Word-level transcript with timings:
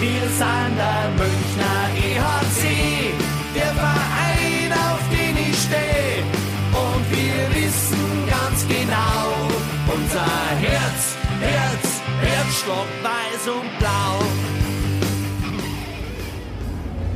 Wir 0.00 0.20
sind 0.20 0.76
der 0.76 1.10
Münchner 1.16 1.90
EHC, 1.96 3.12
der 3.52 3.74
Verein, 3.74 4.72
auf 4.72 5.00
den 5.10 5.36
ich 5.36 5.58
stehe. 5.58 6.22
Und 6.70 7.10
wir 7.10 7.56
wissen 7.56 8.28
ganz 8.30 8.64
genau, 8.68 9.34
unser 9.92 10.24
Herz, 10.60 11.16
Herz, 11.40 12.00
Herzstock 12.20 12.86
weiß 13.02 13.48
und 13.48 13.78
blau. 13.80 14.22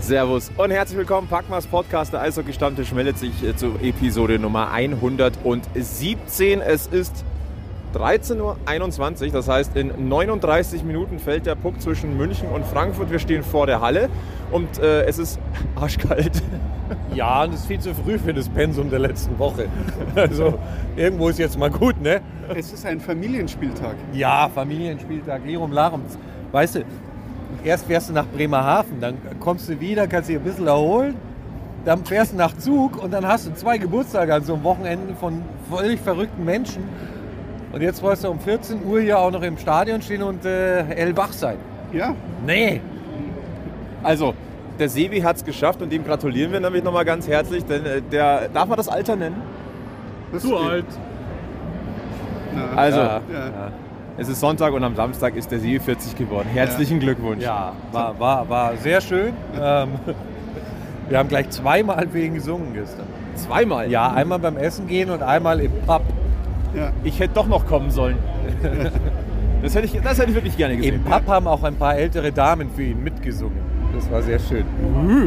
Servus 0.01 0.51
und 0.57 0.73
herzlich 0.73 0.99
willkommen. 0.99 1.29
Packmas 1.29 1.69
Podcast, 1.69 2.13
der 2.13 2.23
Eishockey-Stammtisch 2.23 2.91
meldet 2.91 3.17
sich 3.17 3.45
äh, 3.45 3.55
zu 3.55 3.77
Episode 3.81 4.41
Nummer 4.41 4.73
117. 4.73 6.61
Es 6.61 6.89
ist 6.89 7.25
13.21 7.95 9.27
Uhr, 9.27 9.33
das 9.33 9.49
heißt 9.49 9.77
in 9.77 10.09
39 10.09 10.85
Minuten 10.85 11.19
fällt 11.19 11.47
der 11.47 11.55
Puck 11.55 11.81
zwischen 11.81 12.17
München 12.17 12.49
und 12.49 12.65
Frankfurt. 12.65 13.11
Wir 13.11 13.19
stehen 13.19 13.43
vor 13.43 13.67
der 13.67 13.81
Halle 13.81 14.09
und 14.51 14.79
äh, 14.79 15.05
es 15.05 15.19
ist 15.19 15.39
arschkalt. 15.77 16.43
Ja, 17.15 17.45
und 17.45 17.55
es 17.55 17.61
ist 17.61 17.67
viel 17.67 17.81
zu 17.81 17.95
früh 17.95 18.19
für 18.19 18.35
das 18.35 18.49
Pensum 18.49 18.91
der 18.91 18.99
letzten 18.99 19.39
Woche. 19.39 19.67
Also 20.15 20.59
irgendwo 20.97 21.29
ist 21.29 21.39
jetzt 21.39 21.59
mal 21.59 21.71
gut, 21.71 22.01
ne? 22.01 22.21
Es 22.55 22.73
ist 22.73 22.85
ein 22.85 23.01
Familienspieltag. 23.01 23.95
Ja, 24.13 24.51
Familienspieltag, 24.55 25.45
Lirum 25.47 25.73
Larum. 25.73 26.03
Weißt 26.53 26.77
du, 26.77 26.85
erst 27.65 27.87
fährst 27.87 28.11
du 28.11 28.13
nach 28.13 28.27
Bremerhaven, 28.27 29.01
dann 29.01 29.17
kommst 29.41 29.69
du 29.69 29.81
wieder, 29.81 30.07
kannst 30.07 30.29
dich 30.29 30.37
ein 30.37 30.43
bisschen 30.43 30.67
erholen, 30.67 31.15
dann 31.85 32.05
fährst 32.05 32.33
du 32.33 32.37
nach 32.37 32.57
Zug 32.57 33.03
und 33.03 33.13
dann 33.13 33.27
hast 33.27 33.47
du 33.47 33.55
zwei 33.55 33.79
Geburtstage 33.79 34.35
an 34.35 34.45
so 34.45 34.55
einem 34.55 34.65
Wochenende 34.65 35.15
von 35.15 35.43
völlig 35.71 36.01
verrückten 36.01 36.45
Menschen. 36.45 36.85
Und 37.73 37.81
jetzt 37.81 38.03
wolltest 38.03 38.25
du 38.25 38.29
um 38.31 38.39
14 38.39 38.85
Uhr 38.85 39.01
hier 39.01 39.19
auch 39.19 39.31
noch 39.31 39.43
im 39.43 39.57
Stadion 39.57 40.03
stehen 40.03 40.23
und 40.23 40.45
äh, 40.45 40.85
hellwach 40.85 41.33
sein. 41.33 41.57
Ja, 41.93 42.15
Nee. 42.47 42.81
Also, 44.03 44.35
der 44.79 44.89
Sevi 44.89 45.21
hat 45.21 45.37
es 45.37 45.45
geschafft 45.45 45.81
und 45.81 45.93
dem 45.93 46.05
gratulieren 46.05 46.51
wir 46.53 46.59
nämlich 46.61 46.83
nochmal 46.83 47.05
ganz 47.05 47.29
herzlich, 47.29 47.65
denn 47.65 47.87
äh, 47.87 48.03
der, 48.03 48.49
darf 48.49 48.69
man 48.69 48.77
das 48.77 48.89
Alter 48.89 49.15
nennen? 49.17 49.41
das 50.33 50.43
Zu 50.43 50.57
alt. 50.57 50.87
Na, 52.55 52.77
Also, 52.77 52.99
Ja. 53.01 53.21
ja. 53.33 53.73
es 54.19 54.29
ist 54.29 54.41
Sonntag 54.41 54.73
und 54.73 54.83
am 54.83 54.97
Samstag 54.97 55.37
ist 55.37 55.51
der 55.51 55.61
Sevi 55.61 55.79
40 55.79 56.17
geworden. 56.17 56.49
Herzlichen 56.53 56.99
Glückwunsch. 57.01 57.45
Ja, 57.45 57.73
war, 57.93 58.19
war, 58.19 58.49
war 58.49 58.77
sehr 58.77 59.01
schön. 59.01 59.35
Ähm, 59.61 59.91
wir 61.09 61.19
haben 61.19 61.29
gleich 61.29 61.51
zweimal 61.51 62.07
wegen 62.13 62.35
gesungen 62.35 62.75
gestern. 62.75 63.07
Zweimal? 63.37 63.91
Ja, 63.91 64.11
einmal 64.13 64.39
beim 64.41 64.57
Essen 64.57 64.89
gehen 64.89 65.11
und 65.11 65.23
einmal 65.23 65.61
im 65.61 65.73
Pub. 65.87 66.03
Ja. 66.75 66.93
Ich 67.05 67.19
hätte 67.21 67.35
doch 67.35 67.47
noch 67.47 67.67
kommen 67.67 67.91
sollen. 67.91 68.17
Das 69.63 69.77
hätte 69.77 69.87
ich, 69.87 70.01
das 70.03 70.19
hätte 70.19 70.31
ich 70.31 70.35
wirklich 70.35 70.57
gerne 70.57 70.77
gesehen. 70.77 70.97
Im 70.97 71.05
Pub 71.05 71.25
haben 71.29 71.47
auch 71.47 71.63
ein 71.63 71.77
paar 71.77 71.97
ältere 71.97 72.33
Damen 72.33 72.69
für 72.75 72.83
ihn 72.83 73.01
mitgesungen. 73.01 73.59
Das 73.95 74.11
war 74.11 74.21
sehr 74.21 74.41
schön. 74.41 74.65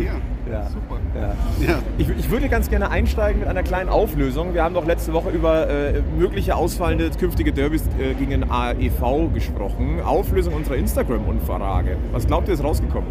ja. 0.05 0.11
Ja. 0.51 0.67
Super. 0.69 0.99
Ja. 1.15 1.67
Ja. 1.67 1.79
Ich, 1.97 2.07
ich 2.09 2.29
würde 2.29 2.49
ganz 2.49 2.69
gerne 2.69 2.91
einsteigen 2.91 3.39
mit 3.39 3.49
einer 3.49 3.63
kleinen 3.63 3.89
Auflösung. 3.89 4.53
Wir 4.53 4.63
haben 4.63 4.75
doch 4.75 4.85
letzte 4.85 5.13
Woche 5.13 5.29
über 5.29 5.67
äh, 5.67 6.01
mögliche 6.17 6.55
ausfallende 6.55 7.09
künftige 7.11 7.51
Derbys 7.51 7.83
äh, 7.99 8.13
gegen 8.13 8.29
den 8.29 8.51
AEV 8.51 9.33
gesprochen. 9.33 10.01
Auflösung 10.05 10.53
unserer 10.53 10.75
Instagram-Umfrage. 10.75 11.97
Was 12.11 12.27
glaubt 12.27 12.47
ihr, 12.47 12.53
ist 12.53 12.63
rausgekommen? 12.63 13.09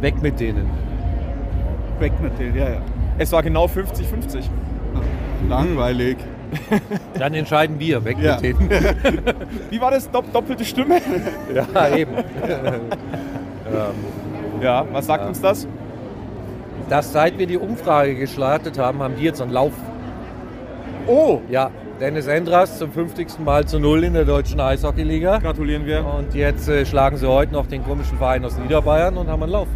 Weg 0.00 0.20
mit 0.22 0.40
denen. 0.40 0.68
Weg 2.00 2.12
mit 2.20 2.36
denen, 2.38 2.56
ja, 2.56 2.68
ja. 2.68 2.82
Es 3.18 3.30
war 3.30 3.42
genau 3.42 3.66
50-50. 3.66 4.42
Langweilig. 5.48 6.16
Dann 7.18 7.34
entscheiden 7.34 7.78
wir, 7.78 8.04
weg 8.04 8.16
Ja. 8.20 8.34
mit 8.34 8.42
denen. 8.44 8.70
Wie 9.70 9.80
war 9.80 9.90
das? 9.90 10.10
Dopp 10.10 10.32
doppelte 10.32 10.64
Stimme? 10.64 10.96
Ja, 11.54 11.88
eben. 11.96 12.12
Ja, 14.60 14.84
was 14.92 15.06
sagt 15.06 15.26
uns 15.26 15.40
das? 15.40 15.66
Dass 16.88 17.12
seit 17.12 17.38
wir 17.38 17.46
die 17.46 17.56
Umfrage 17.56 18.14
gestartet 18.16 18.78
haben, 18.78 19.02
haben 19.02 19.14
die 19.16 19.24
jetzt 19.24 19.40
einen 19.40 19.52
Lauf. 19.52 19.72
Oh, 21.06 21.40
Ja, 21.48 21.70
Dennis 22.00 22.26
Endras 22.26 22.78
zum 22.78 22.90
50. 22.92 23.38
Mal 23.44 23.64
zu 23.64 23.78
Null 23.78 24.04
in 24.04 24.12
der 24.14 24.24
deutschen 24.24 24.60
Eishockeyliga. 24.60 25.38
gratulieren 25.38 25.86
wir. 25.86 26.04
Und 26.04 26.34
jetzt 26.34 26.68
äh, 26.68 26.84
schlagen 26.84 27.16
sie 27.16 27.28
heute 27.28 27.52
noch 27.52 27.66
den 27.66 27.84
komischen 27.84 28.18
Verein 28.18 28.44
aus 28.44 28.58
Niederbayern 28.58 29.16
und 29.16 29.28
haben 29.28 29.42
einen 29.42 29.52
Lauf. 29.52 29.68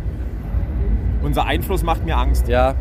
Unser 1.23 1.47
Einfluss 1.47 1.83
macht 1.83 2.05
mir 2.05 2.17
Angst. 2.17 2.49
Ja, 2.49 2.75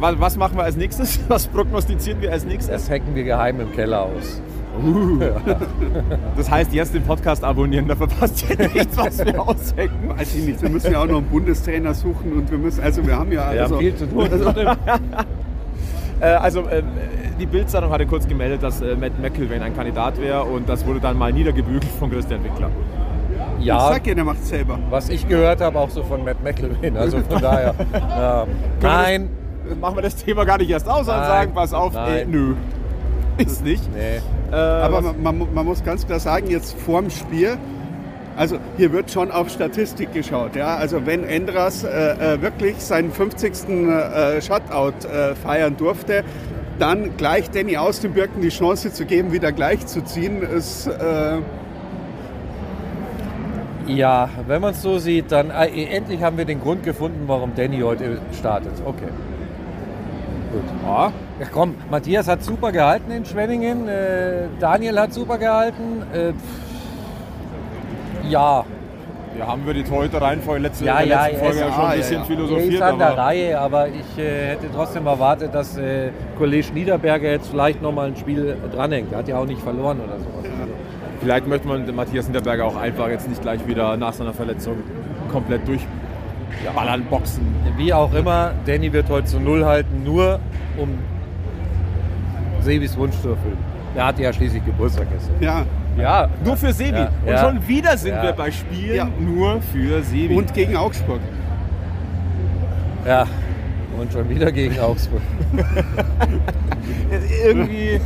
Was, 0.00 0.20
was 0.20 0.36
machen 0.36 0.56
wir 0.56 0.64
als 0.64 0.76
nächstes? 0.76 1.18
Was 1.28 1.46
prognostizieren 1.46 2.20
wir 2.20 2.32
als 2.32 2.44
nächstes? 2.44 2.86
das 2.86 2.90
hacken 2.90 3.14
wir 3.14 3.24
geheim 3.24 3.60
im 3.60 3.72
Keller 3.72 4.02
aus. 4.02 4.40
Das 6.36 6.48
heißt, 6.48 6.72
jetzt 6.72 6.94
den 6.94 7.02
Podcast 7.02 7.42
abonnieren, 7.42 7.88
da 7.88 7.96
verpasst 7.96 8.44
ihr 8.48 8.56
nichts, 8.56 8.96
was 8.96 9.18
wir 9.24 9.40
aushecken. 9.40 10.08
Weiß 10.16 10.32
ich 10.36 10.44
nicht. 10.44 10.62
Wir 10.62 10.70
müssen 10.70 10.92
ja 10.92 11.02
auch 11.02 11.06
noch 11.06 11.18
einen 11.18 11.26
Bundestrainer 11.26 11.94
suchen 11.94 12.32
und 12.32 12.48
wir 12.48 12.58
müssen, 12.58 12.80
also 12.80 13.04
wir 13.04 13.16
haben 13.16 13.32
ja, 13.32 13.52
Wir 13.52 13.62
also, 13.62 13.74
haben 13.74 13.82
viel 13.82 13.96
zu 13.96 14.06
tun. 14.06 14.28
Äh, 16.20 16.26
also 16.26 16.60
äh, 16.60 16.82
die 17.40 17.46
Bildzeitung 17.46 17.90
hatte 17.90 18.06
kurz 18.06 18.26
gemeldet, 18.28 18.62
dass 18.62 18.80
äh, 18.80 18.94
Matt 18.94 19.20
McIlvain 19.20 19.62
ein 19.62 19.74
Kandidat 19.74 20.20
wäre 20.20 20.44
und 20.44 20.68
das 20.68 20.86
wurde 20.86 21.00
dann 21.00 21.16
mal 21.16 21.32
niedergebügelt 21.32 21.84
von 21.98 22.10
Christian 22.10 22.42
Wickler. 22.44 22.70
ich 23.58 23.66
ja, 23.66 23.80
sag 23.80 24.06
ja, 24.06 24.14
der 24.14 24.24
macht 24.24 24.44
selber. 24.44 24.78
was 24.90 25.08
ich 25.08 25.28
gehört 25.28 25.60
habe, 25.60 25.78
auch 25.78 25.90
so 25.90 26.02
von 26.04 26.24
Matt 26.24 26.42
McElwain. 26.42 26.96
Also 26.96 27.18
von 27.18 27.40
daher. 27.40 27.74
Ähm, 27.94 28.48
nein, 28.80 29.28
Dann 29.68 29.80
machen 29.80 29.96
wir 29.96 30.02
das 30.02 30.16
Thema 30.16 30.44
gar 30.44 30.58
nicht 30.58 30.70
erst 30.70 30.88
aus, 30.88 31.06
sondern 31.06 31.22
Nein. 31.22 31.30
sagen, 31.30 31.52
pass 31.54 31.72
auf, 31.72 31.92
Nein. 31.92 32.30
nö. 32.30 32.54
Ist 33.38 33.64
nicht. 33.64 33.82
nee. 33.94 34.20
Äh, 34.50 34.56
Aber 34.56 35.00
man, 35.00 35.22
man, 35.22 35.54
man 35.54 35.66
muss 35.66 35.84
ganz 35.84 36.06
klar 36.06 36.18
sagen, 36.18 36.50
jetzt 36.50 36.76
vorm 36.78 37.10
Spiel, 37.10 37.56
also 38.36 38.58
hier 38.76 38.92
wird 38.92 39.10
schon 39.10 39.30
auf 39.30 39.50
Statistik 39.50 40.12
geschaut. 40.12 40.56
Ja? 40.56 40.76
Also 40.76 41.06
wenn 41.06 41.24
Endras 41.24 41.84
äh, 41.84 42.34
äh, 42.34 42.42
wirklich 42.42 42.76
seinen 42.78 43.12
50. 43.12 43.68
Äh, 43.68 44.40
Shutout 44.40 45.06
äh, 45.08 45.34
feiern 45.34 45.76
durfte, 45.76 46.24
dann 46.78 47.16
gleich 47.16 47.50
Danny 47.50 47.76
aus 47.76 48.00
den 48.00 48.12
Birken 48.12 48.40
die 48.40 48.50
Chance 48.50 48.92
zu 48.92 49.04
geben, 49.04 49.32
wieder 49.32 49.50
gleich 49.50 49.86
zu 49.86 50.02
ziehen, 50.02 50.42
ist 50.42 50.86
äh, 50.86 51.38
Ja, 53.88 54.28
wenn 54.46 54.60
man 54.60 54.72
es 54.72 54.82
so 54.82 54.98
sieht, 54.98 55.32
dann 55.32 55.50
äh, 55.50 55.84
endlich 55.86 56.22
haben 56.22 56.38
wir 56.38 56.44
den 56.44 56.60
Grund 56.60 56.84
gefunden, 56.84 57.24
warum 57.26 57.54
Danny 57.56 57.80
heute 57.80 58.20
startet. 58.38 58.72
Okay. 58.84 59.08
Gut. 60.52 60.62
ja, 60.84 61.12
Ja, 61.40 61.46
komm, 61.52 61.74
Matthias 61.90 62.28
hat 62.28 62.42
super 62.42 62.72
gehalten 62.72 63.10
in 63.10 63.24
Schwenningen, 63.24 63.88
äh, 63.88 64.48
Daniel 64.58 64.98
hat 64.98 65.12
super 65.12 65.38
gehalten. 65.38 66.02
Äh, 66.12 66.32
pff, 66.32 68.30
ja, 68.30 68.64
wir 69.38 69.46
haben 69.46 69.64
wir 69.64 69.72
die 69.72 69.84
heute 69.88 70.20
Reihenfolge 70.20 70.62
letzte, 70.62 70.84
Ja, 70.84 71.00
ja, 71.00 71.26
letzten 71.26 71.44
Folge 71.44 71.60
ja, 71.60 71.66
ja 71.66 71.72
schon 71.72 71.82
ja, 71.84 71.88
ein 71.90 71.98
bisschen 71.98 72.14
ja. 72.14 72.20
er 72.20 72.26
philosophiert. 72.26 72.74
ist 72.74 72.82
an 72.82 72.98
der 72.98 73.06
aber 73.08 73.18
Reihe, 73.22 73.60
aber 73.60 73.86
ich 73.86 74.18
äh, 74.18 74.46
hätte 74.48 74.66
trotzdem 74.74 75.06
erwartet, 75.06 75.54
dass 75.54 75.78
äh, 75.78 76.10
Kollege 76.36 76.72
Niederberger 76.74 77.30
jetzt 77.30 77.48
vielleicht 77.48 77.80
nochmal 77.80 78.08
ein 78.08 78.16
Spiel 78.16 78.56
dranhängt. 78.74 79.12
Er 79.12 79.18
hat 79.18 79.28
ja 79.28 79.38
auch 79.38 79.46
nicht 79.46 79.60
verloren 79.62 80.00
oder 80.00 80.18
sowas. 80.18 80.44
vielleicht 81.20 81.46
möchte 81.46 81.68
man 81.68 81.94
Matthias 81.94 82.24
Hinterberger 82.24 82.64
auch 82.64 82.76
einfach 82.76 83.08
jetzt 83.10 83.28
nicht 83.28 83.40
gleich 83.40 83.64
wieder 83.64 83.96
nach 83.96 84.12
seiner 84.12 84.32
Verletzung 84.32 84.78
komplett 85.30 85.68
durchballern, 86.62 87.04
boxen. 87.04 87.46
Wie 87.76 87.92
auch 87.92 88.12
immer, 88.14 88.52
Danny 88.66 88.92
wird 88.92 89.08
heute 89.08 89.26
zu 89.26 89.40
Null 89.40 89.64
halten, 89.64 90.02
nur 90.04 90.40
um 90.76 90.88
Sebis 92.60 92.96
Wunsch 92.96 93.16
zu 93.20 93.30
erfüllen. 93.30 93.58
Er 93.94 94.06
hatte 94.06 94.22
ja 94.22 94.32
schließlich 94.32 94.64
Geburtstag 94.64 95.06
gestern. 95.12 95.34
ja. 95.40 95.64
Ja, 95.96 96.28
nur 96.44 96.56
für 96.56 96.72
Sebi. 96.72 96.96
Ja, 96.96 97.06
Und 97.24 97.28
ja. 97.28 97.38
schon 97.38 97.66
wieder 97.66 97.96
sind 97.98 98.14
Ja. 98.14 98.22
wir 98.22 98.32
bei 98.32 98.52
Spielen 98.52 98.94
Ja. 98.94 99.08
nur 99.18 99.60
für 99.60 100.00
Sebi. 100.04 100.32
Und 100.36 100.54
gegen 100.54 100.76
Augsburg. 100.76 101.18
Ja, 103.04 103.26
und 103.98 104.12
schon 104.12 104.28
wieder 104.28 104.52
gegen 104.52 104.78
Augsburg. 104.78 105.20
irgendwie 107.44 108.00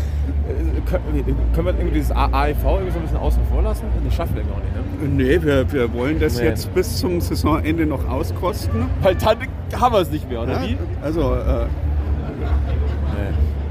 können 0.87 1.67
wir 1.67 1.75
irgendwie 1.75 1.91
dieses 1.95 2.11
AIV 2.13 2.57
irgendwie 2.65 2.91
so 2.91 2.99
ein 2.99 3.03
bisschen 3.03 3.17
außen 3.19 3.43
vor 3.51 3.63
lassen? 3.63 3.85
Das 4.05 4.15
schaffen 4.15 4.35
wir 4.37 4.43
gar 4.43 4.57
nicht, 4.61 4.75
ne? 4.75 5.09
Nee, 5.25 5.43
wir, 5.43 5.73
wir 5.73 5.93
wollen 5.95 6.19
das 6.21 6.39
Nee. 6.39 6.47
jetzt 6.47 6.73
bis 6.75 6.99
zum 6.99 7.21
Saisonende 7.21 7.87
noch 7.87 8.09
auskosten. 8.09 8.87
Weil 9.03 9.15
dann 9.17 9.39
haben 9.81 9.93
wir 9.95 10.01
es 10.01 10.11
nicht 10.11 10.29
mehr, 10.29 10.43
oder 10.43 10.53
Ja? 10.53 10.63
wie? 10.69 10.77
Also 11.03 11.35
äh, 11.35 11.67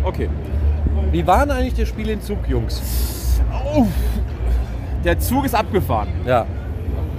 Okay. 0.04 0.30
Wie 1.12 1.26
war 1.28 1.42
denn 1.46 1.52
eigentlich 1.52 1.76
das 1.76 1.88
Spiel 1.88 2.10
in 2.10 2.22
Zug, 2.22 2.40
Jungs? 2.48 3.40
Oh, 3.76 3.86
der 5.04 5.20
Zug 5.20 5.46
ist 5.46 5.54
abgefahren, 5.56 6.08
Ja, 6.26 6.46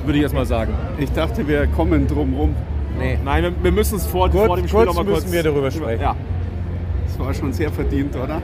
würde 0.04 0.18
ich 0.18 0.22
jetzt 0.22 0.34
mal 0.34 0.46
sagen. 0.46 0.72
ich 0.98 1.12
dachte, 1.12 1.46
wir 1.46 1.66
kommen 1.68 2.06
drum 2.08 2.34
rum. 2.34 2.54
nee. 2.98 3.18
Nein, 3.24 3.42
wir, 3.44 3.52
wir 3.62 3.72
müssen 3.72 3.96
es 3.96 4.06
vor, 4.06 4.28
Kurz- 4.30 4.46
vor 4.46 4.56
dem 4.56 4.66
Spiel 4.66 4.84
kurz 4.84 4.86
noch 4.88 4.94
mal 4.94 5.04
müssen 5.04 5.22
kurz 5.22 5.32
wir 5.32 5.42
darüber 5.42 5.70
sprechen. 5.70 6.02
Ja. 6.02 6.16
Das 7.06 7.18
war 7.18 7.34
schon 7.34 7.52
sehr 7.52 7.70
verdient, 7.70 8.16
oder? 8.16 8.40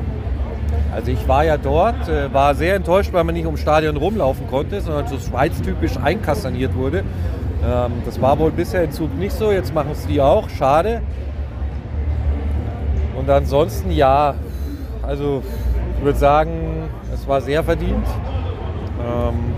Also 0.99 1.13
ich 1.13 1.29
war 1.29 1.45
ja 1.45 1.57
dort, 1.57 2.09
äh, 2.09 2.35
war 2.35 2.57
sehr 2.57 2.75
enttäuscht, 2.75 3.13
weil 3.13 3.23
man 3.23 3.33
nicht 3.33 3.47
ums 3.47 3.61
Stadion 3.61 3.97
rumlaufen 3.97 4.49
konnte, 4.49 4.81
sondern 4.81 5.07
so 5.07 5.17
schweiztypisch 5.17 5.97
einkastaniert 5.97 6.75
wurde. 6.75 7.05
Ähm, 7.65 7.93
das 8.05 8.21
war 8.21 8.37
wohl 8.41 8.51
bisher 8.51 8.83
in 8.83 8.91
Zug 8.91 9.17
nicht 9.17 9.31
so, 9.31 9.53
jetzt 9.53 9.73
machen 9.73 9.91
es 9.93 10.09
die 10.09 10.21
auch, 10.21 10.49
schade. 10.49 11.01
Und 13.17 13.31
ansonsten 13.31 13.93
ja, 13.93 14.35
also 15.01 15.41
ich 15.97 16.05
würde 16.05 16.19
sagen, 16.19 16.89
es 17.15 17.29
war 17.29 17.43
sehr 17.43 17.63
verdient. 17.63 18.09
Ähm, 19.01 19.55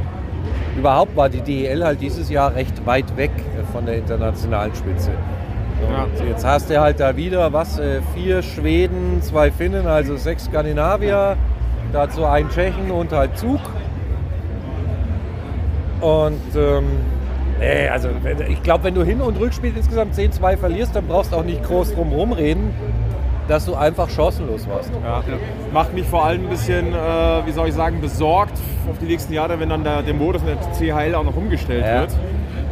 überhaupt 0.76 1.16
war 1.16 1.30
die 1.30 1.40
DEL 1.40 1.82
halt 1.82 2.02
dieses 2.02 2.28
Jahr 2.28 2.54
recht 2.54 2.84
weit 2.84 3.16
weg 3.16 3.32
von 3.72 3.86
der 3.86 3.96
internationalen 3.96 4.74
Spitze. 4.74 5.12
Und 5.88 6.28
jetzt 6.28 6.44
hast 6.44 6.68
du 6.68 6.78
halt 6.78 7.00
da 7.00 7.16
wieder, 7.16 7.50
was, 7.54 7.78
äh, 7.78 8.02
vier 8.14 8.42
Schweden, 8.42 9.09
zwei 9.22 9.50
Finnen, 9.50 9.86
also 9.86 10.16
sechs 10.16 10.44
Skandinavier, 10.44 11.36
dazu 11.92 12.24
ein 12.24 12.48
Tschechen 12.50 12.90
und 12.90 13.12
halt 13.12 13.36
Zug. 13.38 13.60
Und 16.00 16.40
ähm, 16.56 16.84
nee, 17.58 17.88
also 17.88 18.08
ich 18.48 18.62
glaube, 18.62 18.84
wenn 18.84 18.94
du 18.94 19.02
Hin- 19.04 19.20
und 19.20 19.38
Rückspiel 19.38 19.72
insgesamt 19.76 20.14
10-2 20.14 20.56
verlierst, 20.56 20.96
dann 20.96 21.06
brauchst 21.06 21.32
du 21.32 21.36
auch 21.36 21.44
nicht 21.44 21.62
groß 21.62 21.94
drum 21.94 22.12
rumreden, 22.12 22.70
dass 23.48 23.66
du 23.66 23.74
einfach 23.74 24.08
chancenlos 24.08 24.66
warst. 24.68 24.90
Ja. 25.04 25.22
Macht 25.72 25.92
mich 25.92 26.06
vor 26.06 26.24
allem 26.24 26.44
ein 26.44 26.48
bisschen, 26.48 26.94
äh, 26.94 26.96
wie 27.46 27.52
soll 27.52 27.68
ich 27.68 27.74
sagen, 27.74 28.00
besorgt 28.00 28.56
auf 28.90 28.98
die 28.98 29.06
nächsten 29.06 29.32
Jahre, 29.34 29.60
wenn 29.60 29.68
dann 29.68 29.84
der, 29.84 30.02
der 30.02 30.14
Modus 30.14 30.42
in 30.42 30.48
der 30.48 30.56
CHL 30.78 31.14
auch 31.14 31.24
noch 31.24 31.36
umgestellt 31.36 31.84
Ja. 31.84 32.00
wird. 32.02 32.10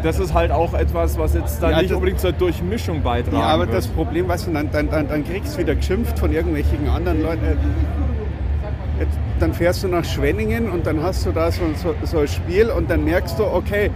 Das 0.03 0.19
ist 0.21 0.33
halt 0.33 0.51
auch 0.53 0.75
etwas, 0.75 1.19
was 1.19 1.35
jetzt 1.35 1.61
dann 1.63 1.73
Ja, 1.73 1.79
nicht 1.79 1.91
das- 1.91 1.97
unbedingt 1.97 2.21
zur 2.21 2.33
Durchmischung 2.33 3.03
beitragen 3.03 3.37
Ja, 3.39 3.47
aber 3.47 3.67
wird. 3.67 3.77
das 3.77 3.89
Problem, 3.89 4.29
weißt 4.29 4.47
du, 4.47 4.53
dann, 4.53 4.71
dann, 4.71 4.89
dann, 4.91 5.09
dann 5.09 5.25
kriegst 5.25 5.55
du 5.55 5.59
wieder 5.59 5.75
geschimpft 5.75 6.19
von 6.19 6.33
irgendwelchen 6.33 6.89
anderen 6.89 7.23
Leuten. 7.23 7.45
Äh, 7.45 7.57
Jetzt, 9.01 9.17
dann 9.39 9.55
fährst 9.55 9.85
du 9.85 9.89
nach 9.89 10.05
Schwenningen 10.05 10.69
und 10.71 10.85
dann 10.87 11.01
hast 11.03 11.25
du 11.25 11.31
da 11.31 11.53
so, 11.53 11.63
so, 11.77 11.95
so 12.03 12.19
ein 12.19 12.27
Spiel 12.29 12.69
und 12.69 12.91
dann 12.91 13.05
merkst 13.05 13.39
du, 13.39 13.45
okay, 13.45 13.91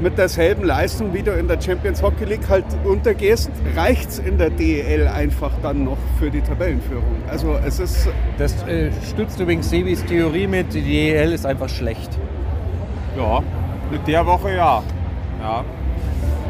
mit 0.00 0.16
derselben 0.16 0.64
Leistung, 0.64 1.12
wie 1.12 1.22
du 1.22 1.32
in 1.32 1.46
der 1.48 1.60
Champions 1.60 2.02
Hockey 2.02 2.24
League 2.24 2.48
halt 2.48 2.64
untergehst, 2.84 3.50
reicht 3.76 4.08
es 4.08 4.18
in 4.18 4.38
der 4.38 4.48
DEL 4.48 5.06
einfach 5.06 5.50
dann 5.62 5.84
noch 5.84 5.98
für 6.18 6.30
die 6.30 6.40
Tabellenführung. 6.40 7.04
Also 7.30 7.58
es 7.66 7.78
ist, 7.78 8.08
Das 8.38 8.54
äh, 8.62 8.88
stützt 9.06 9.38
übrigens 9.38 9.68
Sebis 9.68 10.02
Theorie 10.06 10.46
mit, 10.46 10.72
die 10.72 10.80
DEL 10.80 11.32
ist 11.32 11.44
einfach 11.44 11.68
schlecht. 11.68 12.08
Ja, 13.18 13.42
mit 13.90 14.06
der 14.06 14.26
Woche 14.26 14.54
ja. 14.54 14.82
ja. 15.42 15.64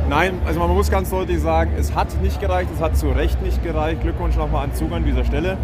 Nein, 0.08 0.34
also 0.46 0.58
man 0.58 0.70
muss 0.70 0.90
ganz 0.90 1.10
deutlich 1.10 1.40
sagen, 1.40 1.70
es 1.78 1.94
hat 1.94 2.08
nicht 2.20 2.40
gereicht, 2.40 2.68
es 2.74 2.82
hat 2.82 2.96
zu 2.96 3.10
Recht 3.10 3.40
nicht 3.42 3.62
gereicht. 3.62 4.02
Glückwunsch 4.02 4.36
nochmal 4.36 4.64
an 4.64 4.74
Zug 4.74 4.92
an 4.92 5.04
dieser 5.04 5.24
Stelle. 5.24 5.56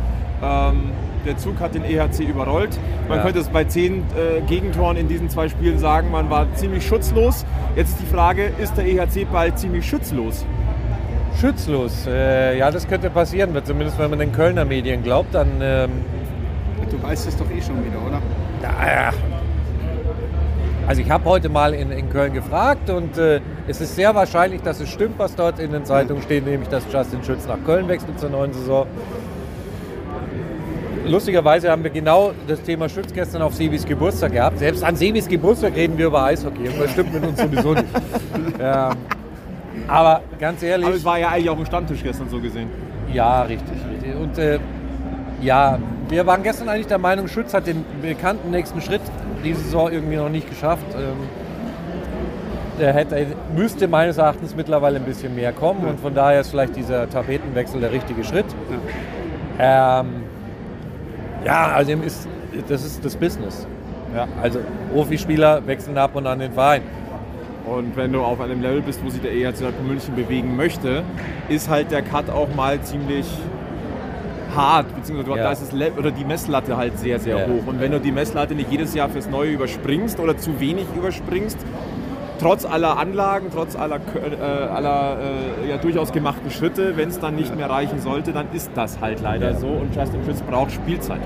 Ähm, 0.42 0.90
der 1.26 1.36
Zug 1.36 1.58
hat 1.58 1.74
den 1.74 1.84
EHC 1.84 2.20
überrollt. 2.20 2.78
Man 3.08 3.18
Ja. 3.18 3.24
könnte 3.24 3.40
es 3.40 3.48
bei 3.48 3.64
zehn 3.64 4.04
äh, 4.16 4.40
Gegentoren 4.46 4.96
in 4.96 5.08
diesen 5.08 5.28
zwei 5.28 5.48
Spielen 5.48 5.78
sagen, 5.80 6.10
man 6.12 6.30
war 6.30 6.46
ziemlich 6.54 6.86
schutzlos. 6.86 7.44
Jetzt 7.74 7.90
ist 7.90 8.00
die 8.02 8.06
Frage, 8.14 8.52
ist 8.58 8.76
der 8.76 8.86
EHC 8.86 9.26
bald 9.32 9.58
ziemlich 9.58 9.88
schutzlos? 9.88 10.44
Schützlos, 11.40 12.06
äh, 12.06 12.56
ja, 12.58 12.70
das 12.70 12.86
könnte 12.88 13.10
passieren, 13.10 13.50
zumindest 13.64 13.98
wenn 13.98 14.08
man 14.10 14.18
den 14.20 14.32
Kölner 14.32 14.64
Medien 14.64 15.02
glaubt, 15.02 15.34
dann 15.34 15.48
ähm, 15.60 15.90
du 16.90 17.02
weißt 17.02 17.28
es 17.28 17.36
doch 17.36 17.50
eh 17.50 17.60
schon 17.60 17.84
wieder, 17.84 17.98
oder? 18.06 18.20
Ja, 18.62 19.10
Also 20.86 21.02
ich 21.02 21.10
habe 21.10 21.24
heute 21.24 21.48
mal 21.48 21.74
in, 21.74 21.90
in 21.90 22.08
Köln 22.10 22.32
gefragt 22.32 22.90
und 22.90 23.18
äh, 23.18 23.40
es 23.66 23.80
ist 23.80 23.96
sehr 23.96 24.14
wahrscheinlich, 24.14 24.62
dass 24.62 24.78
es 24.78 24.88
stimmt, 24.88 25.18
was 25.18 25.34
dort 25.34 25.58
in 25.58 25.72
den 25.72 25.84
Zeitungen 25.84 26.22
steht, 26.22 26.46
nämlich 26.46 26.68
dass 26.68 26.84
Justin 26.92 27.24
Schütz 27.24 27.44
nach 27.46 27.58
Köln 27.64 27.88
wechselt 27.88 28.20
zur 28.20 28.30
neuen 28.30 28.52
Saison. 28.52 28.86
Lustigerweise 31.04 31.70
haben 31.70 31.82
wir 31.82 31.90
genau 31.90 32.32
das 32.46 32.62
Thema 32.62 32.88
Schütz 32.88 33.12
gestern 33.12 33.42
auf 33.42 33.54
Sebis 33.54 33.84
Geburtstag 33.84 34.32
gehabt. 34.32 34.58
Selbst 34.58 34.84
an 34.84 34.94
Sebis 34.94 35.26
Geburtstag 35.26 35.74
reden 35.74 35.98
wir 35.98 36.06
über 36.06 36.22
Eishockey 36.24 36.68
und 36.68 36.80
das 36.80 36.92
stimmt 36.92 37.12
mit 37.12 37.24
uns 37.24 37.40
sowieso 37.40 37.74
nicht. 37.74 37.86
Ja. 38.58 38.90
Aber 39.88 40.22
ganz 40.40 40.62
ehrlich, 40.62 40.86
Aber 40.86 40.96
es 40.96 41.04
war 41.04 41.18
ja 41.18 41.28
eigentlich 41.28 41.50
auch 41.50 41.58
ein 41.58 41.66
Stammtisch 41.66 42.02
gestern 42.02 42.28
so 42.28 42.40
gesehen. 42.40 42.68
ja, 43.12 43.42
richtig, 43.42 43.76
richtig. 43.92 44.16
Und 44.16 44.38
äh, 44.38 44.58
ja, 45.42 45.78
wir 46.08 46.26
waren 46.26 46.42
gestern 46.42 46.68
eigentlich 46.68 46.86
der 46.86 46.98
Meinung, 46.98 47.28
Schütz 47.28 47.52
hat 47.52 47.66
den 47.66 47.84
bekannten 48.00 48.50
nächsten 48.50 48.80
Schritt 48.80 49.00
diese 49.44 49.60
Saison 49.60 49.90
irgendwie 49.90 50.16
noch 50.16 50.28
nicht 50.28 50.48
geschafft. 50.48 50.86
Ähm, 50.94 51.28
der 52.78 52.92
hätte, 52.92 53.26
müsste 53.56 53.88
meines 53.88 54.18
Erachtens 54.18 54.54
mittlerweile 54.54 54.96
ein 54.96 55.04
bisschen 55.04 55.34
mehr 55.34 55.52
kommen 55.52 55.84
und 55.86 55.98
von 55.98 56.14
daher 56.14 56.40
ist 56.40 56.50
vielleicht 56.50 56.76
dieser 56.76 57.08
Tapetenwechsel 57.08 57.80
der 57.80 57.90
richtige 57.90 58.22
Schritt. 58.22 58.44
Ähm, 59.58 60.06
ja, 61.44 61.68
also 61.68 61.92
ist, 61.92 62.28
das 62.68 62.84
ist 62.84 63.04
das 63.04 63.16
Business. 63.16 63.66
Ja. 64.14 64.28
Also 64.42 64.60
Profispieler 64.92 65.66
wechseln 65.66 65.96
ab 65.96 66.14
und 66.14 66.26
an 66.26 66.38
den 66.38 66.52
Verein. 66.52 66.82
Und 67.66 67.96
wenn 67.96 68.12
du 68.12 68.20
auf 68.20 68.40
einem 68.40 68.62
Level 68.62 68.80
bist, 68.80 69.04
wo 69.04 69.10
sich 69.10 69.20
der 69.20 69.32
EHC 69.32 69.72
München 69.86 70.14
bewegen 70.14 70.54
möchte, 70.56 71.02
ist 71.48 71.68
halt 71.68 71.90
der 71.90 72.02
Cut 72.02 72.30
auch 72.30 72.54
mal 72.54 72.80
ziemlich 72.82 73.26
hart, 74.56 74.94
beziehungsweise 74.96 75.36
Ja. 75.36 75.44
da 75.44 75.52
ist 75.52 75.62
das 75.62 75.72
Le 75.72 75.92
oder 75.98 76.10
die 76.10 76.24
Messlatte 76.24 76.76
halt 76.76 76.98
sehr, 76.98 77.18
sehr 77.20 77.38
Ja. 77.38 77.46
hoch. 77.46 77.66
Und 77.66 77.80
wenn 77.80 77.92
du 77.92 78.00
die 78.00 78.12
Messlatte 78.12 78.54
nicht 78.54 78.70
jedes 78.70 78.94
Jahr 78.94 79.08
fürs 79.08 79.28
Neue 79.28 79.50
überspringst 79.50 80.18
oder 80.18 80.36
zu 80.36 80.58
wenig 80.58 80.86
überspringst, 80.96 81.58
trotz 82.38 82.66
aller 82.66 82.98
Anlagen, 82.98 83.46
trotz 83.52 83.76
aller, 83.76 83.96
äh, 83.96 84.44
aller 84.68 85.16
äh, 85.64 85.70
ja, 85.70 85.76
durchaus 85.78 86.12
gemachten 86.12 86.50
Schritte, 86.50 86.94
wenn 86.96 87.08
es 87.08 87.18
dann 87.18 87.34
nicht 87.34 87.56
mehr 87.56 87.70
reichen 87.70 87.98
sollte, 88.00 88.32
dann 88.32 88.46
ist 88.52 88.70
das 88.74 89.00
halt 89.00 89.22
leider 89.22 89.52
Ja. 89.52 89.56
so 89.56 89.68
und 89.68 89.94
Justin 89.96 90.22
Schütz 90.24 90.42
braucht 90.42 90.70
Spielzeit. 90.72 91.20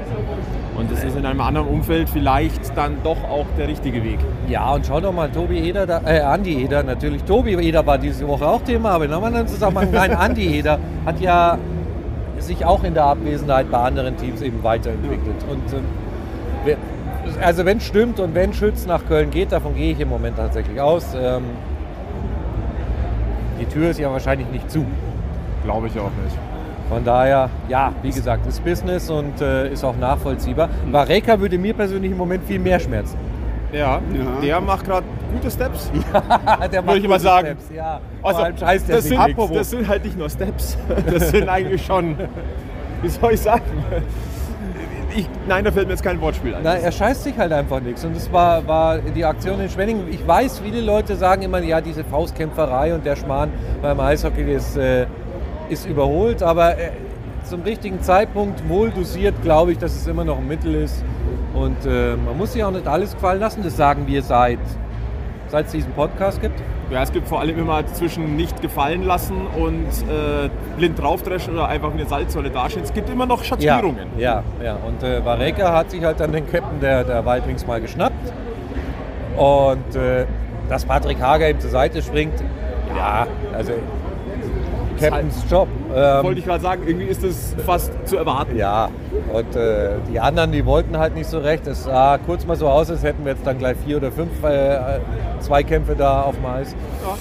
Und 0.79 0.91
das 0.91 1.03
ist 1.03 1.17
in 1.17 1.27
einem 1.27 1.41
anderen 1.41 1.67
Umfeld 1.67 2.09
vielleicht 2.09 2.77
dann 2.77 2.95
doch 3.03 3.23
auch 3.29 3.45
der 3.59 3.67
richtige 3.69 4.03
Weg. 4.05 4.19
Ja, 4.49 4.71
und 4.73 4.87
schau 4.87 5.01
doch 5.01 5.13
mal, 5.13 5.29
Tobi 5.31 5.59
Eder, 5.59 5.85
da, 5.85 6.01
äh, 6.07 6.21
Andi 6.21 6.63
Eder 6.65 6.85
natürlich. 6.85 7.25
Tobi 7.25 7.55
Eder 7.55 7.85
war 7.85 7.99
diese 7.99 8.27
Woche 8.29 8.47
auch 8.47 8.63
Thema, 8.63 8.91
aber 8.93 9.05
in 9.07 9.13
einem 9.13 9.25
anderen 9.25 9.49
Zusammenhang. 9.49 9.89
Nein, 9.93 10.13
Andi 10.15 10.59
Eder 10.59 10.79
hat 11.05 11.21
ja 11.21 11.59
sich 12.43 12.65
auch 12.65 12.85
in 12.85 12.95
der 12.95 13.05
Abwesenheit 13.05 13.71
bei 13.71 13.79
anderen 13.79 14.17
Teams 14.17 14.41
eben 14.43 14.63
weiterentwickelt. 14.63 15.37
Und 15.49 15.73
ähm, 15.73 16.77
also 17.43 17.65
wenn 17.65 17.79
es 17.79 17.85
stimmt 17.87 18.21
und 18.21 18.35
wenn 18.35 18.53
Schütz 18.53 18.87
nach 18.87 19.07
Köln 19.07 19.31
geht, 19.31 19.53
davon 19.53 19.75
gehe 19.75 19.93
ich 19.93 20.01
im 20.01 20.09
Moment 20.09 20.37
tatsächlich 20.37 20.81
aus. 20.81 21.15
Ähm, 21.15 21.43
die 23.61 23.67
Tür 23.67 23.91
ist 23.91 24.01
ja 24.01 24.11
wahrscheinlich 24.11 24.49
nicht 24.51 24.71
zu. 24.71 24.85
Glaube 25.65 25.87
ich 25.89 25.99
auch 25.99 26.11
nicht. 26.25 26.37
Von 26.89 27.05
daher, 27.05 27.51
ja, 27.69 27.93
wie 28.03 28.11
gesagt, 28.11 28.47
ist 28.47 28.65
Business 28.65 29.11
und 29.11 29.41
äh, 29.41 29.73
ist 29.73 29.85
auch 29.85 29.97
nachvollziehbar. 29.97 30.69
Vareka 30.91 31.39
würde 31.39 31.57
mir 31.59 31.73
persönlich 31.75 32.11
im 32.11 32.17
Moment 32.19 32.43
viel 32.45 32.59
mehr 32.59 32.81
schmerzen. 32.81 33.17
Ja, 33.73 33.79
Ja. 33.79 34.01
der 34.43 34.61
macht 34.61 34.87
gerade 34.87 35.07
gute 35.33 35.51
Steps. 35.51 35.91
Der 36.73 36.87
Würde 36.87 36.99
ich 36.99 37.09
mal 37.09 37.21
sagen. 37.21 37.47
Steps, 37.49 37.65
ja. 37.75 38.01
Also, 38.23 38.43
der 38.43 38.53
das, 38.53 39.05
sind, 39.05 39.39
das 39.55 39.71
sind 39.71 39.89
halt 39.89 40.05
nicht 40.05 40.19
nur 40.19 40.29
Steps. 40.29 40.77
Das 41.11 41.31
sind 41.31 41.49
eigentlich 41.49 41.85
schon, 41.85 42.17
wie 43.03 43.09
soll 43.09 43.33
ich 43.33 43.41
sagen? 43.41 43.63
Ich, 45.17 45.29
nein, 45.49 45.65
da 45.65 45.73
fällt 45.73 45.89
mir 45.89 45.95
jetzt 45.95 46.05
kein 46.05 46.21
Wortspiel 46.21 46.55
ein. 46.55 46.61
Na, 46.63 46.75
er 46.75 46.93
scheißt 46.93 47.25
sich 47.25 47.37
halt 47.37 47.53
einfach 47.53 47.81
nichts. 47.81 48.05
Und 48.05 48.15
das 48.15 48.33
war, 48.33 48.67
war 48.69 48.99
die 48.99 49.25
Aktion 49.25 49.61
in 49.61 49.69
Schwenningen. 49.69 50.07
Ich 50.09 50.25
weiß, 50.27 50.61
viele 50.61 50.81
Leute 50.81 51.17
sagen 51.17 51.43
immer, 51.43 51.61
ja, 51.61 51.81
diese 51.81 52.05
Faustkämpferei 52.05 52.95
und 52.95 53.05
der 53.05 53.17
Schmarrn 53.17 53.51
beim 53.83 53.99
Eishockey 53.99 54.43
ist, 54.53 54.77
äh, 54.77 55.07
ist 55.69 55.87
überholt. 55.87 56.43
Aber 56.43 56.79
äh, 56.79 56.91
zum 57.45 57.63
richtigen 57.63 58.01
Zeitpunkt, 58.03 58.69
wohl 58.69 58.91
dosiert, 58.91 59.35
glaube 59.43 59.73
ich, 59.73 59.79
dass 59.79 59.97
es 59.97 60.07
immer 60.07 60.25
noch 60.25 60.39
ein 60.39 60.47
Mittel 60.47 60.75
ist. 60.77 61.03
Und 61.55 61.85
äh, 61.85 62.15
man 62.17 62.39
muss 62.39 62.53
sich 62.53 62.63
auch 62.63 62.71
nicht 62.71 62.87
alles 62.87 63.15
gefallen 63.15 63.41
lassen. 63.41 63.63
Das 63.65 63.77
sagen 63.77 64.07
wir 64.07 64.23
seit, 64.23 64.61
seit 65.51 65.67
es 65.67 65.73
diesen 65.73 65.93
Podcast 65.93 66.41
gibt. 66.41 66.61
Ja, 66.91 67.03
es 67.03 67.13
gibt 67.13 67.29
vor 67.29 67.41
allem 67.41 67.59
immer 67.59 67.87
zwischen 67.87 68.37
nicht 68.37 68.63
gefallen 68.63 69.05
lassen 69.05 69.47
und 69.47 69.87
äh, 70.09 70.49
blind 70.77 70.99
draufdreschen 71.01 71.55
oder 71.55 71.69
einfach 71.69 71.93
eine 71.93 72.07
Salzsäule 72.07 72.51
dastehen. 72.51 72.85
Es 72.85 72.93
gibt 72.93 73.11
immer 73.11 73.27
noch 73.27 73.45
Schattierungen. 73.45 74.09
Ja, 74.17 74.43
ja. 74.63 74.77
Und 74.87 75.03
äh, 75.03 75.25
Vareka 75.25 75.73
hat 75.73 75.91
sich 75.91 76.03
halt 76.03 76.21
dann 76.21 76.33
den 76.33 76.51
Captain 76.51 76.81
der, 76.81 77.05
der 77.05 77.25
Wild 77.25 77.47
Wings 77.47 77.67
mal 77.67 77.81
geschnappt. 77.81 78.33
Und 79.37 79.95
äh, 79.95 80.27
dass 80.69 80.85
Patrick 80.85 81.21
Hager 81.21 81.51
ihm 81.51 81.61
zur 81.61 81.71
Seite 81.71 82.03
springt, 82.03 82.43
ja, 82.97 83.27
also 83.53 83.73
Captains 84.99 85.45
Job. 85.51 85.69
Ähm, 85.95 86.25
Wollte 86.25 86.41
ich 86.41 86.47
gerade 86.47 86.63
sagen, 86.63 86.83
irgendwie 86.87 87.07
ist 87.07 87.25
das 87.25 87.55
fast 87.67 87.93
zu 88.07 88.17
erwarten. 88.17 88.57
ja, 88.57 88.91
und 89.33 89.57
äh, 89.57 89.97
die 90.11 90.21
anderen, 90.21 90.53
die 90.53 90.65
wollten 90.65 90.97
halt 90.99 91.15
nicht 91.15 91.29
so 91.29 91.39
recht. 91.39 91.67
Es 91.67 91.85
sah 91.85 92.19
kurz 92.19 92.47
mal 92.47 92.57
so 92.57 92.69
aus, 92.69 92.91
als 92.91 93.03
hätten 93.03 93.25
wir 93.25 93.33
jetzt 93.33 93.47
dann 93.47 93.59
gleich 93.59 93.77
vier 93.85 93.97
oder 93.97 94.13
fünf 94.13 94.31
äh, 94.45 95.01
Zweikämpfe 95.41 95.97
da 95.97 96.23
auf 96.23 96.37
dem 96.37 96.47
Eis. 96.47 96.75
Ja. 97.05 97.17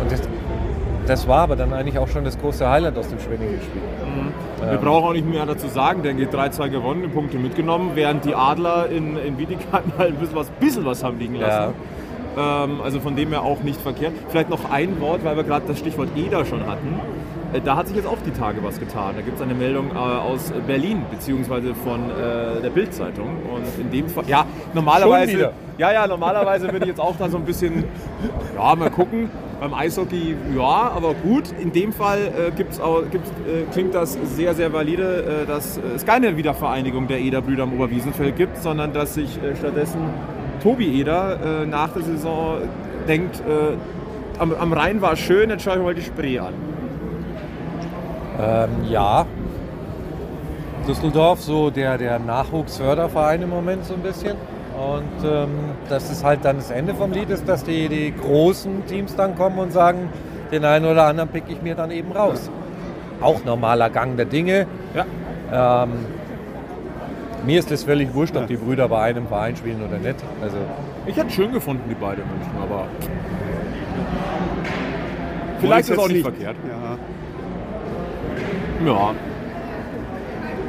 Und 0.00 0.12
das, 0.12 0.20
das 1.06 1.28
war 1.28 1.40
aber 1.40 1.56
dann 1.56 1.72
eigentlich 1.72 1.98
auch 1.98 2.08
schon 2.08 2.24
das 2.24 2.38
große 2.38 2.68
Highlight 2.68 2.98
aus 2.98 3.08
dem 3.08 3.20
Schwenningen-Spiel. 3.20 3.82
Wir 4.70 4.78
brauchen 4.78 5.04
auch 5.04 5.12
nicht 5.12 5.28
mehr 5.28 5.44
dazu 5.44 5.68
sagen, 5.68 6.02
der 6.02 6.14
geht 6.14 6.32
3-2 6.32 6.70
gewonnen, 6.70 7.10
Punkte 7.10 7.38
mitgenommen, 7.38 7.92
während 7.94 8.24
die 8.24 8.34
Adler 8.34 8.88
in, 8.88 9.16
in 9.18 9.38
Wiedekanten 9.38 9.92
halt 9.98 10.10
ein 10.12 10.16
bisschen 10.16 10.36
was, 10.36 10.48
bisschen 10.50 10.84
was 10.84 11.04
haben 11.04 11.18
liegen 11.18 11.36
lassen. 11.36 11.74
Ähm, 11.74 11.93
also 12.40 13.00
von 13.00 13.16
dem 13.16 13.30
her 13.30 13.42
auch 13.42 13.62
nicht 13.62 13.80
verkehrt. 13.80 14.12
Vielleicht 14.28 14.50
noch 14.50 14.70
ein 14.70 15.00
Wort, 15.00 15.24
weil 15.24 15.36
wir 15.36 15.44
gerade 15.44 15.66
das 15.66 15.78
Stichwort 15.78 16.08
EDA 16.16 16.44
schon 16.44 16.66
hatten. 16.66 17.00
Äh, 17.52 17.60
Da 17.60 17.76
hat 17.76 17.86
sich 17.86 17.96
jetzt 17.96 18.06
auch 18.06 18.18
die 18.26 18.32
Tage 18.32 18.62
was 18.62 18.80
getan. 18.80 19.14
Da 19.16 19.22
gibt 19.22 19.36
es 19.36 19.42
eine 19.42 19.54
Meldung 19.54 19.90
äh, 19.90 19.98
aus 19.98 20.52
Berlin, 20.66 21.02
beziehungsweise 21.10 21.74
von 21.74 22.00
äh, 22.10 22.60
der 22.62 22.70
Bild-Zeitung. 22.70 23.28
Und 23.54 23.64
in 23.80 23.90
dem 23.90 24.08
Fall, 24.08 24.24
ja, 24.26 24.44
normalerweise, 24.74 25.52
ja, 25.78 25.92
ja, 25.92 26.06
normalerweise 26.06 26.64
würde 26.72 26.84
ich 26.84 26.88
jetzt 26.88 27.00
auch 27.00 27.16
da 27.16 27.28
so 27.28 27.36
ein 27.36 27.44
bisschen, 27.44 27.84
ja, 28.56 28.74
mal 28.74 28.90
gucken. 28.90 29.30
Beim 29.60 29.72
Eishockey, 29.72 30.36
ja, 30.56 30.62
aber 30.94 31.14
gut. 31.14 31.44
In 31.60 31.72
dem 31.72 31.92
Fall 31.92 32.18
äh, 32.18 32.50
gibt's 32.50 32.80
auch, 32.80 33.02
gibt's, 33.10 33.30
äh, 33.30 33.62
klingt 33.72 33.94
das 33.94 34.18
sehr, 34.34 34.52
sehr 34.54 34.72
valide, 34.72 35.44
äh, 35.44 35.46
dass 35.46 35.78
es 35.94 36.04
keine 36.04 36.36
Wiedervereinigung 36.36 37.06
der 37.06 37.20
Eder-Brüder 37.20 37.62
am 37.62 37.72
Oberwiesenfeld 37.74 38.36
gibt, 38.36 38.58
sondern 38.58 38.92
dass 38.92 39.14
sich 39.14 39.38
stattdessen 39.58 40.00
Tobi 40.64 40.98
Eder 40.98 41.62
äh, 41.62 41.66
nach 41.66 41.90
der 41.90 42.02
Saison 42.02 42.56
denkt, 43.06 43.36
äh, 43.40 43.76
am, 44.38 44.54
am 44.54 44.72
Rhein 44.72 45.02
war 45.02 45.12
es 45.12 45.18
schön, 45.18 45.50
jetzt 45.50 45.62
schaue 45.62 45.76
ich 45.76 45.82
mal 45.82 45.94
die 45.94 46.00
Spree 46.00 46.38
an. 46.38 46.54
Ähm, 48.40 48.70
ja. 48.88 49.26
Düsseldorf, 50.88 51.42
so 51.42 51.68
der, 51.68 51.98
der 51.98 52.18
Nachwuchsförderverein 52.18 53.42
im 53.42 53.50
Moment 53.50 53.84
so 53.84 53.92
ein 53.92 54.00
bisschen. 54.00 54.36
Und 54.74 55.28
ähm, 55.28 55.50
das 55.90 56.10
ist 56.10 56.24
halt 56.24 56.46
dann 56.46 56.56
das 56.56 56.70
Ende 56.70 56.94
vom 56.94 57.12
Lied, 57.12 57.28
ist, 57.28 57.46
dass 57.46 57.62
die, 57.62 57.90
die 57.90 58.14
großen 58.14 58.86
Teams 58.86 59.14
dann 59.16 59.36
kommen 59.36 59.58
und 59.58 59.70
sagen, 59.70 60.08
den 60.50 60.64
einen 60.64 60.86
oder 60.86 61.04
anderen 61.04 61.28
pick 61.28 61.44
ich 61.48 61.60
mir 61.60 61.74
dann 61.74 61.90
eben 61.90 62.10
raus. 62.10 62.50
Auch 63.20 63.44
normaler 63.44 63.90
Gang 63.90 64.16
der 64.16 64.26
Dinge. 64.26 64.66
Ja. 64.94 65.82
Ähm, 65.82 65.90
mir 67.46 67.58
ist 67.58 67.70
es 67.70 67.84
völlig 67.84 68.12
wurscht, 68.14 68.36
ob 68.36 68.46
die 68.46 68.56
Brüder 68.56 68.88
bei 68.88 69.02
einem 69.02 69.26
Verein 69.26 69.56
spielen 69.56 69.82
oder 69.86 69.98
nicht. 69.98 70.16
Also 70.40 70.56
Ich 71.06 71.16
hätte 71.16 71.30
schön 71.30 71.52
gefunden, 71.52 71.82
die 71.88 71.94
beiden 71.94 72.24
München, 72.28 72.52
aber 72.60 72.86
vielleicht 75.60 75.88
ist 75.88 75.90
es 75.90 75.98
auch 75.98 76.08
nicht 76.08 76.22
verkehrt. 76.22 76.56
Ja. 76.68 76.98
Ja. 78.86 79.14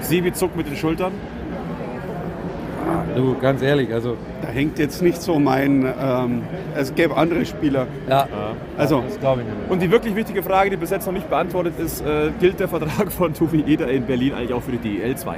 Sebi 0.01 0.31
zuckt 0.33 0.55
mit 0.55 0.67
den 0.67 0.75
Schultern. 0.75 1.13
du, 3.15 3.35
ganz 3.39 3.61
ehrlich, 3.61 3.91
also 3.93 4.17
Da 4.41 4.49
hängt 4.49 4.77
jetzt 4.77 5.01
nicht 5.01 5.21
so 5.21 5.39
mein. 5.39 5.85
Ähm, 5.99 6.43
es 6.75 6.93
gäbe 6.93 7.17
andere 7.17 7.45
Spieler. 7.45 7.87
ja, 8.07 8.27
Also, 8.77 9.01
das 9.01 9.19
glaube 9.19 9.41
ich 9.41 9.47
nicht. 9.47 9.71
Und 9.71 9.81
die 9.81 9.89
wirklich 9.89 10.15
wichtige 10.15 10.43
Frage, 10.43 10.69
die 10.69 10.77
bis 10.77 10.91
jetzt 10.91 11.05
noch 11.07 11.13
nicht 11.13 11.29
beantwortet 11.29 11.73
ist, 11.79 12.01
äh, 12.01 12.29
gilt 12.39 12.59
der 12.59 12.67
Vertrag 12.67 13.11
von 13.11 13.33
Tobi 13.33 13.63
Eder 13.65 13.87
in 13.89 14.05
Berlin 14.05 14.33
eigentlich 14.33 14.53
auch 14.53 14.61
für 14.61 14.73
die 14.73 14.99
DEL 14.99 15.15
2? 15.15 15.37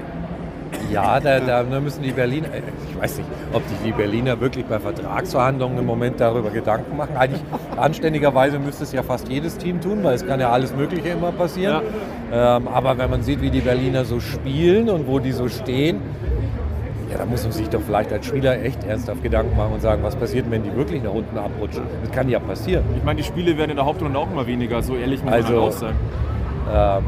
Ja, 0.92 1.20
da, 1.20 1.40
da 1.40 1.64
müssen 1.80 2.02
die 2.02 2.12
Berliner, 2.12 2.48
äh, 2.48 2.62
ich 2.90 3.00
weiß 3.02 3.18
nicht, 3.18 3.28
ob 3.52 3.68
sich 3.68 3.78
die 3.86 3.92
Berliner 3.92 4.40
wirklich 4.40 4.66
bei 4.66 4.80
Vertragsverhandlungen 4.80 5.78
im 5.80 5.86
Moment 5.86 6.20
darüber 6.20 6.50
Gedanken 6.50 6.96
machen. 6.96 7.16
Eigentlich 7.18 7.42
anständigerweise 7.76 8.58
müsste 8.60 8.84
es 8.84 8.94
ja 8.94 9.04
fast 9.04 9.28
jedes 9.28 9.58
Team 9.58 9.82
tun, 9.82 10.00
weil 10.04 10.16
es 10.16 10.26
kann 10.26 10.40
ja 10.40 10.50
alles 10.50 10.74
Mögliche 10.76 11.10
immer 11.10 11.32
passieren. 11.32 11.82
Ähm, 12.32 12.68
aber 12.68 12.98
wenn 12.98 13.10
man 13.10 13.22
sieht, 13.24 13.42
wie 13.42 13.50
die 13.50 13.62
Berliner 13.62 14.06
so 14.06 14.20
spielen 14.20 14.90
und 14.90 15.08
wo 15.08 15.20
die 15.20 15.32
so 15.34 15.50
stehen, 15.50 16.00
ja, 17.12 17.18
da 17.18 17.26
muss 17.26 17.44
man 17.44 17.52
sich 17.52 17.70
doch 17.70 17.82
vielleicht 17.82 18.12
als 18.12 18.26
Spieler 18.26 18.62
echt 18.62 18.84
ernsthaft 18.86 19.24
Gedanken 19.24 19.56
machen 19.56 19.74
und 19.74 19.82
sagen, 19.82 20.04
was 20.04 20.16
passiert, 20.16 20.50
wenn 20.52 20.64
die 20.64 20.76
wirklich 20.76 21.02
nach 21.04 21.14
unten 21.14 21.38
abrutschen. 21.38 21.84
Das 22.04 22.12
kann 22.12 22.30
ja 22.30 22.40
passieren. 22.40 22.84
Ich 22.98 23.04
meine, 23.04 23.18
die 23.18 23.24
Spiele 23.28 23.58
werden 23.58 23.72
in 23.72 23.78
der 23.78 23.86
Hauptrunde 23.86 24.18
auch 24.20 24.30
immer 24.32 24.46
weniger, 24.48 24.82
so 24.82 24.96
ehrlich 24.96 25.24
muss 25.24 25.34
Also- 25.34 25.54
man 25.54 25.62
auch 25.64 25.72
sein. 25.72 25.96
Ähm, 26.74 27.04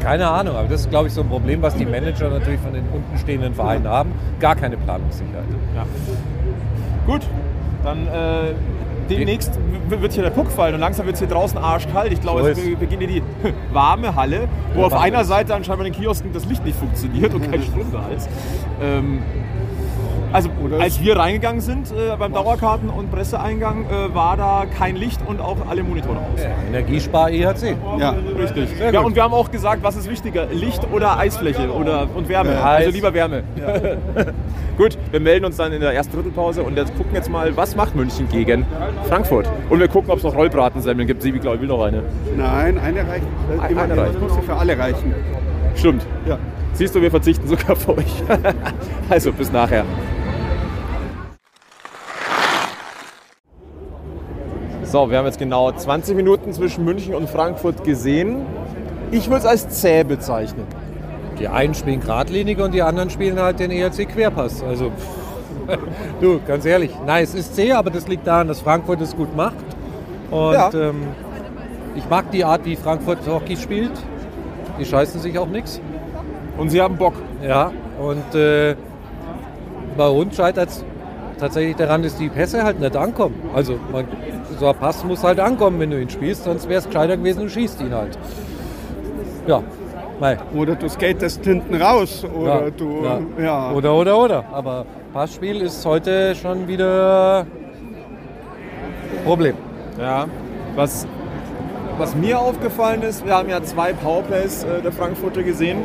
keine 0.00 0.28
Ahnung, 0.28 0.56
aber 0.56 0.68
das 0.68 0.82
ist, 0.82 0.90
glaube 0.90 1.08
ich, 1.08 1.14
so 1.14 1.20
ein 1.22 1.28
Problem, 1.28 1.62
was 1.62 1.74
die 1.76 1.86
Manager 1.86 2.28
natürlich 2.30 2.60
von 2.60 2.72
den 2.72 2.84
untenstehenden 2.92 3.54
Vereinen 3.54 3.86
haben. 3.88 4.12
Gar 4.40 4.56
keine 4.56 4.76
Planungssicherheit. 4.76 5.44
Ja. 5.74 5.84
Gut, 7.06 7.22
dann 7.84 8.06
äh, 8.08 8.52
demnächst 9.08 9.58
wird 9.88 10.12
hier 10.12 10.24
der 10.24 10.30
Puck 10.30 10.50
fallen 10.50 10.74
und 10.74 10.80
langsam 10.80 11.06
wird 11.06 11.14
es 11.14 11.20
hier 11.20 11.28
draußen 11.28 11.56
arschkalt. 11.58 12.12
Ich 12.12 12.20
glaube, 12.20 12.42
So 12.42 12.48
ist. 12.48 12.64
be- 12.64 12.76
beginnt 12.76 13.02
hier 13.02 13.20
die 13.20 13.22
warme 13.72 14.14
Halle, 14.16 14.48
wo 14.74 14.80
Ja, 14.80 14.86
auf 14.86 14.92
einer. 14.94 15.24
Seite 15.24 15.54
anscheinend 15.54 15.78
bei 15.84 15.84
den 15.90 15.92
Kiosken 15.94 16.32
das 16.32 16.44
Licht 16.46 16.64
nicht 16.64 16.76
funktioniert 16.78 17.32
und 17.32 17.48
kein 17.50 17.62
Strom 17.62 17.86
da 17.92 18.04
ist. 18.16 18.28
Ähm, 18.82 19.20
also 20.36 20.50
Oder 20.62 20.80
als 20.80 21.00
wir 21.00 21.16
reingegangen 21.16 21.60
sind 21.60 21.90
äh, 21.90 22.14
beim 22.18 22.32
Dauerkarten- 22.32 22.90
und 22.90 23.10
Presseeingang, 23.10 23.86
äh, 23.86 24.14
war 24.14 24.36
da 24.36 24.64
kein 24.78 24.94
Licht 24.96 25.20
und 25.26 25.40
auch 25.40 25.56
alle 25.68 25.82
Monitore 25.82 26.18
aus. 26.18 26.40
Energiespar 26.68 27.30
E 27.30 27.40
EHC. 27.42 27.76
ja. 27.98 28.14
Richtig. 28.38 28.68
Sehr 28.76 28.92
Ja, 28.92 29.00
gut. 29.00 29.06
und 29.08 29.16
wir 29.16 29.22
haben 29.22 29.34
auch 29.34 29.50
gesagt, 29.50 29.82
was 29.82 29.96
ist 29.96 30.08
wichtiger, 30.10 30.46
Licht 30.52 30.86
oder 30.92 31.18
Eisfläche 31.18 31.72
oder, 31.72 32.06
und 32.14 32.28
Wärme. 32.28 32.52
Ja, 32.52 32.62
also 32.62 32.90
lieber 32.90 33.12
Wärme. 33.14 33.42
Gut, 34.76 34.98
wir 35.10 35.20
melden 35.20 35.46
uns 35.46 35.56
dann 35.56 35.72
in 35.72 35.80
der 35.80 35.92
ersten 35.94 36.14
Drittelpause 36.14 36.62
und 36.62 36.76
jetzt 36.76 36.94
gucken 36.98 37.14
jetzt 37.14 37.30
mal, 37.30 37.56
was 37.56 37.76
macht 37.76 37.94
München 37.96 38.28
gegen 38.28 38.66
Frankfurt. 39.08 39.48
Und 39.70 39.80
wir 39.80 39.88
gucken, 39.88 40.10
ob 40.10 40.18
es 40.18 40.24
noch 40.24 40.34
Rollbratensemmeln 40.36 41.06
gibt. 41.06 41.22
Sibi, 41.22 41.38
glaube 41.38 41.56
ich, 41.56 41.62
will 41.62 41.68
noch 41.68 41.82
eine. 41.82 42.02
Nein, 42.36 42.76
eine 42.78 43.00
reicht. 43.08 43.24
Äh, 43.24 43.60
Eine 43.60 43.70
immer, 43.72 43.96
reicht. 44.02 44.14
Das 44.16 44.20
muss 44.20 44.36
ja 44.36 44.42
für 44.42 44.54
alle 44.54 44.78
reichen. 44.78 45.14
Stimmt. 45.76 46.06
Ja. 46.28 46.38
Siehst 46.74 46.94
du, 46.94 47.00
wir 47.00 47.10
verzichten 47.10 47.48
sogar 47.48 47.74
für 47.74 47.96
euch. 47.96 48.22
also, 49.08 49.32
bis 49.32 49.50
nachher. 49.50 49.84
So, 54.86 55.10
wir 55.10 55.18
haben 55.18 55.26
jetzt 55.26 55.38
genau 55.38 55.72
20 55.72 56.14
Minuten 56.14 56.52
zwischen 56.52 56.84
München 56.84 57.14
und 57.14 57.28
Frankfurt 57.28 57.82
gesehen. 57.82 58.46
Ich 59.10 59.26
würde 59.28 59.40
es 59.40 59.46
als 59.46 59.68
zäh 59.68 60.04
bezeichnen. 60.04 60.64
Die 61.40 61.48
einen 61.48 61.74
spielen 61.74 62.00
geradlinig 62.00 62.60
und 62.60 62.72
die 62.72 62.82
anderen 62.82 63.10
spielen 63.10 63.38
halt 63.40 63.58
den 63.58 63.70
ERC 63.72 64.08
Querpass. 64.08 64.62
Also, 64.62 64.92
du, 66.20 66.40
ganz 66.46 66.64
ehrlich, 66.64 66.92
nein, 67.04 67.24
es 67.24 67.34
ist 67.34 67.56
zäh, 67.56 67.72
aber 67.72 67.90
das 67.90 68.06
liegt 68.06 68.26
daran, 68.26 68.46
dass 68.48 68.60
Frankfurt 68.60 69.00
es 69.00 69.14
gut 69.16 69.34
macht. 69.36 69.56
Und 70.30 70.52
Ja. 70.54 70.70
ähm, 70.72 71.02
ich 71.96 72.08
mag 72.08 72.30
die 72.30 72.44
Art, 72.44 72.64
wie 72.64 72.76
Frankfurt 72.76 73.18
Hockey 73.26 73.56
spielt. 73.56 73.92
Die 74.78 74.84
scheißen 74.84 75.20
sich 75.20 75.36
auch 75.38 75.48
nichts. 75.48 75.80
Und 76.58 76.70
sie 76.70 76.80
haben 76.80 76.96
Bock. 76.96 77.14
Ja, 77.42 77.72
und 78.00 78.34
äh, 78.34 78.76
bei 79.96 80.08
uns 80.08 80.36
scheitert 80.36 80.68
es 80.70 80.84
tatsächlich 81.38 81.76
daran, 81.76 82.02
dass 82.02 82.16
die 82.16 82.28
Pässe 82.28 82.62
halt 82.62 82.80
nicht 82.80 82.96
ankommen. 82.96 83.34
Also 83.54 83.78
man, 83.92 84.06
so 84.58 84.68
ein 84.68 84.76
Pass 84.76 85.04
muss 85.04 85.22
halt 85.22 85.40
ankommen, 85.40 85.78
wenn 85.80 85.90
du 85.90 86.00
ihn 86.00 86.10
spielst, 86.10 86.44
sonst 86.44 86.68
wäre 86.68 86.80
es 86.80 86.86
gescheiter 86.86 87.16
gewesen, 87.16 87.42
du 87.42 87.48
schießt 87.48 87.80
ihn 87.80 87.94
halt. 87.94 88.18
Ja, 89.46 89.62
mei. 90.20 90.38
Oder 90.54 90.74
du 90.74 90.88
skatest 90.88 91.44
hinten 91.44 91.74
raus. 91.74 92.24
Oder 92.24 92.64
ja, 92.64 92.70
du. 92.70 93.04
ja. 93.04 93.20
Ja. 93.42 93.72
Oder, 93.72 93.94
oder, 93.94 94.18
oder. 94.18 94.44
Aber 94.52 94.86
Passspiel 95.12 95.62
ist 95.62 95.84
heute 95.84 96.34
schon 96.34 96.66
wieder 96.66 97.46
Problem. 99.24 99.56
Ja, 99.98 100.26
was, 100.74 101.06
was 101.98 102.14
mir 102.14 102.38
aufgefallen 102.38 103.02
ist, 103.02 103.24
wir 103.24 103.34
haben 103.34 103.48
ja 103.48 103.62
zwei 103.62 103.92
Powerplays 103.92 104.64
äh, 104.64 104.82
der 104.82 104.92
Frankfurter 104.92 105.42
gesehen. 105.42 105.78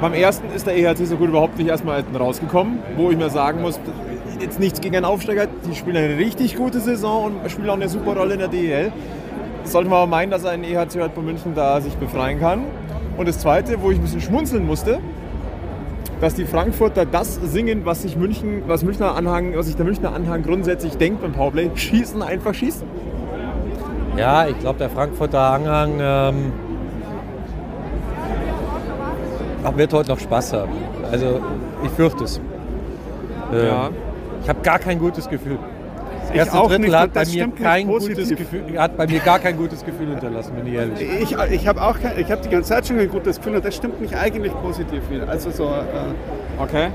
Beim 0.00 0.14
ersten 0.14 0.50
ist 0.54 0.66
der 0.66 0.76
EHC 0.76 1.06
so 1.06 1.16
gut 1.16 1.28
überhaupt 1.28 1.58
nicht 1.58 1.68
erstmal 1.68 1.96
hinten 1.96 2.16
rausgekommen, 2.16 2.78
wo 2.96 3.10
ich 3.10 3.16
mir 3.16 3.30
sagen 3.30 3.62
muss, 3.62 3.78
jetzt 4.40 4.60
nichts 4.60 4.80
gegen 4.80 4.96
einen 4.96 5.04
Aufsteiger, 5.04 5.46
die 5.68 5.74
spielen 5.74 5.96
eine 5.96 6.16
richtig 6.16 6.56
gute 6.56 6.80
Saison 6.80 7.24
und 7.42 7.50
spielen 7.50 7.70
auch 7.70 7.74
eine 7.74 7.88
super 7.88 8.16
Rolle 8.16 8.34
in 8.34 8.40
der 8.40 8.48
DEL. 8.48 8.92
Sollte 9.64 9.90
man 9.90 9.98
aber 9.98 10.10
meinen, 10.10 10.30
dass 10.30 10.44
ein 10.44 10.64
EHC 10.64 11.10
bei 11.14 11.22
München 11.22 11.54
da 11.54 11.80
sich 11.80 11.94
befreien 11.96 12.40
kann. 12.40 12.64
Und 13.16 13.28
das 13.28 13.38
zweite, 13.40 13.82
wo 13.82 13.90
ich 13.90 13.98
ein 13.98 14.02
bisschen 14.02 14.20
schmunzeln 14.20 14.66
musste, 14.66 15.00
dass 16.20 16.34
die 16.34 16.44
Frankfurter 16.44 17.04
das 17.04 17.36
singen, 17.36 17.84
was 17.84 18.02
sich 18.02 18.16
München, 18.16 18.62
was 18.66 18.82
Münchner 18.82 19.14
Anhang, 19.14 19.56
was 19.56 19.66
sich 19.66 19.76
der 19.76 19.84
Münchner 19.84 20.14
Anhang 20.14 20.42
grundsätzlich 20.42 20.96
denkt 20.96 21.20
beim 21.22 21.32
Powerplay, 21.32 21.70
schießen 21.74 22.22
einfach 22.22 22.54
schießen. 22.54 22.86
Ja, 24.16 24.48
ich 24.48 24.58
glaube, 24.58 24.78
der 24.78 24.90
Frankfurter 24.90 25.40
Anhang 25.40 25.92
ähm, 26.00 26.52
wird 29.76 29.92
heute 29.92 30.08
noch 30.10 30.18
Spaß 30.18 30.54
haben. 30.54 30.72
Also 31.10 31.40
ich 31.84 31.90
fürchte 31.90 32.24
es. 32.24 32.40
Ähm, 33.52 33.66
Ja. 33.66 33.90
Ich 34.42 34.48
habe 34.48 34.60
gar 34.62 34.78
kein 34.78 34.98
gutes 34.98 35.28
Gefühl. 35.28 35.58
Das 36.22 36.30
Ich 36.30 36.36
erste 36.36 36.58
auch 36.58 36.68
Drittel 36.68 36.86
nicht, 36.86 36.94
hat 36.94 37.12
bei 37.14 37.24
mir 37.24 37.48
kein 37.48 37.86
gutes. 37.86 38.28
Gefühl, 38.28 38.78
hat 38.78 38.96
bei 38.96 39.06
mir 39.06 39.20
gar 39.20 39.38
kein 39.38 39.56
gutes 39.56 39.84
Gefühl 39.84 40.08
hinterlassen, 40.08 40.52
bin 40.54 40.66
ich 40.66 40.74
ehrlich. 40.74 41.00
Ich, 41.22 41.36
ich 41.52 41.66
habe 41.66 41.82
auch 41.82 41.98
kein, 41.98 42.18
ich 42.18 42.30
habe 42.30 42.42
die 42.42 42.50
ganze 42.50 42.68
Zeit 42.68 42.86
schon 42.86 42.98
ein 42.98 43.08
gutes 43.08 43.38
Gefühl 43.38 43.56
und 43.56 43.64
das 43.64 43.74
stimmt 43.74 44.00
mich 44.00 44.14
eigentlich 44.16 44.52
positiv 44.62 45.00
wieder. 45.10 45.28
Also 45.28 45.50
so, 45.50 45.64
äh, 45.64 46.62
Okay. 46.62 46.88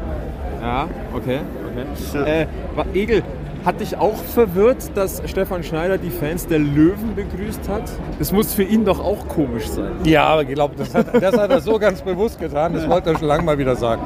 Ja, 0.62 0.88
okay. 1.15 1.39
okay. 1.71 1.85
Ja. 2.13 2.25
Äh, 2.25 2.45
Egel, 2.93 3.23
hat 3.65 3.79
dich 3.79 3.97
auch 3.97 4.15
verwirrt, 4.17 4.91
dass 4.95 5.21
Stefan 5.25 5.63
Schneider 5.63 5.97
die 5.97 6.09
Fans 6.09 6.47
der 6.47 6.59
Löwen 6.59 7.15
begrüßt 7.15 7.67
hat? 7.69 7.83
Das 8.19 8.31
muss 8.31 8.53
für 8.53 8.63
ihn 8.63 8.83
doch 8.85 9.00
auch 9.03 9.27
komisch 9.27 9.67
sein. 9.67 9.93
Ja, 10.03 10.25
aber 10.25 10.43
ich 10.43 10.50
glaube, 10.50 10.75
das 10.77 10.93
hat, 10.93 11.07
das 11.21 11.38
hat 11.38 11.50
er 11.50 11.62
so 11.62 11.79
ganz 11.79 12.01
bewusst 12.01 12.39
getan. 12.39 12.73
Das 12.73 12.88
wollte 12.89 13.12
er 13.12 13.17
schon 13.17 13.27
lange 13.27 13.43
mal 13.43 13.57
wieder 13.57 13.75
sagen. 13.75 14.01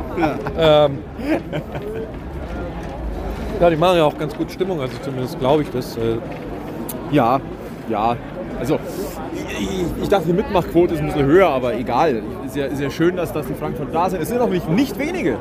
Ähm, 0.58 1.00
ja, 3.60 3.70
die 3.70 3.76
machen 3.76 3.98
ja 3.98 4.06
auch 4.06 4.18
ganz 4.18 4.36
gut 4.36 4.52
Stimmung, 4.52 4.82
also 4.82 4.94
zumindest 5.02 5.40
glaube 5.40 5.64
ich 5.64 5.70
das. 5.70 5.98
Äh, 5.98 6.18
Ja, 7.12 7.40
ja. 7.90 8.16
Also, 8.60 8.80
ich, 10.02 10.10
dachte, 10.10 10.28
die 10.28 10.34
Mitmachquote 10.34 10.96
ist 10.96 11.00
ein 11.00 11.08
bisschen 11.08 11.26
höher, 11.26 11.48
aber 11.48 11.76
egal. 11.76 12.22
Ist 12.46 12.56
ja, 12.56 12.66
ist 12.66 12.82
ja 12.82 12.90
schön, 12.90 13.16
dass, 13.16 13.32
dass 13.32 13.46
die 13.46 13.54
Frankfurt 13.54 13.94
da 13.94 14.10
sind. 14.10 14.22
Es 14.22 14.30
sind 14.30 14.42
auch 14.42 14.50
nicht, 14.50 14.68
nicht 14.70 14.98
wenige. 14.98 15.38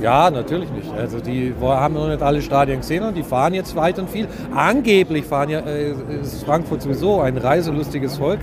Ja, 0.00 0.30
natürlich 0.30 0.70
nicht. 0.70 0.92
Also 0.92 1.18
die 1.20 1.54
haben 1.60 1.94
noch 1.94 2.08
nicht 2.08 2.22
alle 2.22 2.42
Stadien 2.42 2.80
gesehen 2.80 3.04
und 3.04 3.16
die 3.16 3.22
fahren 3.22 3.54
jetzt 3.54 3.74
weit 3.76 3.98
und 3.98 4.10
viel. 4.10 4.28
Angeblich 4.54 5.24
fahren 5.24 5.50
ja, 5.50 5.60
äh, 5.60 5.94
ist 6.20 6.44
Frankfurt 6.44 6.82
sowieso 6.82 7.20
ein 7.20 7.36
reiselustiges 7.36 8.18
Volk. 8.18 8.40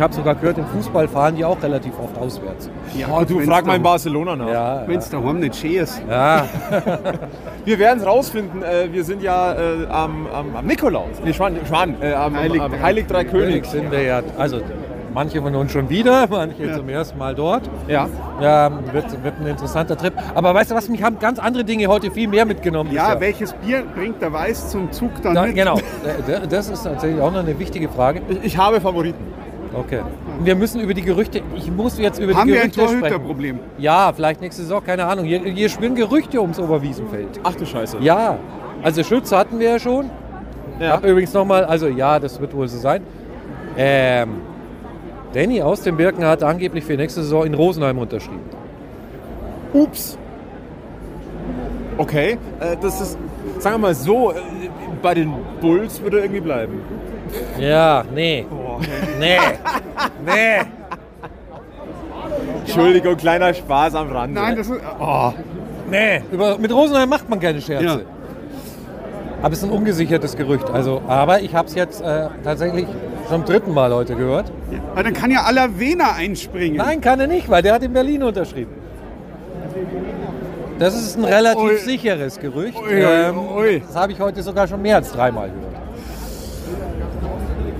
Ich 0.00 0.02
habe 0.02 0.14
sogar 0.14 0.34
gehört, 0.34 0.56
im 0.56 0.64
Fußball 0.64 1.06
fahren 1.08 1.36
die 1.36 1.44
auch 1.44 1.62
relativ 1.62 1.92
oft 2.02 2.16
auswärts. 2.16 2.70
Ja, 2.96 3.08
Oh, 3.14 3.22
du 3.22 3.38
frag 3.40 3.66
mal 3.66 3.76
in 3.76 3.82
Barcelona 3.82 4.34
nach. 4.34 4.48
Ja, 4.48 4.82
Wenn 4.86 4.98
es 4.98 5.10
daheim 5.10 5.40
nicht 5.40 5.54
schön 5.56 5.72
ist. 5.74 6.00
ja. 6.08 6.46
Wir 7.66 7.78
werden 7.78 8.00
es 8.00 8.06
rausfinden. 8.06 8.62
Äh, 8.62 8.90
wir 8.90 9.04
sind 9.04 9.22
ja 9.22 9.52
äh, 9.52 9.86
am, 9.90 10.26
am, 10.32 10.56
am 10.56 10.64
Nikolaus. 10.66 11.08
Nee, 11.22 11.34
Schwan, 11.34 11.54
Schwan, 11.68 11.96
äh, 12.00 12.14
am, 12.14 12.34
Heilig- 12.34 12.62
am, 12.62 12.72
am 12.72 12.80
Heilig 12.82 13.06
Drei 13.08 13.24
König 13.24 13.46
Königs. 13.48 13.72
sind 13.72 13.90
wir 13.90 14.00
ja, 14.02 14.22
also 14.38 14.62
manche 15.12 15.42
von 15.42 15.54
uns 15.54 15.70
schon 15.70 15.90
wieder, 15.90 16.26
manche 16.30 16.72
zum 16.74 16.88
ersten 16.88 17.18
Mal 17.18 17.34
dort. 17.34 17.68
Ja. 17.86 18.08
Ja, 18.40 18.72
wird, 18.94 19.22
wird 19.22 19.34
ein 19.38 19.48
interessanter 19.48 19.98
Trip. 19.98 20.14
Aber 20.34 20.54
weißt 20.54 20.70
du 20.70 20.76
was, 20.76 20.88
mich 20.88 21.02
haben 21.02 21.18
ganz 21.18 21.38
andere 21.38 21.64
Dinge 21.64 21.88
heute 21.88 22.10
viel 22.10 22.26
mehr 22.26 22.46
mitgenommen. 22.46 22.90
Ja, 22.90 23.08
bisher. 23.08 23.20
welches 23.20 23.52
Bier 23.52 23.82
bringt 23.94 24.22
der 24.22 24.32
Weiß 24.32 24.70
zum 24.70 24.90
Zug 24.92 25.10
dann 25.22 25.34
Da, 25.34 25.42
mit? 25.42 25.56
genau, 25.56 25.76
Äh, 25.76 26.46
das 26.48 26.70
ist 26.70 26.84
tatsächlich 26.84 27.20
auch 27.20 27.30
noch 27.32 27.40
eine 27.40 27.58
wichtige 27.58 27.90
Frage. 27.90 28.22
Ich, 28.30 28.42
ich 28.44 28.56
habe 28.56 28.80
Favoriten. 28.80 29.26
Okay. 29.72 30.00
Wir 30.42 30.56
müssen 30.56 30.80
über 30.80 30.94
die 30.94 31.02
Gerüchte, 31.02 31.42
ich 31.54 31.70
muss 31.70 31.98
jetzt 31.98 32.18
über 32.18 32.34
Haben 32.34 32.48
die 32.48 32.54
wir 32.54 32.62
ein 32.62 32.70
Gerüchte 32.70 32.96
sprechen. 32.96 33.00
Torhüterproblem? 33.00 33.58
Ja, 33.78 34.12
vielleicht 34.12 34.40
nächste 34.40 34.62
Saison, 34.62 34.82
keine 34.84 35.04
Ahnung. 35.04 35.24
Hier, 35.24 35.40
hier 35.40 35.68
schwirren 35.68 35.94
Gerüchte 35.94 36.40
ums 36.40 36.58
Oberwiesenfeld. 36.58 37.40
Ach 37.44 37.54
du 37.54 37.64
Scheiße. 37.64 37.98
Ja, 38.00 38.38
also 38.82 39.04
Schütze 39.04 39.36
hatten 39.36 39.58
wir 39.58 39.70
ja 39.70 39.78
schon. 39.78 40.10
Ja. 40.80 40.92
Hab 40.92 41.04
übrigens 41.04 41.32
nochmal, 41.34 41.64
also 41.64 41.86
ja, 41.88 42.18
das 42.18 42.40
wird 42.40 42.54
wohl 42.54 42.66
so 42.66 42.78
sein. 42.78 43.02
Ähm, 43.76 44.40
Danny 45.32 45.62
aus 45.62 45.82
dem 45.82 45.96
Birken 45.96 46.24
hat 46.24 46.42
angeblich 46.42 46.84
für 46.84 46.96
nächste 46.96 47.22
Saison 47.22 47.44
in 47.46 47.54
Rosenheim 47.54 47.98
unterschrieben. 47.98 48.40
Ups. 49.72 50.18
Okay, 51.96 52.38
äh, 52.60 52.76
das 52.80 53.00
ist, 53.00 53.18
sagen 53.58 53.74
wir 53.76 53.78
mal 53.78 53.94
so, 53.94 54.32
äh, 54.32 54.36
bei 55.02 55.14
den 55.14 55.32
Bulls 55.60 56.02
würde 56.02 56.18
er 56.18 56.24
irgendwie 56.24 56.40
bleiben. 56.40 56.80
Ja, 57.58 58.04
nee. 58.14 58.46
Nee. 59.18 59.38
Nee. 60.24 60.60
Entschuldigung, 62.60 63.16
kleiner 63.16 63.52
Spaß 63.54 63.94
am 63.94 64.10
Rande. 64.12 64.40
Nein, 64.40 64.56
das 64.56 64.68
ist. 64.68 64.80
Oh, 64.98 65.32
Nee. 65.90 66.22
Über, 66.30 66.56
mit 66.56 66.72
Rosenheim 66.72 67.08
macht 67.08 67.28
man 67.28 67.40
keine 67.40 67.60
Scherze. 67.60 67.84
Ja. 67.84 67.98
Aber 69.42 69.52
es 69.52 69.58
ist 69.58 69.64
ein 69.64 69.70
ungesichertes 69.70 70.36
Gerücht. 70.36 70.70
Also, 70.70 71.02
aber 71.08 71.40
ich 71.40 71.54
habe 71.54 71.66
es 71.66 71.74
jetzt 71.74 72.00
äh, 72.00 72.28
tatsächlich 72.44 72.86
zum 73.28 73.44
dritten 73.44 73.72
Mal 73.74 73.92
heute 73.92 74.14
gehört. 74.14 74.52
aber 74.92 75.02
dann 75.02 75.14
kann 75.14 75.30
ja 75.30 75.42
Alavena 75.42 76.12
einspringen. 76.12 76.76
Nein, 76.76 77.00
kann 77.00 77.18
er 77.20 77.26
nicht, 77.26 77.48
weil 77.48 77.62
der 77.62 77.74
hat 77.74 77.82
in 77.82 77.92
Berlin 77.92 78.22
unterschrieben. 78.22 78.72
Das 80.78 80.94
ist 80.94 81.16
ein 81.18 81.24
relativ 81.24 81.62
Ui. 81.62 81.76
sicheres 81.76 82.38
Gerücht. 82.38 82.76
Ui, 82.78 82.94
ui, 82.94 83.68
Ähm. 83.76 83.82
Das 83.86 83.96
habe 83.96 84.12
ich 84.12 84.20
heute 84.20 84.42
sogar 84.42 84.68
schon 84.68 84.80
mehr 84.82 84.96
als 84.96 85.10
dreimal 85.12 85.48
gehört. 85.48 85.69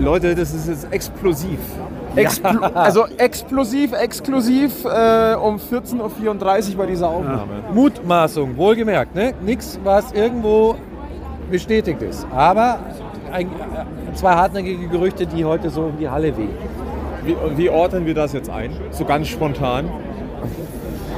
Leute, 0.00 0.34
das 0.34 0.54
ist 0.54 0.66
jetzt 0.66 0.90
explosiv. 0.90 1.58
Explo 2.16 2.60
also 2.74 3.06
explosiv, 3.18 3.92
exklusiv 3.92 4.84
äh, 4.84 5.34
um 5.34 5.56
14.34 5.56 6.70
Uhr 6.70 6.76
bei 6.78 6.86
dieser 6.86 7.08
Aufnahme. 7.08 7.62
Mutmaßung, 7.74 8.56
wohlgemerkt. 8.56 9.14
Ne? 9.14 9.34
Nichts, 9.44 9.78
was 9.84 10.10
irgendwo 10.12 10.76
bestätigt 11.50 12.00
ist. 12.00 12.26
Aber 12.34 12.78
ein, 13.30 13.46
äh, 13.46 14.14
zwei 14.14 14.32
hartnäckige 14.32 14.88
Gerüchte, 14.88 15.26
die 15.26 15.44
heute 15.44 15.68
so 15.68 15.82
um 15.82 15.98
die 15.98 16.08
Halle 16.08 16.36
wehen. 16.36 16.54
Wie, 17.22 17.36
wie 17.56 17.68
ordnen 17.68 18.06
wir 18.06 18.14
das 18.14 18.32
jetzt 18.32 18.48
ein? 18.48 18.72
So 18.90 19.04
ganz 19.04 19.28
spontan. 19.28 19.90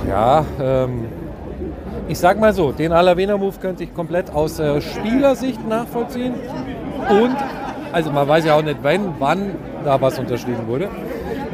Ja, 0.09 0.45
ähm, 0.61 1.05
ich 2.09 2.19
sag 2.19 2.41
mal 2.41 2.53
so, 2.53 2.73
den 2.73 2.93
Alavena-Move 2.93 3.59
könnte 3.61 3.85
ich 3.85 3.95
komplett 3.95 4.35
aus 4.35 4.59
äh, 4.59 4.81
Spielersicht 4.81 5.67
nachvollziehen. 5.69 6.35
Und, 7.09 7.37
also 7.93 8.11
man 8.11 8.27
weiß 8.27 8.45
ja 8.45 8.55
auch 8.55 8.63
nicht, 8.63 8.83
wenn, 8.83 9.01
wann 9.19 9.53
da 9.85 10.01
was 10.01 10.19
unterschrieben 10.19 10.67
wurde. 10.67 10.89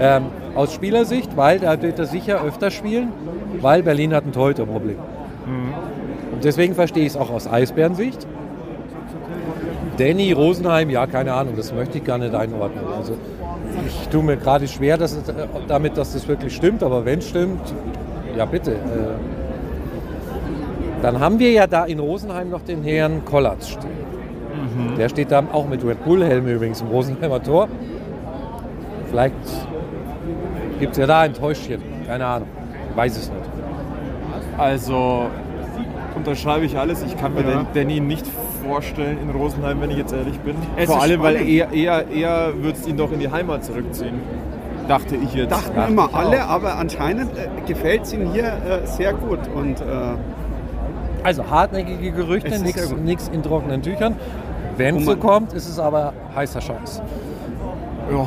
Ähm, 0.01 0.27
aus 0.55 0.73
Spielersicht, 0.73 1.37
weil 1.37 1.59
da 1.59 1.81
wird 1.83 1.99
er 1.99 2.07
sicher 2.07 2.43
öfter 2.45 2.71
spielen, 2.71 3.13
weil 3.61 3.83
Berlin 3.83 4.15
hat 4.15 4.25
ein 4.25 4.33
Torhüterproblem. 4.33 4.99
Und 6.33 6.45
deswegen 6.45 6.75
verstehe 6.75 7.03
ich 7.03 7.11
es 7.11 7.17
auch 7.17 7.31
aus 7.31 7.47
Eisbärensicht. 7.47 8.27
Danny 9.99 10.33
Rosenheim, 10.33 10.91
ja, 10.91 11.07
keine 11.07 11.33
Ahnung, 11.33 11.55
das 11.57 11.75
möchte 11.75 11.99
ich 11.99 12.05
gar 12.05 12.19
nicht 12.19 12.33
einordnen. 12.35 12.85
Also 12.97 13.15
ich 13.87 14.09
tue 14.09 14.23
mir 14.23 14.37
gerade 14.37 14.69
schwer 14.69 14.97
dass 14.97 15.13
es, 15.13 15.29
äh, 15.29 15.33
damit, 15.67 15.97
dass 15.97 16.13
das 16.13 16.29
wirklich 16.29 16.55
stimmt, 16.55 16.83
aber 16.85 17.05
wenn 17.05 17.19
es 17.19 17.29
stimmt, 17.29 17.75
ja 18.37 18.45
bitte. 18.45 18.73
Äh, 18.73 18.77
dann 21.03 21.19
haben 21.19 21.39
wir 21.39 21.51
ja 21.51 21.67
da 21.67 21.85
in 21.85 21.99
Rosenheim 21.99 22.51
noch 22.51 22.63
den 22.63 22.83
Herrn 22.83 23.25
Kollatz 23.25 23.69
stehen. 23.69 23.99
Der 24.97 25.09
steht 25.09 25.31
da 25.31 25.43
auch 25.53 25.69
mit 25.69 25.85
Red 25.85 26.05
Bull-Helm 26.05 26.47
übrigens 26.47 26.81
im 26.81 26.89
Rosenheimer 26.89 27.43
Tor. 27.43 27.69
Vielleicht 29.09 29.35
gibt 30.81 30.93
es 30.93 30.99
ja 30.99 31.07
da 31.07 31.21
ein 31.21 31.35
Täuschchen, 31.35 31.81
keine 32.07 32.27
Ahnung, 32.27 32.49
weiß 32.95 33.17
es 33.17 33.31
nicht. 33.31 33.43
Also 34.59 35.27
unterschreibe 36.15 36.65
ich 36.67 36.77
alles. 36.79 37.03
Ich 37.05 37.17
kann 37.17 37.35
mir 37.35 37.43
Ja. 37.43 37.63
den 37.63 37.67
Danny 37.75 38.01
nicht 38.01 38.27
vorstellen 38.67 39.19
in 39.23 39.31
Rosenheim, 39.31 39.81
wenn 39.81 39.91
ich 39.91 39.99
jetzt 39.99 40.13
ehrlich 40.13 40.39
bin. 40.41 40.57
Es 40.77 40.87
Vor 40.91 41.01
allem, 41.01 41.23
weil 41.23 41.37
spannend. 41.37 41.53
eher, 41.53 41.73
eher, 41.73 42.09
eher 42.11 42.53
es 42.73 42.87
ihn 42.87 42.97
doch 42.97 43.13
in 43.13 43.21
die 43.21 43.31
Heimat 43.31 43.65
zurückziehen. 43.65 44.21
Dachte 44.89 45.17
ich 45.17 45.33
jetzt. 45.35 45.53
Dachten 45.53 45.77
Dachte 45.77 45.93
immer 45.93 46.09
ich 46.11 46.17
alle, 46.17 46.45
auch. 46.45 46.51
aber 46.51 46.77
anscheinend 46.77 47.31
äh, 47.37 47.49
gefällt 47.67 48.03
es 48.03 48.13
ihm 48.15 48.33
hier 48.33 48.45
äh, 48.47 48.87
sehr 48.87 49.13
gut. 49.13 49.39
Und 49.55 49.81
äh, 49.81 49.85
Also 51.23 51.49
hartnäckige 51.49 52.11
Gerüchte, 52.11 52.59
nichts 53.05 53.29
in 53.33 53.43
trockenen 53.43 53.83
Tüchern. 53.83 54.17
Wenn 54.79 54.97
es 54.97 55.05
so 55.05 55.17
kommt, 55.17 55.53
ist 55.53 55.69
es 55.69 55.79
aber 55.79 56.13
heißer 56.35 56.61
Scheiß. 56.61 57.03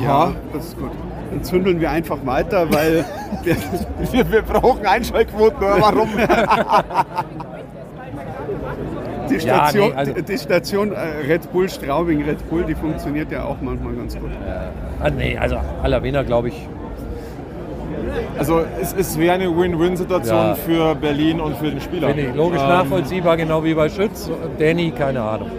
ja, 0.04 0.32
das 0.52 0.66
ist 0.66 0.78
gut. 0.78 0.90
Dann 1.30 1.42
zündeln 1.42 1.80
wir 1.80 1.90
einfach 1.90 2.18
weiter, 2.24 2.70
weil 2.72 3.04
wir, 3.42 3.56
wir, 4.12 4.30
wir 4.32 4.42
brauchen 4.42 4.84
Einschaltquoten, 4.86 5.56
warum? 5.60 6.08
die 9.30 9.34
Ja, 9.34 9.40
Station, 9.40 9.88
nee, 9.90 9.94
also- 9.96 10.12
die, 10.12 10.38
Station 10.38 10.92
äh, 10.92 10.98
Red 11.26 11.50
Bull 11.52 11.68
Straubing, 11.68 12.22
Red 12.24 12.48
Bull, 12.50 12.64
die 12.64 12.74
funktioniert 12.74 13.30
ja 13.32 13.44
auch 13.44 13.56
manchmal 13.60 13.94
ganz 13.94 14.14
gut. 14.18 14.30
Ah, 15.00 15.08
nee, 15.10 15.36
also 15.38 15.56
Alavena 15.82 16.22
glaube 16.22 16.48
ich. 16.48 16.68
Also 18.38 18.62
es, 18.80 18.92
es 18.94 19.18
wäre 19.18 19.34
eine 19.34 19.48
Win-Win-Situation 19.56 20.36
Ja. 20.36 20.54
für 20.54 20.94
Berlin 20.94 21.40
und 21.40 21.56
für 21.56 21.70
den 21.70 21.80
Spieler. 21.80 22.08
Finde 22.08 22.22
ich 22.30 22.34
logisch 22.34 22.60
Ähm, 22.60 22.68
nachvollziehbar, 22.68 23.36
genau 23.36 23.62
wie 23.64 23.74
bei 23.74 23.88
Schütz. 23.88 24.30
Danny, 24.58 24.90
keine 24.90 25.22
Ahnung. 25.22 25.50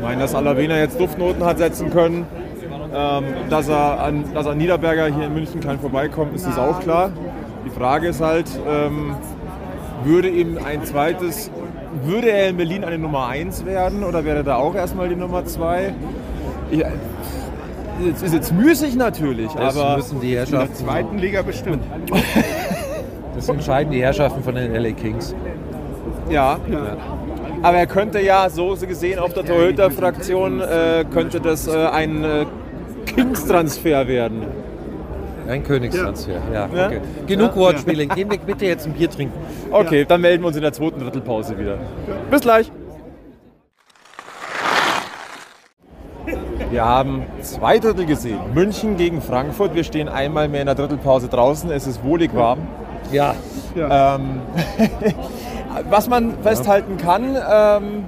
Ich 0.00 0.06
meine, 0.06 0.22
dass 0.22 0.34
Alavena 0.34 0.78
jetzt 0.78 0.98
Duftnoten 0.98 1.44
hat 1.44 1.58
setzen 1.58 1.90
können, 1.90 2.26
ähm, 2.94 3.24
dass, 3.50 3.68
er 3.68 4.00
an, 4.02 4.24
dass 4.32 4.46
er 4.46 4.52
an 4.52 4.58
Niederberger 4.58 5.06
hier 5.14 5.26
in 5.26 5.34
München 5.34 5.60
kein 5.60 5.78
vorbeikommt, 5.78 6.34
ist 6.34 6.46
das 6.46 6.56
auch 6.56 6.80
klar. 6.80 7.10
Die 7.66 7.70
Frage 7.70 8.08
ist 8.08 8.22
halt, 8.22 8.46
ähm, 8.66 9.14
würde 10.02 10.30
ihm 10.30 10.58
ein 10.64 10.82
zweites, 10.86 11.50
würde 12.04 12.30
er 12.30 12.48
in 12.48 12.56
Berlin 12.56 12.82
eine 12.82 12.96
Nummer 12.96 13.26
1 13.26 13.66
werden 13.66 14.02
oder 14.02 14.24
wäre 14.24 14.42
da 14.42 14.56
auch 14.56 14.74
erstmal 14.74 15.10
die 15.10 15.16
Nummer 15.16 15.44
2? 15.44 15.92
Ich, 16.70 16.82
es 18.14 18.22
ist 18.22 18.32
jetzt 18.32 18.54
müßig 18.54 18.96
natürlich, 18.96 19.52
Das 19.52 19.76
aber 19.76 19.96
müssen 19.96 20.18
die 20.22 20.28
In 20.28 20.32
der 20.32 20.40
Herrschaften. 20.46 20.74
zweiten 20.76 21.18
Liga 21.18 21.42
bestimmt. 21.42 21.82
Das 23.36 23.46
entscheiden 23.50 23.92
die 23.92 24.00
Herrschaften 24.02 24.42
von 24.42 24.54
den 24.54 24.74
LA 24.74 24.92
Kings. 24.92 25.34
ja. 26.30 26.56
Aber 27.62 27.76
er 27.76 27.86
könnte 27.86 28.20
ja, 28.20 28.48
so 28.48 28.74
gesehen, 28.76 29.18
auf 29.18 29.34
der 29.34 29.44
Torhüter-Fraktion 29.44 30.60
äh, 30.60 31.04
könnte 31.12 31.40
das 31.40 31.66
äh, 31.66 31.86
ein 31.86 32.24
äh, 32.24 32.46
Kings-Transfer 33.06 34.08
werden. 34.08 34.46
Ein 35.50 35.64
Königstransfer. 35.64 36.40
Ja. 36.52 36.68
Ja. 36.72 36.86
okay. 36.86 37.00
Genug 37.26 37.56
Wortspiele. 37.56 38.06
Gehen 38.06 38.30
wir 38.30 38.38
bitte 38.38 38.66
jetzt 38.66 38.86
ein 38.86 38.92
Bier 38.92 39.10
trinken. 39.10 39.38
Okay, 39.72 40.04
dann 40.04 40.20
melden 40.20 40.42
wir 40.42 40.48
uns 40.48 40.56
in 40.56 40.62
der 40.62 40.72
zweiten 40.72 40.98
Drittelpause 40.98 41.56
wieder. 41.56 41.78
Bis 42.28 42.40
gleich. 42.40 42.72
Wir 46.70 46.84
haben 46.84 47.24
zwei 47.40 47.78
Drittel 47.78 48.04
gesehen. 48.06 48.38
München 48.52 48.96
gegen 48.96 49.22
Frankfurt. 49.22 49.74
Wir 49.74 49.84
stehen 49.84 50.08
einmal 50.08 50.48
mehr 50.48 50.60
in 50.60 50.66
der 50.66 50.74
Drittelpause 50.74 51.28
draußen. 51.28 51.70
Es 51.70 51.86
ist 51.86 52.02
wohlig 52.04 52.34
warm. 52.34 52.66
Ja. 53.12 53.34
Ähm, 53.76 54.40
was 55.88 56.08
man 56.08 56.34
festhalten 56.42 56.96
kann, 56.96 57.36
ähm, 57.36 58.04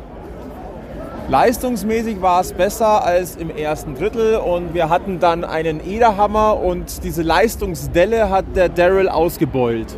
leistungsmäßig 1.28 2.20
war 2.20 2.40
es 2.40 2.52
besser 2.52 3.04
als 3.04 3.36
im 3.36 3.50
ersten 3.50 3.94
Drittel 3.94 4.36
und 4.36 4.74
wir 4.74 4.88
hatten 4.88 5.20
dann 5.20 5.44
einen 5.44 5.80
Ederhammer 5.86 6.60
und 6.60 7.04
diese 7.04 7.22
Leistungsdelle 7.22 8.30
hat 8.30 8.44
der 8.54 8.68
Daryl 8.68 9.08
ausgebeult. 9.08 9.96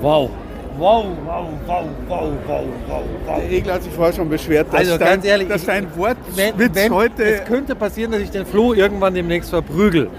Wow. 0.00 0.30
Wow, 0.78 1.06
wow, 1.24 1.46
wow, 1.66 1.84
wow, 2.06 2.28
wow, 2.46 2.62
wow, 2.86 3.02
wow. 3.26 3.36
Der 3.38 3.50
Egel 3.50 3.72
hat 3.72 3.82
sich 3.82 3.92
vorher 3.94 4.12
schon 4.12 4.28
beschwert, 4.28 4.66
dass, 4.70 4.80
Also 4.80 4.98
dein, 4.98 5.08
ganz 5.08 5.24
ehrlich, 5.24 5.48
dass 5.48 5.64
dein 5.64 5.86
Wenn, 5.96 6.74
wenn, 6.74 6.92
heute... 6.92 7.24
es 7.24 7.44
könnte 7.44 7.74
passieren, 7.74 8.12
dass 8.12 8.20
ich 8.20 8.30
den 8.30 8.44
Flo 8.44 8.74
irgendwann 8.74 9.14
demnächst 9.14 9.48
verprügel. 9.48 10.10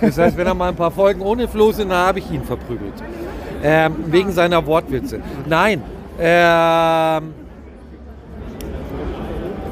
Das 0.00 0.18
heißt, 0.18 0.36
wenn 0.36 0.48
er 0.48 0.54
mal 0.54 0.70
ein 0.70 0.74
paar 0.74 0.90
Folgen 0.90 1.20
ohne 1.20 1.46
Flo 1.46 1.70
sind, 1.70 1.90
dann 1.90 2.06
habe 2.06 2.18
ich 2.18 2.28
ihn 2.28 2.42
verprügelt. 2.42 2.94
Ähm, 3.62 3.94
wegen 4.06 4.32
seiner 4.32 4.66
Wortwitze. 4.66 5.20
Nein. 5.46 5.82
Ähm, 6.20 7.34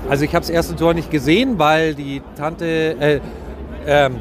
also 0.09 0.25
ich 0.25 0.35
habe 0.35 0.41
das 0.41 0.51
erste 0.51 0.75
Tor 0.75 0.95
nicht 0.95 1.11
gesehen, 1.11 1.59
weil 1.59 1.95
die 1.95 2.23
Tante, 2.37 2.65
äh, 2.67 3.21
ähm, 3.87 4.17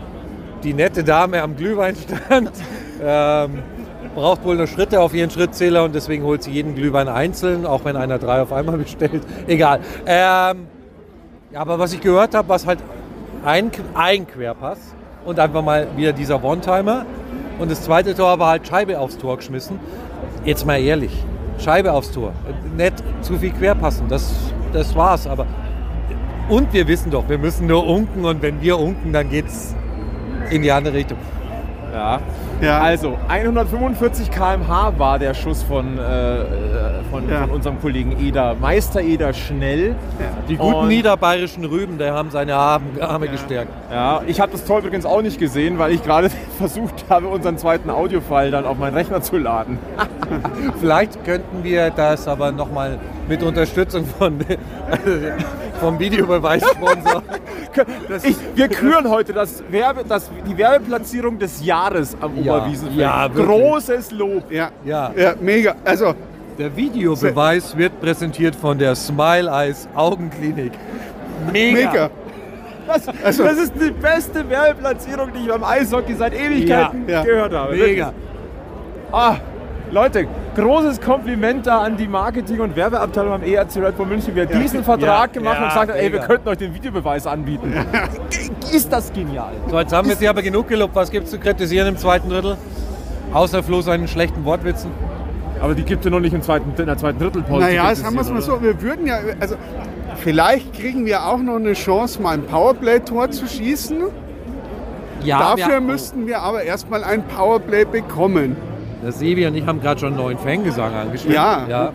die 0.63 0.73
nette 0.73 1.05
Dame 1.05 1.41
am 1.41 1.55
Glühweinstand 1.55 2.51
ähm, 3.01 3.63
braucht 4.13 4.43
wohl 4.43 4.57
nur 4.57 4.67
Schritte 4.67 4.99
auf 4.99 5.13
ihren 5.13 5.29
Schrittzähler 5.29 5.85
und 5.85 5.95
deswegen 5.95 6.25
holt 6.25 6.43
sie 6.43 6.51
jeden 6.51 6.75
Glühwein 6.75 7.07
einzeln, 7.07 7.65
auch 7.65 7.85
wenn 7.85 7.95
einer 7.95 8.19
drei 8.19 8.41
auf 8.41 8.51
einmal 8.51 8.77
bestellt. 8.79 9.21
Egal. 9.47 9.79
Ähm, 10.05 10.67
ja, 11.51 11.61
aber 11.61 11.79
was 11.79 11.93
ich 11.93 12.01
gehört 12.01 12.35
habe, 12.35 12.49
was 12.49 12.67
halt 12.67 12.79
ein, 13.45 13.71
ein 13.93 14.27
Querpass 14.27 14.79
und 15.23 15.39
einfach 15.39 15.63
mal 15.63 15.87
wieder 15.95 16.11
dieser 16.11 16.43
One-Timer. 16.43 17.05
Und 17.59 17.71
das 17.71 17.83
zweite 17.83 18.13
Tor 18.13 18.37
war 18.39 18.49
halt 18.49 18.67
Scheibe 18.67 18.99
aufs 18.99 19.17
Tor 19.17 19.37
geschmissen. 19.37 19.79
Jetzt 20.43 20.65
mal 20.65 20.81
ehrlich, 20.81 21.23
Scheibe 21.59 21.91
aufs 21.91 22.11
Tor. 22.11 22.33
Nicht 22.75 23.03
zu 23.21 23.37
viel 23.37 23.51
querpassen, 23.51 24.07
das, 24.07 24.53
das 24.73 24.95
war's. 24.95 25.27
Aber 25.27 25.45
und 26.49 26.71
wir 26.71 26.87
wissen 26.87 27.11
doch, 27.11 27.27
wir 27.27 27.37
müssen 27.37 27.67
nur 27.67 27.85
unken 27.85 28.23
und 28.23 28.41
wenn 28.41 28.61
wir 28.61 28.79
unken, 28.79 29.11
dann 29.11 29.29
geht's 29.29 29.75
in 30.49 30.61
die 30.61 30.71
andere 30.71 30.93
Richtung. 30.95 31.17
Ja. 31.97 32.19
Ja. 32.61 32.79
Also 32.81 33.17
145 33.27 34.29
km/h 34.29 34.93
war 34.99 35.17
der 35.19 35.33
Schuss 35.33 35.63
von, 35.63 35.97
äh, 35.97 37.01
von, 37.09 37.27
Ja. 37.29 37.41
von 37.41 37.49
unserem 37.51 37.81
Kollegen 37.81 38.15
Eder, 38.19 38.55
Meister 38.55 39.01
Eder 39.01 39.33
schnell. 39.33 39.95
Die 40.47 40.57
guten 40.57 40.73
Und- 40.75 40.87
niederbayerischen 40.89 41.65
Rüben, 41.65 41.97
der 41.97 42.13
haben 42.13 42.29
seine 42.29 42.55
Arme, 42.55 43.27
gestärkt. 43.27 43.71
Ja, 43.91 44.21
ich 44.27 44.39
habe 44.39 44.51
das 44.51 44.63
Tor 44.63 44.79
übrigens 44.79 45.05
auch 45.05 45.21
nicht 45.23 45.39
gesehen, 45.39 45.79
weil 45.79 45.91
ich 45.91 46.03
gerade 46.03 46.29
versucht 46.57 47.05
habe, 47.09 47.27
unseren 47.27 47.57
zweiten 47.57 47.89
Audiofile 47.89 48.51
dann 48.51 48.65
auf 48.65 48.77
meinen 48.77 48.93
Rechner 48.93 49.21
zu 49.21 49.37
laden. 49.37 49.79
Vielleicht 50.79 51.25
könnten 51.25 51.63
wir 51.63 51.89
das 51.89 52.27
aber 52.27 52.51
nochmal 52.51 52.99
mit 53.27 53.43
Unterstützung 53.43 54.05
von, 54.05 54.39
vom 55.79 55.99
Videobeweissponsor. 55.99 57.23
Ich, 58.23 58.35
wir 58.55 58.69
küren 58.69 59.07
heute 59.07 59.33
das 59.33 59.61
Werbe, 59.69 60.03
das, 60.07 60.31
die 60.49 60.57
Werbeplatzierung 60.57 61.37
des 61.37 61.63
Jahres 61.63 62.17
am 62.19 62.41
Ja, 62.43 62.55
Oberwiesenfeld. 62.57 62.97
ja. 62.99 63.27
Großes 63.27 64.11
Lob. 64.13 64.51
Ja. 64.51 64.71
Ja. 64.83 65.11
ja, 65.15 65.33
mega. 65.39 65.75
Also, 65.85 66.15
Der 66.57 66.75
Videobeweis 66.75 67.77
wird 67.77 68.01
präsentiert 68.01 68.55
von 68.55 68.79
der 68.79 68.95
Smile 68.95 69.51
Eyes 69.51 69.87
Augenklinik. 69.93 70.71
Mega. 71.53 71.75
mega. 71.91 72.09
Das, 72.87 73.07
Also- 73.23 73.43
das 73.43 73.57
ist 73.59 73.73
die 73.75 73.91
beste 73.91 74.49
Werbeplatzierung, 74.49 75.29
die 75.33 75.41
ich 75.43 75.47
beim 75.49 75.63
Eishockey 75.63 76.15
seit 76.15 76.33
Ewigkeiten 76.33 77.03
Ja, 77.07 77.13
ja. 77.19 77.23
gehört 77.23 77.53
habe. 77.53 77.75
Mega. 77.75 78.11
Ah, 79.11 79.35
Leute, 79.91 80.27
großes 80.55 80.99
Kompliment 80.99 81.65
da 81.65 81.79
an 81.81 81.95
die 81.95 82.07
Marketing- 82.07 82.59
und 82.59 82.75
Werbeabteilung 82.75 83.33
am 83.33 83.43
ERC 83.43 83.77
Red 83.77 83.95
Bull 83.97 84.05
München, 84.05 84.31
wer 84.35 84.45
diesen 84.45 84.83
Vertrag 84.83 85.33
Ja, 85.35 85.39
gemacht 85.39 85.55
hat 85.55 85.61
und 85.61 85.63
ja, 85.63 85.69
gesagt 85.69 85.89
hat, 85.91 85.97
ey, 85.97 86.11
wir 86.11 86.19
könnten 86.19 86.49
euch 86.49 86.57
den 86.57 86.73
Videobeweis 86.73 87.25
anbieten. 87.25 87.73
Ist 88.73 88.91
das 88.91 89.13
genial. 89.13 89.53
So, 89.69 89.79
jetzt 89.79 89.93
haben 89.93 90.09
wir 90.09 90.15
sie 90.17 90.27
aber 90.27 90.41
genug 90.41 90.67
gelobt. 90.67 90.93
Was 90.95 91.09
gibt 91.09 91.25
es 91.25 91.31
zu 91.31 91.39
kritisieren 91.39 91.87
im 91.87 91.97
zweiten 91.97 92.29
Drittel? 92.29 92.57
Außer 93.33 93.63
Flo 93.63 93.81
seinen 93.81 94.07
schlechten 94.07 94.43
Wortwitzen. 94.43 94.91
Aber 95.61 95.73
die 95.73 95.83
gibt 95.83 96.01
es 96.01 96.05
ja 96.05 96.11
noch 96.11 96.19
nicht 96.19 96.33
im 96.33 96.41
zweiten, 96.41 96.71
in 96.77 96.85
der 96.85 96.97
zweiten 96.97 97.19
Drittelpause. 97.19 97.61
Naja, 97.61 97.95
sagen 97.95 98.15
wir 98.15 98.21
es 98.21 98.29
mal 98.29 98.41
so, 98.41 98.61
wir 98.61 98.79
würden 98.81 99.07
ja, 99.07 99.17
also 99.39 99.55
vielleicht 100.17 100.73
kriegen 100.73 101.05
wir 101.05 101.25
auch 101.25 101.39
noch 101.39 101.55
eine 101.55 101.73
Chance, 101.73 102.21
mal 102.21 102.33
ein 102.33 102.43
Powerplay-Tor 102.43 103.31
zu 103.31 103.47
schießen. 103.47 104.03
Ja, 105.23 105.39
Dafür 105.55 105.75
wir- 105.75 105.81
müssten 105.81 106.27
wir 106.27 106.39
aber 106.41 106.63
erstmal 106.63 107.03
ein 107.03 107.23
Powerplay 107.23 107.85
bekommen. 107.85 108.55
Der 109.07 109.13
Sebi 109.13 109.47
und 109.47 109.55
ich 109.55 109.65
haben 109.65 109.79
gerade 109.79 110.01
schon 110.01 110.09
einen 110.09 110.17
neuen 110.17 110.37
Fangesang 110.37 110.93
angespielt. 110.93 111.33
Ja. 111.35 111.65
Ja. 111.69 111.93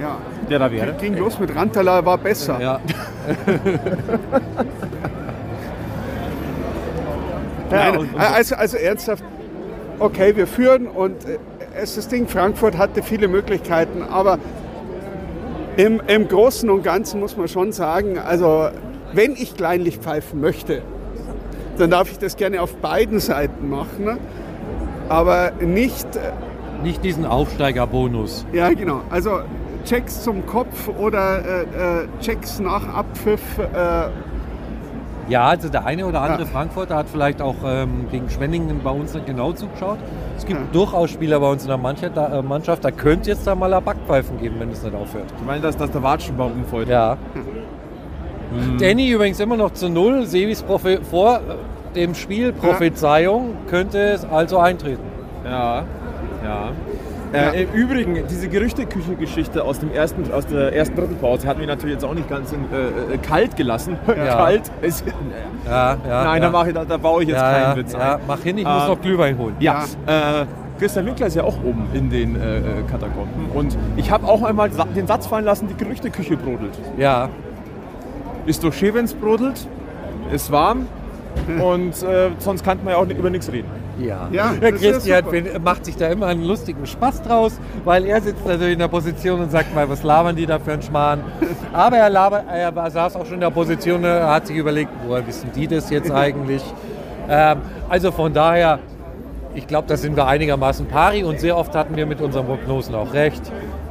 Ja? 0.00 0.18
Der 0.50 0.58
da 0.58 0.72
wäre. 0.72 0.94
ging 0.94 1.16
los 1.16 1.38
mit 1.38 1.54
Rantala, 1.54 2.04
war 2.04 2.18
besser. 2.18 2.60
ja. 2.60 2.80
Nein, 7.70 7.98
und- 7.98 8.08
also, 8.18 8.56
also 8.56 8.76
ernsthaft, 8.78 9.22
okay, 10.00 10.34
wir 10.34 10.48
führen 10.48 10.88
und 10.88 11.24
äh, 11.24 11.38
es 11.80 11.94
das 11.94 12.08
Ding 12.08 12.26
Frankfurt 12.26 12.76
hatte 12.76 13.04
viele 13.04 13.28
Möglichkeiten, 13.28 14.02
aber 14.02 14.38
im, 15.76 16.02
im 16.08 16.26
Großen 16.26 16.68
und 16.68 16.82
Ganzen 16.82 17.20
muss 17.20 17.36
man 17.36 17.46
schon 17.46 17.70
sagen, 17.70 18.18
also 18.18 18.70
wenn 19.12 19.34
ich 19.34 19.56
kleinlich 19.56 19.98
pfeifen 19.98 20.40
möchte, 20.40 20.82
dann 21.78 21.90
darf 21.92 22.10
ich 22.10 22.18
das 22.18 22.36
gerne 22.36 22.60
auf 22.60 22.74
beiden 22.78 23.20
Seiten 23.20 23.70
machen, 23.70 24.04
ne? 24.04 24.18
Aber 25.10 25.50
nicht, 25.60 26.16
äh, 26.16 26.32
Nicht 26.82 27.04
diesen 27.04 27.26
Aufsteigerbonus. 27.26 28.46
ja 28.54 28.70
genau, 28.72 29.02
also 29.10 29.40
Checks 29.84 30.22
zum 30.22 30.46
Kopf 30.46 30.88
oder 30.98 31.38
äh, 31.44 31.62
äh, 31.62 32.08
Checks 32.20 32.58
nach 32.60 32.86
Abpfiff, 32.94 33.40
äh, 33.58 34.08
Ja, 35.28 35.48
also 35.48 35.68
der 35.68 35.84
eine 35.86 36.06
oder 36.06 36.22
andere 36.22 36.42
Ja. 36.42 36.48
Frankfurter 36.48 36.96
hat 36.96 37.08
vielleicht 37.08 37.40
auch 37.42 37.56
ähm, 37.64 38.06
gegen 38.10 38.28
Schwenningen 38.30 38.80
bei 38.82 38.90
uns 38.90 39.12
nicht 39.14 39.26
genau 39.26 39.52
zugeschaut. 39.52 39.98
Es 40.36 40.44
gibt 40.46 40.74
durchaus 40.74 41.10
Spieler 41.10 41.38
bei 41.40 41.50
uns 41.50 41.62
in 41.62 41.68
der 41.68 41.76
Mannschaft, 41.78 42.16
da, 42.16 42.38
äh, 42.38 42.42
Mannschaft, 42.42 42.84
da 42.84 42.90
könnte 42.90 43.30
jetzt 43.30 43.46
da 43.46 43.54
mal 43.54 43.72
ein 43.72 43.84
Backpfeifen 43.84 44.38
geben, 44.40 44.56
wenn 44.58 44.70
es 44.70 44.82
nicht 44.82 44.94
aufhört. 44.94 45.26
Ich 45.38 45.46
meine, 45.46 45.60
dass, 45.60 45.76
dass 45.76 45.90
der 45.90 46.02
Watschenbaum 46.02 46.52
umfällt. 46.52 46.88
Ja. 46.88 47.16
Danny 48.80 49.10
übrigens 49.10 49.38
immer 49.40 49.56
noch 49.56 49.72
zu 49.72 49.88
null. 49.88 50.26
Sevis 50.26 50.62
vor 50.62 50.80
äh, 50.86 50.98
dem 51.94 52.14
Spiel 52.14 52.52
Prophezeiung 52.52 53.54
könnte 53.68 53.98
es 53.98 54.24
also 54.24 54.58
eintreten. 54.58 55.02
Ja, 55.44 55.84
ja. 56.44 56.70
Äh, 57.32 57.62
Im 57.62 57.72
Übrigen, 57.74 58.18
diese 58.28 58.48
Gerüchteküche-Geschichte 58.48 59.62
aus, 59.64 59.78
dem 59.78 59.92
ersten, 59.92 60.32
aus 60.32 60.46
der 60.46 60.74
ersten 60.74 60.96
Drittelpause 60.96 61.46
hat 61.46 61.58
mich 61.58 61.68
natürlich 61.68 61.94
jetzt 61.94 62.04
auch 62.04 62.14
nicht 62.14 62.28
ganz 62.28 62.50
in, 62.52 62.58
äh, 62.72 63.14
äh, 63.14 63.18
kalt 63.18 63.56
gelassen. 63.56 63.96
kalt? 64.06 64.62
Ist, 64.82 65.04
Ja, 65.64 65.96
ja. 66.08 66.24
Nein, 66.24 66.42
ja. 66.42 66.48
Da, 66.48 66.50
mach 66.50 66.66
ich, 66.66 66.74
da, 66.74 66.84
da 66.84 66.96
baue 66.96 67.22
ich 67.22 67.28
jetzt 67.28 67.38
ja, 67.38 67.52
keinen 67.52 67.62
ja, 67.62 67.76
Witz 67.76 67.92
ja, 67.92 68.14
ein. 68.16 68.20
mach 68.26 68.40
hin, 68.40 68.58
ich 68.58 68.66
Ah. 68.66 68.78
muss 68.80 68.88
noch 68.88 69.00
Glühwein 69.00 69.38
holen. 69.38 69.54
Ja, 69.60 69.84
äh, 70.06 70.44
Christian 70.80 71.06
Winkler 71.06 71.28
ist 71.28 71.36
ja 71.36 71.44
auch 71.44 71.56
oben 71.62 71.86
in 71.92 72.10
den 72.10 72.34
äh, 72.34 72.58
äh, 72.58 72.62
Katakomben. 72.90 73.46
Und 73.54 73.78
ich 73.96 74.10
habe 74.10 74.26
auch 74.26 74.42
einmal 74.42 74.68
den 74.96 75.06
Satz 75.06 75.26
fallen 75.28 75.44
lassen, 75.44 75.68
die 75.68 75.76
Gerüchteküche 75.76 76.36
brodelt. 76.36 76.76
Ja, 76.96 77.28
Ist 78.46 78.64
doch 78.64 78.72
schön, 78.72 78.94
wenn 78.94 79.04
es 79.04 79.14
brodelt, 79.14 79.68
ist 80.32 80.50
warm 80.50 80.86
und 81.62 82.02
äh, 82.02 82.30
sonst 82.38 82.64
kann 82.64 82.78
man 82.84 82.94
ja 82.94 82.98
auch 82.98 83.06
nicht 83.06 83.18
über 83.18 83.30
nichts 83.30 83.50
reden. 83.50 83.68
ja. 84.00 84.28
Ja, 84.32 84.50
ist 84.52 84.82
Christian 84.82 85.24
macht 85.62 85.84
sich 85.84 85.96
da 85.96 86.08
immer 86.08 86.26
einen 86.26 86.44
lustigen 86.44 86.86
Spaß 86.86 87.22
draus, 87.22 87.58
weil 87.84 88.06
er 88.06 88.20
sitzt 88.20 88.46
natürlich 88.46 88.74
in 88.74 88.78
der 88.78 88.88
Position 88.88 89.40
und 89.40 89.50
sagt 89.50 89.74
mal, 89.74 89.88
was 89.88 90.02
labern 90.02 90.36
die 90.36 90.46
da 90.46 90.58
für 90.58 90.72
einen 90.72 90.82
Schmarrn. 90.82 91.22
Aber 91.72 91.96
er, 91.96 92.10
labert, 92.10 92.44
er 92.48 92.90
saß 92.90 93.16
auch 93.16 93.24
schon 93.24 93.34
in 93.34 93.40
der 93.40 93.50
Position, 93.50 94.04
er 94.04 94.32
hat 94.32 94.46
sich 94.46 94.56
überlegt, 94.56 94.90
woher 95.06 95.26
wissen 95.26 95.50
die 95.54 95.66
das 95.66 95.90
jetzt 95.90 96.10
eigentlich? 96.10 96.62
Ähm, 97.28 97.58
also 97.88 98.10
von 98.10 98.32
daher, 98.32 98.80
ich 99.54 99.66
glaube, 99.66 99.88
da 99.88 99.96
sind 99.96 100.16
wir 100.16 100.26
einigermaßen 100.26 100.86
pari 100.86 101.24
und 101.24 101.40
sehr 101.40 101.56
oft 101.56 101.74
hatten 101.74 101.96
wir 101.96 102.06
mit 102.06 102.20
unseren 102.20 102.46
Prognosen 102.46 102.94
auch 102.94 103.12
recht. 103.12 103.42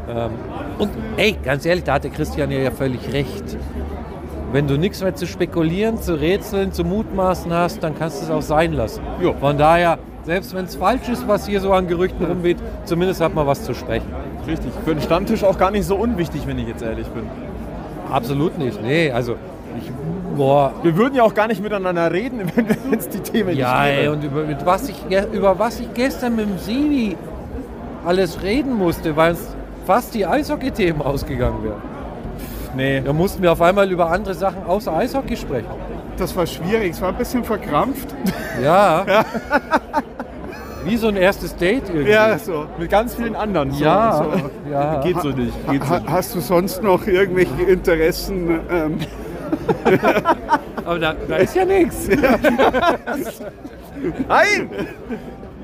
Ähm, 0.09 0.31
und 0.77 0.89
ey, 1.17 1.37
ganz 1.43 1.65
ehrlich, 1.65 1.83
da 1.83 1.93
hatte 1.93 2.09
Christian 2.09 2.51
ja 2.51 2.71
völlig 2.71 3.13
recht. 3.13 3.57
Wenn 4.51 4.67
du 4.67 4.77
nichts 4.77 5.01
mehr 5.03 5.13
zu 5.13 5.27
spekulieren, 5.27 6.01
zu 6.01 6.19
rätseln, 6.19 6.71
zu 6.71 6.83
mutmaßen 6.83 7.53
hast, 7.53 7.83
dann 7.83 7.97
kannst 7.97 8.19
du 8.21 8.25
es 8.25 8.31
auch 8.31 8.41
sein 8.41 8.73
lassen. 8.73 9.03
Jo. 9.21 9.35
Von 9.39 9.59
daher, 9.59 9.99
selbst 10.23 10.55
wenn 10.55 10.65
es 10.65 10.75
falsch 10.75 11.07
ist, 11.07 11.27
was 11.27 11.45
hier 11.45 11.61
so 11.61 11.71
an 11.71 11.87
Gerüchten 11.87 12.25
rumweht, 12.25 12.57
zumindest 12.85 13.21
hat 13.21 13.35
man 13.35 13.45
was 13.45 13.63
zu 13.63 13.75
sprechen. 13.75 14.07
Richtig. 14.47 14.71
Für 14.83 14.95
den 14.95 15.01
Stammtisch 15.01 15.43
auch 15.43 15.57
gar 15.57 15.69
nicht 15.69 15.85
so 15.85 15.95
unwichtig, 15.95 16.47
wenn 16.47 16.57
ich 16.57 16.67
jetzt 16.67 16.81
ehrlich 16.81 17.07
bin. 17.07 17.23
Absolut 18.11 18.57
nicht. 18.57 18.81
Nee, 18.81 19.11
also 19.11 19.35
ich, 19.77 19.91
boah, 20.35 20.73
Wir 20.81 20.97
würden 20.97 21.13
ja 21.13 21.21
auch 21.21 21.35
gar 21.35 21.47
nicht 21.47 21.61
miteinander 21.61 22.11
reden, 22.11 22.41
wenn 22.55 22.97
es 22.97 23.07
die 23.07 23.19
Themen 23.19 23.55
ja, 23.55 23.83
nicht 23.83 23.97
wäre. 23.97 24.11
und 24.13 24.23
über, 24.23 24.65
was 24.65 24.89
ich, 24.89 24.97
über 25.31 25.59
was 25.59 25.79
ich 25.79 25.93
gestern 25.93 26.35
mit 26.35 26.47
dem 26.47 26.57
Sivi 26.57 27.15
alles 28.03 28.41
reden 28.41 28.73
musste, 28.75 29.15
weil 29.15 29.33
es 29.33 29.55
fast 29.85 30.15
die 30.15 30.25
Eishockey-Themen 30.25 31.03
ausgegangen 31.03 31.63
wären. 31.63 31.98
Nee. 32.75 33.01
Da 33.01 33.13
mussten 33.13 33.41
wir 33.41 33.51
auf 33.51 33.61
einmal 33.61 33.89
über 33.91 34.09
andere 34.11 34.33
Sachen 34.33 34.63
außer 34.65 34.93
Eishockey 34.95 35.35
sprechen. 35.37 35.67
das 36.17 36.35
war 36.35 36.45
schwierig, 36.45 36.91
es 36.93 37.01
war 37.01 37.09
ein 37.09 37.15
bisschen 37.17 37.43
verkrampft. 37.43 38.13
Ja. 38.63 39.05
Wie 40.85 40.95
so 40.97 41.07
ein 41.09 41.17
erstes 41.17 41.55
Date 41.55 41.89
irgendwie. 41.89 42.11
Ja, 42.11 42.37
so. 42.39 42.65
Mit 42.77 42.89
ganz 42.89 43.15
vielen 43.15 43.35
anderen. 43.35 43.71
So, 43.71 43.83
Ja, 43.83 44.13
So. 44.13 44.71
ja. 44.71 45.01
Geht 45.03 45.21
so 45.21 45.29
nicht. 45.29 45.53
Geht 45.69 45.83
so 45.83 45.89
Ha, 45.89 46.01
hast 46.07 46.35
du 46.35 46.39
sonst 46.39 46.81
noch 46.81 47.05
irgendwelche 47.05 47.63
Interessen? 47.67 48.59
Ähm, 48.71 48.99
Aber 50.85 50.99
da, 50.99 51.13
da 51.27 51.35
ist 51.37 51.55
ja 51.55 51.65
nichts. 51.65 52.07
Nein! 54.27 54.69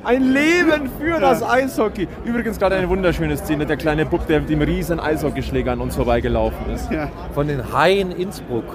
Ein 0.06 0.22
Leben 0.34 0.90
für 1.00 1.20
das 1.20 1.42
Eishockey. 1.44 2.08
Übrigens 2.24 2.60
gerade 2.60 2.76
eine 2.76 2.88
wunderschöne 2.90 3.36
Szene. 3.38 3.66
Der 3.66 3.76
kleine 3.78 4.06
Bub, 4.06 4.28
der 4.28 4.42
mit 4.42 4.50
dem 4.50 4.62
riesen 4.62 5.00
Eishockeyschläger 5.00 5.72
an 5.72 5.82
uns 5.82 5.96
vorbeigelaufen 5.96 6.70
ist. 6.74 6.92
ja. 6.92 7.10
Von 7.34 7.48
den 7.48 7.74
Haien 7.74 8.12
Innsbruck. 8.12 8.66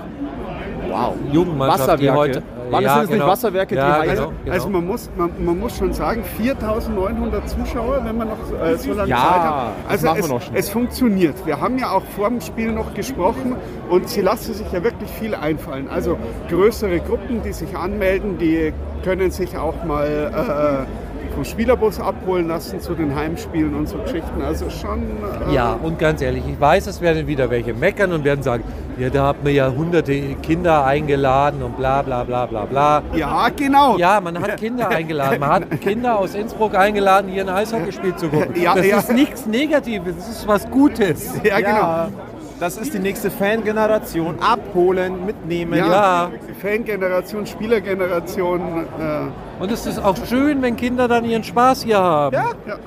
Wow. 0.89 1.15
Jugendmannschaft, 1.33 2.01
die 2.01 2.09
Wasserwerke. 2.09 2.19
heute... 2.19 2.43
Waren 2.71 2.85
das 2.85 3.01
jetzt 3.01 3.11
nicht 3.11 3.27
Wasserwerke, 3.27 3.75
die 3.75 3.81
ja, 3.81 3.99
heißen? 3.99 4.15
genau, 4.15 4.33
genau. 4.45 4.53
Also 4.55 4.69
man 4.69 4.87
muss, 4.87 5.11
man, 5.17 5.31
man 5.45 5.59
muss 5.59 5.77
schon 5.77 5.93
sagen, 5.93 6.23
4.900 6.41 7.45
Zuschauer, 7.47 8.03
wenn 8.05 8.17
man 8.17 8.29
noch 8.29 8.39
äh, 8.65 8.77
so 8.77 8.93
lange 8.93 9.09
Ja, 9.11 9.17
Zeit 9.17 9.27
hat. 9.43 9.73
das 9.89 9.91
Also 9.91 10.07
machen 10.07 10.17
wir 10.19 10.25
es, 10.25 10.31
noch 10.31 10.43
schnell. 10.43 10.61
es 10.61 10.71
funktioniert. 10.71 11.47
Wir 11.47 11.61
haben 11.61 11.79
ja 11.79 11.91
auch 11.91 12.05
vor 12.17 12.29
dem 12.29 12.41
Spiel 12.41 12.71
noch 12.71 12.95
gesprochen 12.95 13.57
und 13.89 14.09
sie 14.09 14.21
lassen 14.21 14.55
sich 14.55 14.71
ja 14.71 14.85
wirklich 14.85 15.11
viel 15.11 15.35
einfallen. 15.35 15.89
Also 15.89 16.17
größere 16.49 17.01
Gruppen, 17.01 17.43
die 17.43 17.53
sich 17.53 17.77
anmelden, 17.77 18.39
die 18.39 18.73
können 19.03 19.33
sich 19.33 19.57
auch 19.59 19.83
mal 19.85 20.07
äh, 20.07 21.00
vom 21.33 21.45
Spielerbus 21.45 22.01
abholen 22.01 22.49
lassen 22.49 22.81
zu 22.81 22.95
den 22.95 23.15
Heimspielen 23.15 23.75
und 23.75 23.89
so 23.89 23.99
Geschichten. 23.99 24.43
Also 24.43 24.71
schon... 24.71 25.03
Äh, 25.49 25.55
Ja, 25.55 25.79
und 25.83 25.99
ganz 25.99 26.23
ehrlich, 26.23 26.45
ich 26.49 26.61
weiß, 26.61 26.87
es 26.87 27.01
werden 27.01 27.27
wieder 27.27 27.51
welche 27.51 27.75
meckern 27.75 28.13
und 28.13 28.25
werden 28.25 28.43
sagen, 28.43 28.65
ja, 28.99 29.09
da 29.09 29.29
hat 29.29 29.43
man 29.43 29.55
ja 29.55 29.73
hunderte 29.73 30.35
Kinder 30.43 30.85
eingeladen 30.85 31.63
und 31.63 31.77
bla 31.77 32.03
bla 32.03 32.25
bla 32.25 32.47
bla 32.47 32.65
bla. 32.67 33.03
Ja, 33.15 33.49
genau. 33.49 33.97
Ja, 33.97 34.21
man 34.21 34.39
hat 34.41 34.59
Kinder 34.59 34.89
eingeladen. 34.89 35.41
Man 35.41 35.49
hat 35.49 35.81
Kinder 35.81 36.19
aus 36.19 36.35
Innsbruck 36.35 36.75
eingeladen, 36.75 37.31
hier 37.31 37.43
ein 37.43 37.49
Eishockeyspiel 37.49 38.15
zu 38.17 38.29
gucken. 38.29 38.61
Ja, 38.61 38.75
das 38.75 38.87
ja. 38.87 38.99
ist 38.99 39.13
nichts 39.13 39.47
Negatives, 39.47 40.17
das 40.17 40.29
ist 40.29 40.49
was 40.49 40.71
Gutes. 40.71 41.33
Ja, 41.43 41.59
genau. 41.61 42.30
Das 42.61 42.77
ist 42.77 42.93
die 42.93 42.99
nächste 42.99 43.31
Fangeneration. 43.31 44.39
Abholen, 44.39 45.25
mitnehmen. 45.25 45.79
Ja, 45.79 45.87
Ja. 45.87 46.31
Fangeneration, 46.61 47.47
Spielergeneration. 47.47 48.61
Äh, 49.01 49.63
Und 49.63 49.73
es 49.73 49.87
ist 49.87 49.99
auch 49.99 50.15
schön, 50.27 50.61
wenn 50.61 50.77
Kinder 50.77 51.09
dann 51.09 51.25
ihren 51.25 51.43
Spaß 51.43 51.85
hier 51.85 51.99
haben. 51.99 52.35
Ja, 52.35 52.51
ja. 52.67 52.79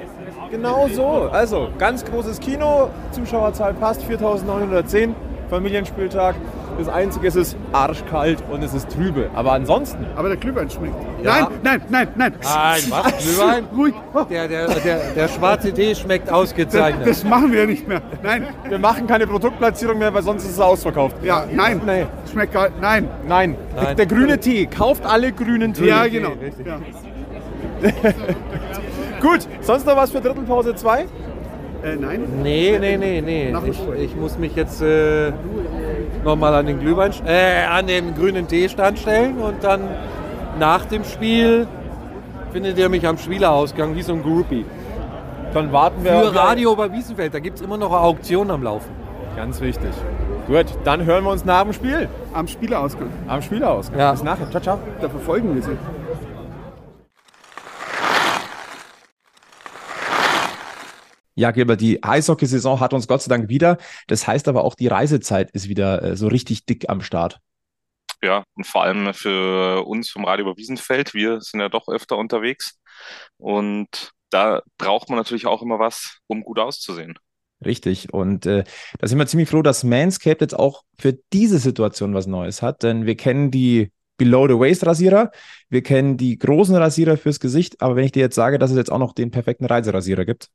genau 0.52 0.88
so. 0.90 1.28
Also, 1.32 1.70
ganz 1.80 2.06
großes 2.06 2.40
Kino, 2.40 2.90
Zuschauerzahl 3.12 3.74
passt, 3.74 4.04
4910, 4.04 5.16
Familienspieltag. 5.50 6.36
Das 6.78 6.90
Einzige 6.90 7.28
ist, 7.28 7.36
es 7.36 7.50
ist 7.50 7.58
arschkalt 7.72 8.44
und 8.52 8.64
es 8.64 8.74
ist 8.74 8.90
trübe. 8.90 9.30
Aber 9.36 9.52
ansonsten, 9.54 10.06
Aber 10.16 10.28
der 10.28 10.38
Glühwein 10.38 10.70
schmeckt. 10.70 10.96
Ja. 11.24 11.42
Nein, 11.42 11.48
nein, 11.64 11.82
nein, 11.90 12.08
nein. 12.16 12.34
Nein, 12.44 12.82
was? 12.90 13.18
Glühwein? 13.24 13.66
Ruhig. 13.76 13.94
Der, 14.30 14.48
der, 14.48 14.68
der, 14.68 15.00
der 15.16 15.28
schwarze 15.28 15.72
Tee 15.74 15.94
schmeckt 15.96 16.28
Das, 16.28 16.34
ausgezeichnet. 16.34 17.08
das 17.08 17.24
machen 17.24 17.52
wir 17.52 17.66
nicht 17.68 17.88
mehr. 17.88 18.02
Nein, 18.22 18.48
wir 18.68 18.80
machen 18.80 19.08
keine 19.08 19.28
Produktplatzierung 19.28 19.98
mehr, 19.98 20.14
weil 20.14 20.24
sonst 20.24 20.44
ist 20.46 20.52
es 20.52 20.60
ausverkauft. 20.60 21.16
ja, 21.24 21.46
nein. 21.52 21.82
Nee. 21.86 22.06
Schmeckt 22.32 22.54
gar 22.54 22.70
Nein. 22.82 23.08
Nein, 23.28 23.56
Nein. 23.76 23.86
Der, 23.86 23.96
der 23.96 24.06
grüne 24.06 24.40
Tee. 24.40 24.66
Kauft 24.66 25.06
alle 25.06 25.32
grünen 25.32 25.74
Tee. 25.74 25.88
Ja, 25.88 26.08
genau. 26.08 26.32
Ja. 26.66 26.80
Gut, 29.22 29.48
sonst 29.62 29.86
noch 29.86 29.96
was 29.96 30.12
für 30.12 30.22
Drittelpause 30.22 30.76
2? 30.76 31.02
Äh, 31.84 31.96
nein. 32.00 32.24
Nee, 32.42 32.78
nee, 32.80 32.98
nee, 32.98 33.22
nee. 33.22 33.54
Ich, 33.70 33.80
ich 34.02 34.16
muss 34.16 34.38
mich 34.38 34.56
jetzt 34.56 34.82
äh, 34.82 35.34
nochmal 36.24 36.54
an 36.56 36.66
den 36.66 36.80
Glühwein, 36.80 37.12
äh, 37.26 37.66
an 37.66 37.88
den 37.88 38.16
grünen 38.16 38.48
Teestand 38.48 39.00
stellen 39.00 39.38
und 39.38 39.64
dann 39.64 39.82
nach 40.60 40.86
dem 40.86 41.04
Spiel 41.04 41.68
findet 42.52 42.78
ihr 42.78 42.90
mich 42.90 43.06
am 43.08 43.18
Spielerausgang 43.18 43.96
wie 43.96 44.02
so 44.02 44.14
ein 44.14 44.22
Groupie. 44.22 44.66
Dann 45.54 45.72
warten 45.72 46.04
wir. 46.04 46.12
Für 46.12 46.36
Radio 46.36 46.76
bei 46.76 46.92
Wiesenfeld, 46.92 47.34
da 47.34 47.40
gibt 47.40 47.58
es 47.58 47.64
immer 47.64 47.78
noch 47.78 47.92
eine 47.92 48.02
Auktion 48.02 48.50
am 48.52 48.64
Laufen. 48.64 48.92
Ganz 49.36 49.62
wichtig. 49.62 49.92
Gut, 50.48 50.66
dann 50.84 51.06
hören 51.06 51.24
wir 51.24 51.32
uns 51.32 51.46
nach 51.46 51.64
dem 51.64 51.74
Spiel. 51.74 52.08
Am 52.34 52.48
Spielerausgang. 52.48 53.10
Am 53.28 53.42
Spielausgang. 53.42 54.00
Ja. 54.00 54.12
Bis 54.12 54.24
nachher. 54.24 54.50
Ciao, 54.52 54.62
ciao. 54.62 54.80
Da 55.02 55.10
verfolgen 55.10 55.56
wir 55.56 55.62
sie. 55.62 55.78
Ja, 61.36 61.52
Gilbert, 61.52 61.82
die 61.82 62.04
Eishockeysaison 62.04 62.80
hat 62.80 62.94
uns 62.94 63.08
Gott 63.08 63.22
sei 63.22 63.30
Dank 63.30 63.50
wieder. 63.50 63.78
Das 64.08 64.28
heißt 64.28 64.48
aber 64.48 64.64
auch, 64.64 64.76
die 64.76 64.88
Reisezeit 64.88 65.50
ist 65.52 65.68
wieder 65.68 66.04
äh, 66.04 66.16
so 66.16 66.28
richtig 66.28 66.66
dick 66.66 66.90
am 66.90 67.02
Start. 67.02 67.40
Ja, 68.22 68.44
und 68.56 68.66
vor 68.66 68.84
allem 68.84 69.14
für 69.14 69.86
uns 69.86 70.10
vom 70.10 70.26
Radio 70.26 70.46
über 70.46 70.58
Wiesenfeld. 70.58 71.14
Wir 71.14 71.42
sind 71.42 71.60
ja 71.60 71.70
doch 71.70 71.88
öfter 71.88 72.18
unterwegs. 72.18 72.80
Und 73.38 74.12
da 74.30 74.62
braucht 74.78 75.10
man 75.10 75.18
natürlich 75.18 75.46
auch 75.46 75.62
immer 75.62 75.80
was, 75.80 76.20
um 76.28 76.42
gut 76.44 76.60
auszusehen. 76.60 77.16
Richtig. 77.66 78.14
Und 78.14 78.46
äh, 78.46 78.64
da 79.00 79.08
sind 79.08 79.18
wir 79.18 79.28
ziemlich 79.28 79.50
froh, 79.50 79.62
dass 79.62 79.84
Manscaped 79.84 80.42
jetzt 80.42 80.58
auch 80.58 80.84
für 81.00 81.18
diese 81.34 81.60
Situation 81.60 82.14
was 82.14 82.28
Neues 82.28 82.62
hat. 82.62 82.84
Denn 82.84 83.06
wir 83.06 83.16
kennen 83.16 83.52
die 83.52 83.92
Below-the-Waist-Rasierer, 84.18 85.32
wir 85.70 85.82
kennen 85.82 86.18
die 86.18 86.38
großen 86.38 86.76
Rasierer 86.76 87.18
fürs 87.18 87.40
Gesicht. 87.40 87.82
Aber 87.82 87.96
wenn 87.96 88.06
ich 88.06 88.12
dir 88.12 88.22
jetzt 88.22 88.36
sage, 88.36 88.60
dass 88.60 88.72
es 88.72 88.78
jetzt 88.78 88.92
auch 88.92 89.00
noch 89.00 89.14
den 89.14 89.32
perfekten 89.32 89.66
Reiserasierer 89.66 90.26
gibt, 90.26 90.50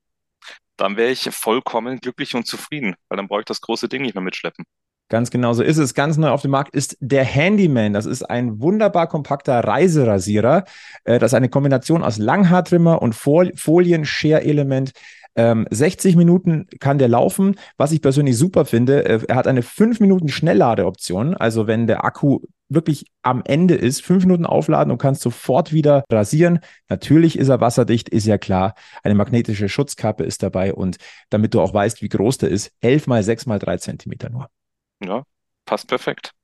Dann 0.76 0.96
wäre 0.96 1.10
ich 1.10 1.28
vollkommen 1.32 1.98
glücklich 1.98 2.34
und 2.34 2.46
zufrieden, 2.46 2.94
weil 3.08 3.16
dann 3.16 3.28
brauche 3.28 3.40
ich 3.40 3.46
das 3.46 3.60
große 3.60 3.88
Ding 3.88 4.02
nicht 4.02 4.14
mehr 4.14 4.22
mitschleppen. 4.22 4.64
Ganz 5.10 5.30
genau 5.30 5.54
so 5.54 5.62
ist 5.62 5.78
es. 5.78 5.94
Ganz 5.94 6.18
neu 6.18 6.28
auf 6.28 6.42
dem 6.42 6.50
Markt 6.50 6.74
ist 6.74 6.96
der 7.00 7.24
Handyman. 7.24 7.94
Das 7.94 8.04
ist 8.04 8.22
ein 8.22 8.60
wunderbar 8.60 9.06
kompakter 9.08 9.58
Reiserasierer. 9.60 10.64
Äh, 11.04 11.18
Das 11.18 11.32
ist 11.32 11.34
eine 11.34 11.48
Kombination 11.48 12.02
aus 12.04 12.18
Langhaartrimmer 12.18 13.00
und 13.00 13.14
Fol- 13.14 13.56
Folien-Share-Element. 13.56 14.92
Ähm, 15.34 15.66
60 15.70 16.14
Minuten 16.16 16.66
kann 16.78 16.98
der 16.98 17.08
laufen. 17.08 17.56
Was 17.78 17.92
ich 17.92 18.02
persönlich 18.02 18.36
super 18.36 18.64
finde, 18.66 19.04
äh, 19.06 19.20
er 19.28 19.36
hat 19.36 19.46
eine 19.46 19.62
5 19.62 19.98
Minuten 20.00 20.28
Schnellladeoption. 20.28 21.34
Also 21.34 21.66
wenn 21.66 21.86
der 21.86 22.04
Akku 22.04 22.40
wirklich 22.68 23.06
am 23.22 23.42
Ende 23.44 23.74
ist, 23.74 24.02
5 24.02 24.24
Minuten 24.24 24.46
aufladen 24.46 24.90
und 24.90 24.98
kannst 24.98 25.22
sofort 25.22 25.72
wieder 25.72 26.04
rasieren. 26.10 26.60
Natürlich 26.88 27.38
ist 27.38 27.48
er 27.48 27.60
wasserdicht, 27.60 28.08
ist 28.08 28.26
ja 28.26 28.38
klar. 28.38 28.74
Eine 29.02 29.14
magnetische 29.14 29.68
Schutzkappe 29.68 30.24
ist 30.24 30.42
dabei 30.42 30.74
und 30.74 30.96
damit 31.30 31.54
du 31.54 31.60
auch 31.60 31.72
weißt, 31.74 32.02
wie 32.02 32.08
groß 32.08 32.38
der 32.38 32.50
ist, 32.50 32.72
11 32.80 33.06
mal 33.06 33.22
6 33.22 33.46
mal 33.46 33.58
3 33.58 33.78
Zentimeter 33.78 34.30
nur. 34.30 34.48
Ja, 35.02 35.22
passt 35.64 35.88
perfekt. 35.88 36.34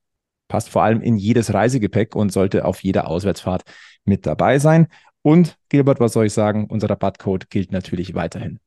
passt 0.49 0.69
vor 0.69 0.83
allem 0.83 1.01
in 1.01 1.17
jedes 1.17 1.53
Reisegepäck 1.53 2.15
und 2.15 2.33
sollte 2.33 2.65
auf 2.65 2.83
jeder 2.83 3.09
Auswärtsfahrt 3.09 3.63
mit 4.05 4.27
dabei 4.27 4.59
sein. 4.59 4.89
Und 5.23 5.57
Gilbert, 5.69 6.01
was 6.01 6.13
soll 6.13 6.27
ich 6.27 6.33
sagen? 6.33 6.67
Unser 6.69 6.91
Rabattcode 6.91 7.51
gilt 7.51 7.73
natürlich 7.73 8.15
weiterhin. 8.15 8.61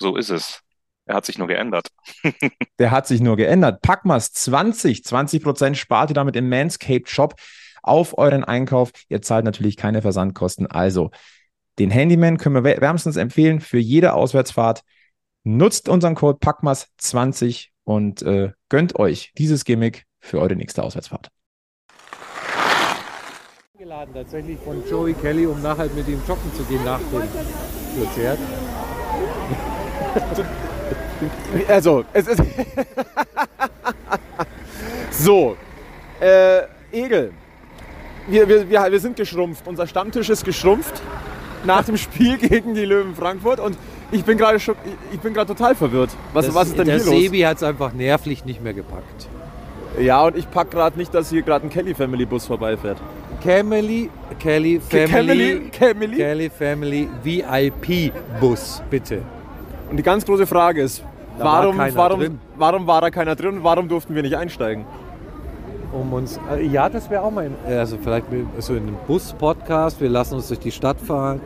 So 0.00 0.16
ist 0.16 0.30
es. 0.30 0.62
Er 1.08 1.14
hat 1.14 1.24
sich 1.24 1.38
nur 1.38 1.48
geändert. 1.48 1.88
Der 2.78 2.90
hat 2.90 3.06
sich 3.06 3.22
nur 3.22 3.36
geändert. 3.36 3.80
Packmas 3.80 4.30
20, 4.32 5.04
20 5.04 5.42
Prozent 5.42 5.78
spart 5.78 6.10
ihr 6.10 6.14
damit 6.14 6.36
im 6.36 6.50
Manscaped 6.50 7.08
Shop 7.08 7.34
auf 7.82 8.18
euren 8.18 8.44
Einkauf. 8.44 8.90
Ihr 9.08 9.22
zahlt 9.22 9.46
natürlich 9.46 9.78
keine 9.78 10.02
Versandkosten. 10.02 10.66
Also 10.66 11.10
den 11.78 11.90
Handyman 11.90 12.36
können 12.36 12.62
wir 12.62 12.80
wärmstens 12.80 13.16
empfehlen 13.16 13.60
für 13.60 13.78
jede 13.78 14.12
Auswärtsfahrt. 14.12 14.82
Nutzt 15.44 15.88
unseren 15.88 16.14
Code 16.14 16.38
Packmas 16.40 16.88
20 16.98 17.72
und 17.84 18.20
äh, 18.20 18.52
gönnt 18.68 18.98
euch 18.98 19.32
dieses 19.38 19.64
Gimmick 19.64 20.04
für 20.20 20.40
eure 20.40 20.56
nächste 20.56 20.82
Auswärtsfahrt. 20.82 21.30
Eingeladen 23.72 24.12
tatsächlich 24.12 24.58
von 24.58 24.86
Joey 24.86 25.14
Kelly, 25.14 25.46
um 25.46 25.62
nachher 25.62 25.86
mit 25.86 26.06
ihm 26.06 26.20
joggen 26.28 26.52
zu 26.54 26.64
gehen 26.64 26.84
nach 26.84 26.98
dem 26.98 27.22
Konzert. 27.96 28.38
Also, 31.68 32.04
es 32.12 32.26
ist. 32.28 32.42
so, 35.10 35.56
äh, 36.20 36.62
Egel. 36.92 37.32
Wir, 38.28 38.48
wir, 38.48 38.68
wir, 38.68 38.92
wir 38.92 39.00
sind 39.00 39.16
geschrumpft. 39.16 39.66
Unser 39.66 39.86
Stammtisch 39.86 40.28
ist 40.28 40.44
geschrumpft 40.44 41.00
nach 41.64 41.84
dem 41.84 41.96
Spiel 41.96 42.36
gegen 42.38 42.74
die 42.74 42.84
Löwen 42.84 43.14
Frankfurt 43.14 43.60
und 43.60 43.76
ich 44.12 44.24
bin 44.24 44.38
gerade 44.38 44.56
ich 45.12 45.20
bin 45.20 45.34
gerade 45.34 45.54
total 45.54 45.74
verwirrt. 45.74 46.10
Was, 46.32 46.46
Das- 46.46 46.54
was 46.54 46.68
ist 46.68 46.78
denn 46.78 46.86
hier 46.86 46.96
los? 46.98 47.06
Sebi 47.06 47.40
hat 47.40 47.56
es 47.58 47.62
einfach 47.62 47.92
nervlich 47.92 48.44
nicht 48.44 48.62
mehr 48.62 48.74
gepackt. 48.74 49.28
Ja, 49.98 50.22
und 50.24 50.36
ich 50.36 50.48
pack 50.50 50.70
gerade 50.70 50.96
nicht, 50.98 51.12
dass 51.12 51.30
hier 51.30 51.42
gerade 51.42 51.66
ein 51.66 51.70
Kelly 51.70 51.94
Family 51.94 52.24
Bus 52.24 52.46
vorbeifährt. 52.46 52.98
Camely, 53.42 54.10
Kelly 54.38 54.80
Family, 54.80 55.08
Camely? 55.10 55.70
Camely? 55.70 56.16
Kelly 56.16 56.50
Family 56.50 57.08
VIP 57.22 58.12
Bus, 58.40 58.82
bitte. 58.90 59.22
Und 59.90 59.96
die 59.96 60.02
ganz 60.02 60.24
große 60.26 60.46
Frage 60.46 60.82
ist, 60.82 61.02
Da 61.38 61.44
war 61.44 61.62
warum, 61.64 61.78
warum, 61.94 62.20
drin. 62.20 62.38
warum 62.56 62.86
war 62.86 63.00
da 63.00 63.10
keiner 63.10 63.34
drin 63.36 63.58
und 63.58 63.64
warum 63.64 63.88
durften 63.88 64.14
wir 64.14 64.22
nicht 64.22 64.36
einsteigen? 64.36 64.84
Um 65.92 66.12
uns, 66.12 66.38
äh, 66.54 66.66
ja, 66.66 66.88
das 66.90 67.08
wäre 67.08 67.22
auch 67.22 67.30
mal, 67.30 67.46
in, 67.46 67.54
also 67.78 67.96
vielleicht 68.02 68.26
so 68.58 68.74
in 68.74 68.82
einem 68.88 68.96
Bus-Podcast, 69.06 70.00
wir 70.00 70.10
lassen 70.10 70.34
uns 70.34 70.48
durch 70.48 70.60
die 70.60 70.70
Stadt 70.72 71.00
fahren. 71.00 71.40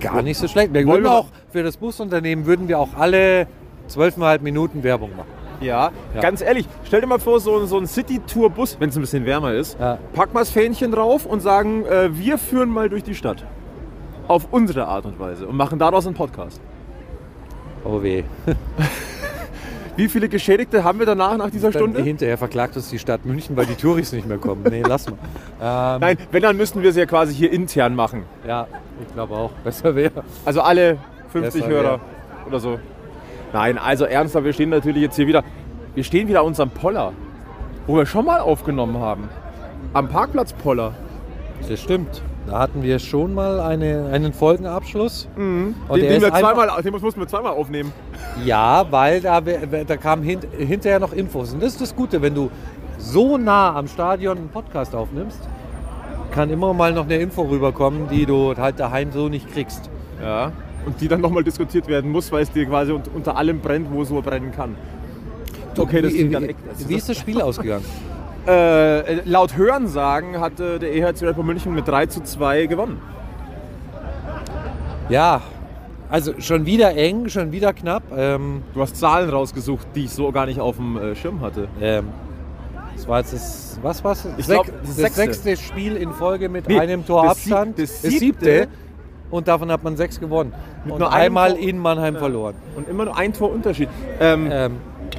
Gar 0.00 0.22
nicht 0.22 0.38
so 0.38 0.48
schlecht. 0.48 0.72
Wir 0.72 0.86
würden 0.86 1.04
wir- 1.04 1.10
auch 1.12 1.26
für 1.50 1.62
das 1.62 1.76
Busunternehmen 1.76 2.46
würden 2.46 2.68
wir 2.68 2.78
auch 2.78 2.90
alle 2.98 3.46
zwölfeinhalb 3.88 4.42
Minuten 4.42 4.82
Werbung 4.82 5.10
machen. 5.16 5.28
Ja, 5.60 5.90
Ja. 6.14 6.20
ganz 6.20 6.40
ehrlich, 6.42 6.66
stell 6.84 7.00
dir 7.00 7.06
mal 7.06 7.20
vor, 7.20 7.38
so, 7.38 7.64
so 7.66 7.78
ein 7.78 7.86
City-Tour-Bus, 7.86 8.78
wenn 8.80 8.88
es 8.88 8.96
ein 8.96 9.00
bisschen 9.00 9.24
wärmer 9.26 9.52
ist, 9.54 9.78
Ja. 9.78 9.98
pack 10.12 10.34
mal 10.34 10.40
das 10.40 10.50
Fähnchen 10.50 10.90
drauf 10.90 11.24
und 11.24 11.40
sagen, 11.40 11.84
äh, 11.86 12.08
wir 12.16 12.36
führen 12.38 12.68
mal 12.70 12.88
durch 12.88 13.04
die 13.04 13.14
Stadt. 13.14 13.44
Auf 14.28 14.48
unsere 14.50 14.86
Art 14.86 15.04
und 15.06 15.18
Weise 15.18 15.46
und 15.46 15.56
machen 15.56 15.78
daraus 15.78 16.06
einen 16.06 16.14
Podcast. 16.14 16.60
Oh 17.84 18.02
weh. 18.02 18.22
Wie 19.96 20.08
viele 20.08 20.28
Geschädigte 20.28 20.84
haben 20.84 20.98
wir 21.00 21.06
danach 21.06 21.36
nach 21.36 21.50
dieser 21.50 21.70
Stunde? 21.70 22.02
hinterher 22.02 22.38
verklagt 22.38 22.76
uns 22.76 22.88
die 22.88 22.98
Stadt 22.98 23.26
München, 23.26 23.56
weil 23.56 23.66
die 23.66 23.74
Touris 23.74 24.12
nicht 24.12 24.26
mehr 24.26 24.38
kommen. 24.38 24.64
Nee, 24.70 24.82
lass 24.86 25.06
mal. 25.06 25.16
Ähm, 25.60 26.00
Nein, 26.00 26.16
wenn, 26.30 26.42
dann 26.42 26.56
müssten 26.56 26.82
wir 26.82 26.90
es 26.90 26.96
ja 26.96 27.04
quasi 27.04 27.34
hier 27.34 27.52
intern 27.52 27.94
machen. 27.94 28.24
Ja, 28.46 28.66
ich 29.06 29.12
glaube 29.12 29.34
auch. 29.34 29.50
Besser 29.64 29.94
wäre. 29.94 30.24
Also 30.46 30.62
alle 30.62 30.96
50 31.32 31.60
Besser 31.60 31.74
Hörer 31.74 31.84
wär. 31.84 32.00
oder 32.46 32.60
so. 32.60 32.78
Nein, 33.52 33.76
also 33.76 34.06
ernsthaft, 34.06 34.46
wir 34.46 34.54
stehen 34.54 34.70
natürlich 34.70 35.02
jetzt 35.02 35.16
hier 35.16 35.26
wieder. 35.26 35.44
Wir 35.94 36.04
stehen 36.04 36.26
wieder 36.26 36.40
an 36.40 36.46
unserem 36.46 36.70
Poller. 36.70 37.12
wo 37.86 37.96
wir 37.96 38.06
schon 38.06 38.24
mal 38.24 38.40
aufgenommen 38.40 38.98
haben. 38.98 39.28
Am 39.92 40.08
Parkplatz 40.08 40.54
Poller. 40.54 40.94
Das 41.68 41.80
stimmt. 41.80 42.22
Da 42.46 42.58
hatten 42.58 42.82
wir 42.82 42.98
schon 42.98 43.34
mal 43.34 43.60
eine, 43.60 44.10
einen 44.12 44.32
Folgenabschluss. 44.32 45.28
Und 45.36 45.74
Den, 45.90 46.00
den, 46.00 46.12
ist 46.16 46.22
wir 46.22 46.30
zweimal, 46.34 46.82
den 46.82 46.92
mussten 46.92 47.20
wir 47.20 47.28
zweimal 47.28 47.52
aufnehmen. 47.52 47.92
Ja, 48.44 48.84
weil 48.90 49.20
da, 49.20 49.40
da 49.40 49.96
kamen 49.96 50.22
hint, 50.24 50.46
hinterher 50.58 50.98
noch 50.98 51.12
Infos. 51.12 51.52
Und 51.54 51.62
das 51.62 51.72
ist 51.74 51.80
das 51.80 51.94
Gute, 51.94 52.20
wenn 52.20 52.34
du 52.34 52.50
so 52.98 53.38
nah 53.38 53.74
am 53.76 53.86
Stadion 53.86 54.36
einen 54.38 54.48
Podcast 54.48 54.94
aufnimmst, 54.94 55.38
kann 56.32 56.50
immer 56.50 56.72
mal 56.74 56.92
noch 56.92 57.04
eine 57.04 57.16
Info 57.16 57.42
rüberkommen, 57.42 58.08
die 58.08 58.26
du 58.26 58.56
halt 58.56 58.80
daheim 58.80 59.12
so 59.12 59.28
nicht 59.28 59.50
kriegst. 59.52 59.88
Ja. 60.20 60.50
Und 60.84 61.00
die 61.00 61.06
dann 61.06 61.20
nochmal 61.20 61.44
diskutiert 61.44 61.86
werden 61.86 62.10
muss, 62.10 62.32
weil 62.32 62.42
es 62.42 62.50
dir 62.50 62.66
quasi 62.66 62.90
un- 62.92 63.02
unter 63.14 63.36
allem 63.36 63.60
brennt, 63.60 63.88
wo 63.92 64.02
es 64.02 64.10
nur 64.10 64.22
brennen 64.22 64.50
kann. 64.50 64.74
Okay, 65.78 66.02
das 66.02 66.12
wie, 66.12 66.28
dann 66.28 66.48
wie, 66.48 66.54
wie 66.88 66.94
ist 66.96 67.08
das 67.08 67.16
Spiel 67.18 67.40
ausgegangen? 67.40 67.84
Äh, 68.46 69.20
laut 69.24 69.56
Hörensagen 69.56 70.40
hatte 70.40 70.78
der 70.80 70.92
EHC 70.94 71.22
Red 71.26 71.36
Bull 71.36 71.44
München 71.44 71.74
mit 71.74 71.86
3 71.86 72.06
zu 72.06 72.22
2 72.22 72.66
gewonnen. 72.66 73.00
Ja, 75.08 75.42
also 76.08 76.32
schon 76.40 76.66
wieder 76.66 76.94
eng, 76.96 77.28
schon 77.28 77.52
wieder 77.52 77.72
knapp. 77.72 78.02
Ähm, 78.16 78.62
Du 78.74 78.80
hast 78.82 78.96
Zahlen 78.96 79.30
rausgesucht, 79.30 79.86
die 79.94 80.04
ich 80.04 80.10
so 80.10 80.32
gar 80.32 80.46
nicht 80.46 80.60
auf 80.60 80.76
dem 80.76 80.96
äh, 80.96 81.14
Schirm 81.14 81.40
hatte. 81.40 81.68
ähm, 81.80 82.08
das 82.94 83.08
war 83.08 83.18
jetzt 83.20 83.32
das, 83.32 83.78
was 83.82 84.04
war's? 84.04 84.26
Ich 84.36 84.46
Sech- 84.46 84.62
glaub, 84.62 84.66
das 84.82 84.96
sechste. 84.96 85.20
sechste 85.22 85.56
Spiel 85.56 85.96
in 85.96 86.12
Folge 86.12 86.48
mit 86.48 86.68
Nee, 86.68 86.78
einem 86.78 87.04
Tor 87.06 87.28
Abstand. 87.30 87.78
das 87.78 88.02
Das 88.02 88.12
siebte. 88.12 88.44
siebte. 88.44 88.68
Und 89.30 89.48
davon 89.48 89.72
hat 89.72 89.82
man 89.82 89.96
sechs 89.96 90.20
gewonnen. 90.20 90.52
Mit 90.84 90.92
und 90.92 90.98
nur 91.00 91.10
einmal 91.12 91.52
Tor- 91.54 91.60
in 91.60 91.78
Mannheim 91.78 92.16
verloren. 92.16 92.54
Und 92.76 92.88
immer 92.88 93.06
nur 93.06 93.16
ein 93.16 93.32
Tor 93.32 93.50
Unterschied. 93.50 93.88
Ähm, 94.20 94.48
Ähm, 94.52 94.76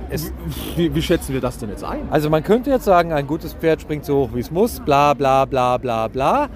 es, 0.10 0.32
wie, 0.76 0.94
wie 0.94 1.02
schätzen 1.02 1.34
wir 1.34 1.42
das 1.42 1.58
denn 1.58 1.70
jetzt 1.70 1.84
ein? 1.84 2.08
Also 2.12 2.30
man 2.30 2.44
könnte 2.44 2.70
jetzt 2.70 2.86
sagen, 2.86 3.14
ein 3.14 3.28
gutes 3.28 3.54
Pferd 3.54 3.82
springt 3.82 4.06
so 4.06 4.18
hoch 4.18 4.30
wie 4.34 4.40
es 4.40 4.52
muss, 4.52 4.80
bla 4.80 5.14
bla 5.14 5.46
bla 5.46 5.78
bla 5.78 6.08
bla. 6.08 6.50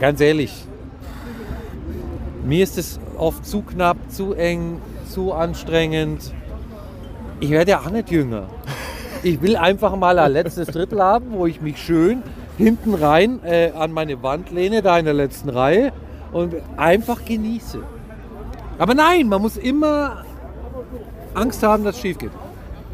Ganz 0.00 0.20
ehrlich, 0.20 0.66
mir 2.44 2.62
ist 2.62 2.78
es 2.78 2.98
oft 3.16 3.46
zu 3.46 3.62
knapp, 3.62 3.96
zu 4.08 4.34
eng, 4.34 4.80
zu 5.08 5.32
anstrengend. 5.32 6.32
Ich 7.40 7.50
werde 7.50 7.72
ja 7.72 7.80
auch 7.80 7.90
nicht 7.90 8.10
jünger. 8.10 8.48
Ich 9.22 9.40
will 9.42 9.56
einfach 9.56 9.94
mal 9.96 10.18
ein 10.18 10.32
letztes 10.32 10.68
Drittel 10.68 11.02
haben, 11.02 11.26
wo 11.32 11.46
ich 11.46 11.60
mich 11.60 11.78
schön 11.78 12.22
hinten 12.58 12.94
rein 12.94 13.40
äh, 13.44 13.70
an 13.70 13.92
meine 13.92 14.22
Wand 14.22 14.50
lehne, 14.50 14.82
da 14.82 14.98
in 14.98 15.04
der 15.04 15.14
letzten 15.14 15.48
Reihe 15.48 15.92
und 16.32 16.54
einfach 16.76 17.24
genieße. 17.24 17.82
Aber 18.78 18.94
nein, 18.94 19.28
man 19.28 19.40
muss 19.40 19.56
immer 19.56 20.24
Angst 21.34 21.62
haben, 21.62 21.84
dass 21.84 21.96
es 21.96 22.00
schief 22.02 22.18
geht. 22.18 22.30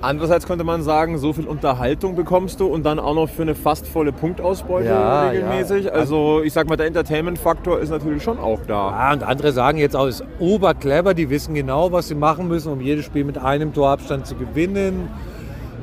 Andererseits 0.00 0.46
könnte 0.46 0.62
man 0.62 0.82
sagen, 0.82 1.18
so 1.18 1.32
viel 1.32 1.46
Unterhaltung 1.48 2.14
bekommst 2.14 2.60
du 2.60 2.66
und 2.66 2.86
dann 2.86 3.00
auch 3.00 3.16
noch 3.16 3.28
für 3.28 3.42
eine 3.42 3.56
fast 3.56 3.88
volle 3.88 4.12
Punktausbeute 4.12 4.86
Ja, 4.88 5.30
regelmäßig. 5.30 5.86
ja. 5.86 5.90
Also 5.90 6.40
ich 6.44 6.52
sag 6.52 6.68
mal, 6.68 6.76
der 6.76 6.86
Entertainment-Faktor 6.86 7.80
ist 7.80 7.90
natürlich 7.90 8.22
schon 8.22 8.38
auch 8.38 8.60
da. 8.68 8.90
Ja, 8.90 9.12
und 9.12 9.24
andere 9.24 9.50
sagen 9.50 9.78
jetzt 9.78 9.96
auch, 9.96 10.06
es 10.06 10.20
ist 10.20 10.26
oberclever, 10.38 11.14
die 11.14 11.30
wissen 11.30 11.52
genau, 11.52 11.90
was 11.90 12.06
sie 12.06 12.14
machen 12.14 12.46
müssen, 12.46 12.70
um 12.72 12.80
jedes 12.80 13.06
Spiel 13.06 13.24
mit 13.24 13.38
einem 13.38 13.74
Torabstand 13.74 14.24
zu 14.28 14.36
gewinnen. 14.36 15.08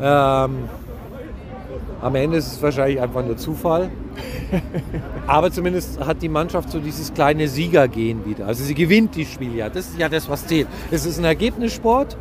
Ähm, 0.02 0.70
am 2.02 2.16
Ende 2.16 2.38
ist 2.38 2.48
es 2.54 2.62
wahrscheinlich 2.62 3.02
einfach 3.02 3.26
nur 3.26 3.36
Zufall. 3.36 3.90
Aber 5.28 5.52
zumindest 5.52 6.00
hat 6.06 6.22
die 6.22 6.30
Mannschaft 6.30 6.70
so 6.72 6.80
dieses 6.80 7.14
kleine 7.14 7.50
Siegergehen 7.50 8.26
wieder. 8.26 8.46
Also 8.48 8.64
sie 8.64 8.76
gewinnt 8.76 9.14
die 9.16 9.26
Spiele 9.26 9.56
ja. 9.58 9.70
Das 9.70 9.88
ist 9.88 10.00
ja 10.00 10.08
das, 10.08 10.30
was 10.30 10.48
zählt. 10.48 10.68
Es 10.90 11.06
ist 11.06 11.18
ein 11.20 11.26
Ergebnissport 11.26 12.16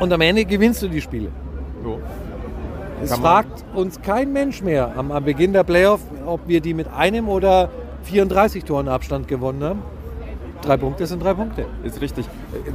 und 0.00 0.12
am 0.12 0.20
Ende 0.20 0.44
gewinnst 0.44 0.82
du 0.82 0.88
die 0.88 1.00
Spiele. 1.00 1.30
So. 1.84 2.00
Es 3.02 3.14
fragt 3.14 3.64
uns 3.74 4.02
kein 4.02 4.32
Mensch 4.32 4.62
mehr 4.62 4.92
am, 4.96 5.10
am 5.12 5.24
Beginn 5.24 5.52
der 5.52 5.64
Playoff, 5.64 6.00
ob 6.26 6.46
wir 6.46 6.60
die 6.60 6.74
mit 6.74 6.88
einem 6.88 7.28
oder 7.28 7.70
34 8.02 8.64
Toren 8.64 8.88
Abstand 8.88 9.28
gewonnen 9.28 9.62
haben. 9.62 9.82
Drei 10.62 10.76
Punkte 10.76 11.06
sind 11.06 11.22
drei 11.22 11.32
Punkte. 11.32 11.64
Ist 11.84 12.02
richtig. 12.02 12.26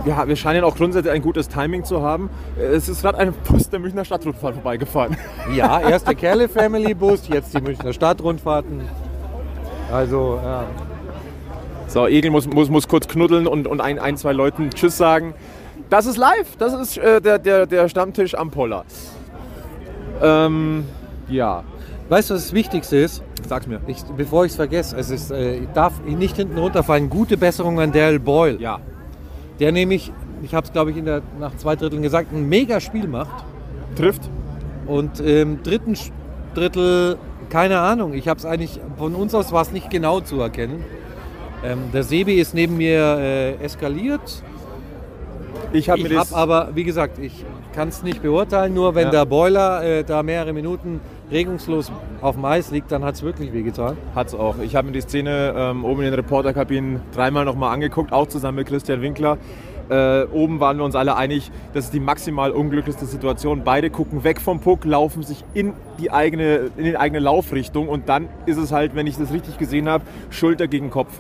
Wir, 0.04 0.28
wir 0.28 0.36
scheinen 0.36 0.64
auch 0.64 0.76
grundsätzlich 0.76 1.14
ein 1.14 1.22
gutes 1.22 1.48
Timing 1.50 1.84
zu 1.84 2.02
haben. 2.02 2.32
Es 2.60 2.90
ist 2.90 3.04
gerade 3.04 3.20
ein 3.20 3.32
Bus 3.48 3.70
der 3.70 3.80
Münchner 3.80 4.04
Stadtrundfahrt 4.06 4.56
vorbeigefahren. 4.56 5.16
Ja, 5.56 5.80
erst 5.80 6.08
der 6.08 6.16
Kerle 6.16 6.50
Family 6.50 6.96
Bus, 6.96 7.28
jetzt 7.28 7.54
die 7.54 7.62
Münchner 7.62 7.94
Stadtrundfahrten. 7.94 8.82
Also, 9.92 10.40
ja. 10.44 10.64
So, 11.88 12.08
Egel 12.08 12.32
muss, 12.32 12.48
muss, 12.48 12.70
muss 12.70 12.88
kurz 12.88 13.08
knuddeln 13.08 13.46
und, 13.46 13.68
und 13.68 13.80
ein, 13.80 14.00
ein, 14.00 14.18
zwei 14.18 14.34
Leuten 14.34 14.72
Tschüss 14.72 14.98
sagen. 14.98 15.36
Das 15.96 16.08
ist 16.08 16.18
live. 16.18 16.58
Das 16.60 16.74
ist 16.74 16.98
äh, 16.98 17.22
der, 17.22 17.40
der, 17.40 17.66
der 17.66 17.88
Stammtisch 17.88 18.36
am 18.36 18.52
Poller. 18.52 18.84
Ähm, 20.22 20.84
ja, 21.30 21.64
Weißt 22.10 22.30
du, 22.30 22.34
was 22.34 22.44
das 22.44 22.54
Wichtigste 22.54 22.98
ist? 22.98 23.24
sag's 23.48 23.66
mir. 23.66 23.80
Ich, 23.88 24.04
bevor 24.18 24.44
ich 24.44 24.52
es 24.52 24.58
vergesse, 24.58 24.98
es 24.98 25.10
ist, 25.10 25.32
äh, 25.32 25.60
ich 25.60 25.70
darf 25.70 25.94
nicht 26.04 26.36
hinten 26.36 26.58
runterfallen. 26.58 27.10
Gute 27.10 27.38
Besserung 27.38 27.80
an 27.80 27.94
Daryl 27.94 28.20
Boyle. 28.20 28.60
Ja, 28.60 28.80
Der 29.62 29.72
nämlich, 29.72 30.12
ich 30.44 30.54
habe 30.54 30.68
es 30.68 30.74
glaube 30.74 30.92
ich 30.92 30.98
in 30.98 31.06
der, 31.06 31.22
nach 31.40 31.56
zwei 31.56 31.78
Dritteln 31.78 32.02
gesagt, 32.02 32.34
ein 32.34 32.50
mega 32.50 32.82
Spiel 32.82 33.08
macht. 33.08 33.46
trifft. 33.96 34.30
Und 34.88 35.22
im 35.22 35.64
dritten 35.64 35.94
Sch- 35.94 36.12
Drittel, 36.56 37.18
keine 37.50 37.80
Ahnung, 37.80 38.14
ich 38.14 38.28
habe 38.28 38.38
es 38.38 38.46
eigentlich, 38.46 38.82
von 38.98 39.16
uns 39.16 39.34
aus 39.34 39.54
war 39.54 39.62
es 39.62 39.72
nicht 39.72 39.90
genau 39.90 40.20
zu 40.20 40.42
erkennen. 40.42 40.84
Ähm, 41.64 41.80
der 41.94 42.04
Sebi 42.04 42.34
ist 42.34 42.54
neben 42.54 42.76
mir 42.76 43.00
äh, 43.18 43.54
eskaliert. 43.64 44.44
Ich 45.74 45.90
habe 45.90 46.04
habe 46.18 46.36
aber, 46.36 46.70
wie 46.74 46.84
gesagt, 46.84 47.20
ich 47.20 47.44
kann 47.74 47.90
es 47.90 48.04
nicht 48.04 48.22
beurteilen, 48.22 48.74
nur 48.74 48.96
wenn 48.96 49.06
Ja. 49.06 49.12
der 49.12 49.26
Boiler 49.26 49.84
äh, 49.84 50.04
da 50.04 50.24
mehrere 50.24 50.54
Minuten 50.54 51.02
regungslos 51.32 51.92
auf 52.22 52.36
dem 52.36 52.46
Eis 52.46 52.72
liegt, 52.72 52.92
dann 52.92 53.04
hat 53.04 53.16
es 53.16 53.24
wirklich 53.24 53.52
wehgetan. 53.52 53.98
Hat's 54.14 54.34
auch. 54.34 54.56
Ich 54.60 54.76
habe 54.76 54.88
mir 54.88 54.94
die 54.94 55.02
Szene 55.02 55.54
ähm, 55.58 55.84
oben 55.84 56.00
in 56.02 56.06
den 56.06 56.14
Reporterkabinen 56.14 57.02
dreimal 57.14 57.46
nochmal 57.46 57.74
angeguckt, 57.74 58.14
auch 58.14 58.28
zusammen 58.28 58.58
mit 58.58 58.68
Christian 58.68 59.02
Winkler. 59.02 59.38
Äh, 59.90 60.24
oben 60.34 60.60
waren 60.60 60.78
wir 60.78 60.84
uns 60.84 60.96
alle 60.96 61.16
einig, 61.16 61.52
das 61.74 61.86
ist 61.86 61.94
die 61.94 62.00
maximal 62.00 62.52
unglücklichste 62.52 63.06
Situation. 63.06 63.64
Beide 63.64 63.90
gucken 63.92 64.24
weg 64.24 64.42
vom 64.42 64.60
Puck, 64.60 64.84
laufen 64.86 65.22
sich 65.22 65.44
in 65.54 65.74
die 66.00 66.10
eigene, 66.12 66.72
in 66.78 66.86
die 66.86 66.98
eigene 66.98 67.20
Laufrichtung 67.20 67.88
und 67.88 68.10
dann 68.10 68.28
ist 68.48 68.58
es 68.58 68.72
halt, 68.72 68.96
wenn 68.96 69.06
ich 69.06 69.18
das 69.18 69.32
richtig 69.32 69.60
gesehen 69.60 69.88
habe, 69.88 70.04
Schulter 70.32 70.68
gegen 70.68 70.90
Kopf. 70.90 71.12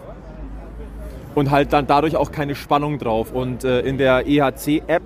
Und 1.36 1.52
halt 1.52 1.74
dann 1.74 1.86
dadurch 1.86 2.15
auch 2.15 2.32
keine 2.32 2.56
Spannung 2.56 2.98
drauf. 2.98 3.32
Und 3.32 3.63
äh, 3.63 3.82
in 3.82 3.98
der 3.98 4.26
EHC-App 4.26 5.04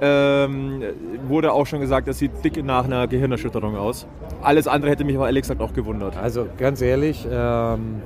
ähm, 0.00 0.82
wurde 1.28 1.52
auch 1.52 1.66
schon 1.66 1.80
gesagt, 1.80 2.08
das 2.08 2.18
sieht 2.18 2.44
dick 2.44 2.62
nach 2.64 2.84
einer 2.84 3.06
Gehirnerschütterung 3.06 3.76
aus. 3.76 4.06
Alles 4.42 4.66
andere 4.66 4.90
hätte 4.90 5.04
mich 5.04 5.16
aber 5.16 5.26
ehrlich 5.26 5.42
gesagt 5.42 5.60
auch 5.60 5.72
gewundert. 5.72 6.16
Also 6.16 6.46
ganz 6.58 6.82
ehrlich, 6.82 7.26
ähm, 7.30 8.02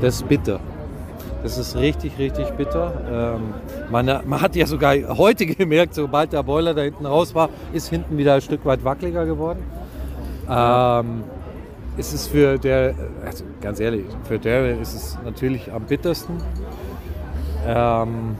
das 0.00 0.16
ist 0.16 0.28
bitter. 0.28 0.60
Das 1.42 1.56
ist 1.56 1.76
richtig, 1.76 2.18
richtig 2.18 2.48
bitter. 2.50 3.36
Ähm, 3.36 3.54
man, 3.90 4.06
man 4.26 4.40
hat 4.40 4.54
ja 4.56 4.66
sogar 4.66 4.94
heute 5.16 5.46
gemerkt, 5.46 5.94
sobald 5.94 6.32
der 6.32 6.42
Boiler 6.42 6.74
da 6.74 6.82
hinten 6.82 7.06
raus 7.06 7.34
war, 7.34 7.48
ist 7.72 7.88
hinten 7.88 8.16
wieder 8.18 8.34
ein 8.34 8.40
Stück 8.40 8.64
weit 8.64 8.84
wackeliger 8.84 9.24
geworden. 9.26 9.62
Ähm, 10.48 11.24
es 12.00 12.14
ist 12.14 12.28
für 12.28 12.58
der, 12.58 12.94
also 13.24 13.44
ganz 13.60 13.78
ehrlich, 13.78 14.06
für 14.24 14.38
Daryl 14.38 14.78
ist 14.80 14.94
es 14.94 15.18
natürlich 15.24 15.70
am 15.70 15.84
bittersten. 15.84 16.38
Ähm, 17.66 18.36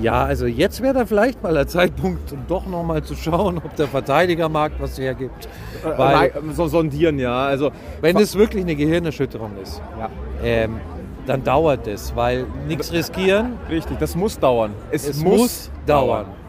ja, 0.00 0.24
also 0.24 0.46
jetzt 0.46 0.80
wäre 0.80 0.94
da 0.94 1.06
vielleicht 1.06 1.42
mal 1.42 1.52
der 1.54 1.66
Zeitpunkt, 1.66 2.32
um 2.32 2.44
doch 2.48 2.66
nochmal 2.66 3.02
zu 3.02 3.14
schauen, 3.16 3.58
ob 3.58 3.74
der 3.76 3.88
Verteidigermarkt 3.88 4.80
was 4.80 4.98
hergibt. 4.98 5.48
Weil, 5.82 6.28
Äh, 6.28 6.32
so 6.52 6.68
sondieren, 6.68 7.18
ja. 7.18 7.46
Also, 7.46 7.70
wenn 8.00 8.16
es 8.16 8.36
wirklich 8.36 8.62
eine 8.62 8.76
Gehirnerschütterung 8.76 9.52
ist, 9.60 9.82
ja, 9.98 10.08
ähm, 10.42 10.80
dann 11.26 11.42
dauert 11.42 11.86
es, 11.86 12.14
weil 12.14 12.46
nichts 12.66 12.92
riskieren, 12.92 13.58
richtig, 13.68 13.98
das 13.98 14.14
muss 14.16 14.38
dauern. 14.38 14.72
es 14.90 15.22
muss 15.22 15.70
dauern. 15.86 16.26
Ich 16.36 16.41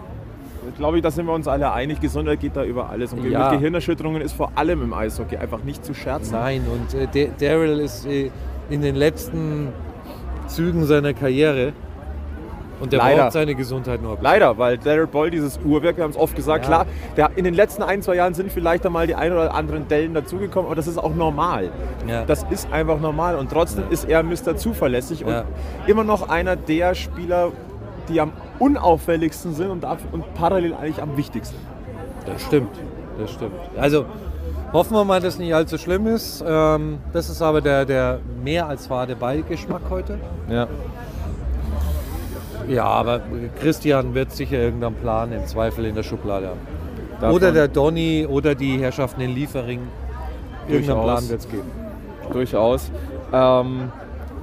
glaube, 0.78 1.02
da 1.02 1.12
sind 1.12 1.26
wir 1.26 1.34
uns 1.34 1.48
alle 1.48 1.72
einig. 1.72 2.00
Gesundheit 2.02 2.40
geht 2.40 2.56
da 2.56 2.64
über 2.64 2.90
alles. 2.90 3.14
Und 3.14 3.24
Ja. 3.30 3.50
mit 3.50 3.60
Gehirnerschütterungen 3.60 4.22
ist 4.22 4.34
vor 4.34 4.52
allem 4.56 4.82
im 4.84 4.94
Eishockey 4.94 5.38
einfach 5.38 5.64
nicht 5.64 5.84
zu 5.86 5.94
scherzen. 5.94 6.34
Nein, 6.34 6.62
und 6.72 6.94
äh, 7.00 7.08
Da- 7.28 7.48
Daryl 7.48 7.80
ist 7.80 8.06
äh, 8.06 8.32
in 8.70 8.82
den 8.82 8.96
letzten 8.96 9.70
Zügen 10.48 10.86
seiner 10.86 11.14
Karriere 11.14 11.74
und 12.80 12.92
der 12.92 13.00
Leider. 13.00 13.24
braucht 13.24 13.34
seine 13.34 13.56
Gesundheit 13.56 14.02
nur. 14.02 14.18
Leider, 14.22 14.58
weil 14.58 14.78
Daryl 14.78 15.08
Boyle, 15.08 15.32
dieses 15.32 15.58
Uhrwerk, 15.64 15.96
wir 15.98 16.04
haben 16.04 16.12
es 16.12 16.18
oft 16.18 16.36
gesagt, 16.36 16.66
Ja. 16.66 16.70
klar, 16.70 16.86
der, 17.16 17.30
in 17.38 17.46
den 17.46 17.54
letzten 17.54 17.82
ein, 17.82 18.02
zwei 18.02 18.16
Jahren 18.16 18.34
sind 18.34 18.52
vielleicht 18.52 18.86
einmal 18.86 19.08
die 19.08 19.16
ein 19.16 19.32
oder 19.32 19.54
anderen 19.54 19.88
Dellen 19.88 20.14
dazugekommen, 20.14 20.66
aber 20.68 20.76
das 20.76 20.88
ist 20.88 20.98
auch 20.98 21.16
normal. 21.16 21.70
Ja. 22.08 22.26
Das 22.26 22.46
ist 22.50 22.72
einfach 22.74 23.00
normal 23.00 23.36
und 23.38 23.50
trotzdem 23.52 23.86
ist 23.90 24.10
er 24.10 24.22
Mr. 24.24 24.58
Zuverlässig 24.58 25.22
Ja. 25.22 25.42
und 25.42 25.46
immer 25.88 26.04
noch 26.04 26.28
einer 26.30 26.56
der 26.58 26.94
Spieler, 26.96 27.52
die 28.10 28.22
am 28.22 28.32
unauffälligsten 28.60 29.54
sind 29.54 29.70
und, 29.70 29.84
dafür, 29.84 30.14
und 30.14 30.34
parallel 30.34 30.74
eigentlich 30.74 31.02
am 31.02 31.18
wichtigsten. 31.18 31.58
Das 32.26 32.42
stimmt, 32.42 32.76
das 33.20 33.32
stimmt. 33.32 33.54
Also 33.78 34.06
hoffen 34.72 34.96
wir 34.96 35.04
mal, 35.06 35.20
dass 35.22 35.38
nicht 35.38 35.54
allzu 35.54 35.78
schlimm 35.78 36.08
ist. 36.08 36.44
Ähm, 36.46 37.00
das 37.12 37.30
ist 37.30 37.42
aber 37.42 37.62
der, 37.62 37.86
der 37.86 38.20
mehr 38.44 38.68
als 38.68 38.88
fade 38.88 39.16
Beigeschmack 39.16 39.82
heute. 39.90 40.20
Ja. 40.50 40.68
Ja, 42.68 42.86
aber 42.86 43.22
Christian 43.60 44.14
wird 44.14 44.32
sicher 44.32 44.58
irgendeinen 44.58 44.96
Plan 44.96 45.34
im 45.34 45.46
Zweifel 45.46 45.86
in 45.86 45.96
der 45.96 46.04
Schublade 46.04 46.48
haben. 46.48 46.60
Davon 47.20 47.36
Oder 47.36 47.52
der 47.52 47.68
Donny 47.68 48.26
oder 48.30 48.56
die 48.56 48.80
Herrschaften 48.80 49.22
in 49.22 49.36
Liefering. 49.36 49.82
Irgendeinen 50.68 50.98
Durchaus. 50.98 51.04
Plan 51.04 51.30
wird 51.30 51.40
es 51.42 51.50
geben. 51.50 51.72
Durchaus. 52.32 52.92
Ähm, 53.34 53.92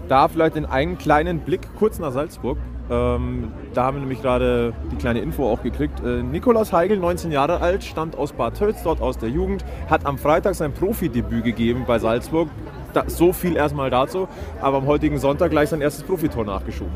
da 0.09 0.29
vielleicht 0.29 0.57
in 0.57 0.67
einen 0.67 0.99
kleinen 0.99 1.41
Blick 1.41 1.69
kurz 1.79 1.99
nach 1.99 2.13
Salzburg. 2.13 2.59
Ähm, 2.91 3.53
da 3.73 3.85
haben 3.85 3.99
wir 3.99 4.01
nämlich 4.01 4.21
gerade 4.21 4.73
die 4.91 4.97
kleine 4.97 5.21
Info 5.21 5.49
auch 5.49 5.63
gekriegt. 5.63 6.01
Äh, 6.01 6.23
Nikolaus 6.23 6.73
Heigl, 6.73 6.97
19 6.97 7.31
Jahre 7.31 7.61
alt, 7.61 7.85
stammt 7.85 8.19
aus 8.19 8.33
Bad 8.33 8.59
Tölz, 8.59 8.83
dort 8.83 9.01
aus 9.01 9.17
der 9.17 9.29
Jugend, 9.29 9.65
hat 9.89 10.07
am 10.07 10.19
Freitag 10.19 10.57
sein 10.57 10.73
Profidebüt 10.73 11.45
gegeben 11.45 11.85
bei 11.87 11.99
Salzburg. 11.99 12.49
Da, 12.93 13.05
so 13.07 13.33
viel 13.33 13.57
erstmal 13.57 13.91
dazu, 13.91 14.27
aber 14.61 14.79
am 14.79 14.87
heutigen 14.87 15.19
Sonntag 15.19 15.51
gleich 15.51 15.69
sein 15.69 15.81
erstes 15.81 16.03
Profitor 16.03 16.45
nachgeschoben. 16.45 16.93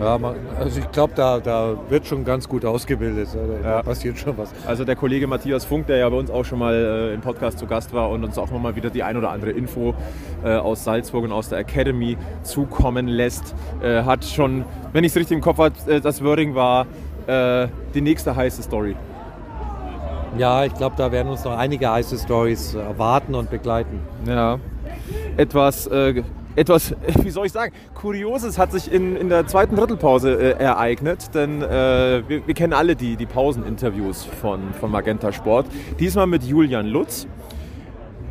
Ja, 0.00 0.18
man, 0.18 0.34
also 0.58 0.80
ich 0.80 0.90
glaube, 0.90 1.12
da, 1.14 1.38
da 1.38 1.74
wird 1.88 2.06
schon 2.06 2.24
ganz 2.24 2.48
gut 2.48 2.64
ausgebildet. 2.64 3.28
Da, 3.62 3.68
Ja. 3.76 3.82
passiert 3.82 4.18
schon 4.18 4.36
was. 4.36 4.50
Also 4.66 4.84
der 4.84 4.96
Kollege 4.96 5.26
Matthias 5.26 5.64
Funk, 5.64 5.86
der 5.86 5.98
ja 5.98 6.08
bei 6.08 6.16
uns 6.16 6.30
auch 6.30 6.44
schon 6.44 6.58
mal 6.58 6.74
äh, 6.74 7.14
im 7.14 7.20
Podcast 7.20 7.58
zu 7.58 7.66
Gast 7.66 7.92
war 7.94 8.10
und 8.10 8.24
uns 8.24 8.36
auch 8.36 8.50
mal 8.50 8.74
wieder 8.74 8.90
die 8.90 9.02
ein 9.02 9.16
oder 9.16 9.30
andere 9.30 9.52
Info 9.52 9.94
äh, 10.44 10.54
aus 10.56 10.84
Salzburg 10.84 11.24
und 11.24 11.32
aus 11.32 11.48
der 11.48 11.58
Academy 11.58 12.16
zukommen 12.42 13.06
lässt, 13.06 13.54
äh, 13.82 14.02
hat 14.02 14.24
schon, 14.24 14.64
wenn 14.92 15.04
ich 15.04 15.12
es 15.12 15.16
richtig 15.16 15.36
im 15.36 15.42
Kopf 15.42 15.58
habe, 15.58 15.74
äh, 15.86 16.00
das 16.00 16.22
Wording 16.24 16.54
war 16.54 16.86
äh, 17.26 17.68
die 17.94 18.00
nächste 18.00 18.34
heiße 18.34 18.62
Story. 18.62 18.96
Ja, 20.36 20.64
ich 20.64 20.74
glaube, 20.74 20.96
da 20.98 21.12
werden 21.12 21.28
uns 21.28 21.44
noch 21.44 21.56
einige 21.56 21.88
heiße 21.90 22.18
Stories 22.18 22.74
erwarten 22.74 23.36
und 23.36 23.50
begleiten. 23.50 24.00
Ja. 24.26 24.58
Etwas, 25.36 25.86
äh, 25.86 26.22
etwas, 26.56 26.94
wie 27.22 27.30
soll 27.30 27.46
ich 27.46 27.52
sagen, 27.52 27.72
Kurioses 27.94 28.58
hat 28.58 28.72
sich 28.72 28.92
in, 28.92 29.16
in 29.16 29.28
der 29.28 29.46
zweiten 29.46 29.76
Drittelpause 29.76 30.34
äh, 30.34 30.62
ereignet, 30.62 31.34
denn 31.34 31.62
äh, 31.62 32.22
wir, 32.28 32.46
wir 32.46 32.54
kennen 32.54 32.72
alle 32.72 32.96
die, 32.96 33.16
die 33.16 33.26
Pauseninterviews 33.26 34.24
von, 34.24 34.72
von 34.74 34.90
Magenta 34.90 35.32
Sport. 35.32 35.66
Diesmal 35.98 36.26
mit 36.26 36.44
Julian 36.44 36.86
Lutz. 36.86 37.26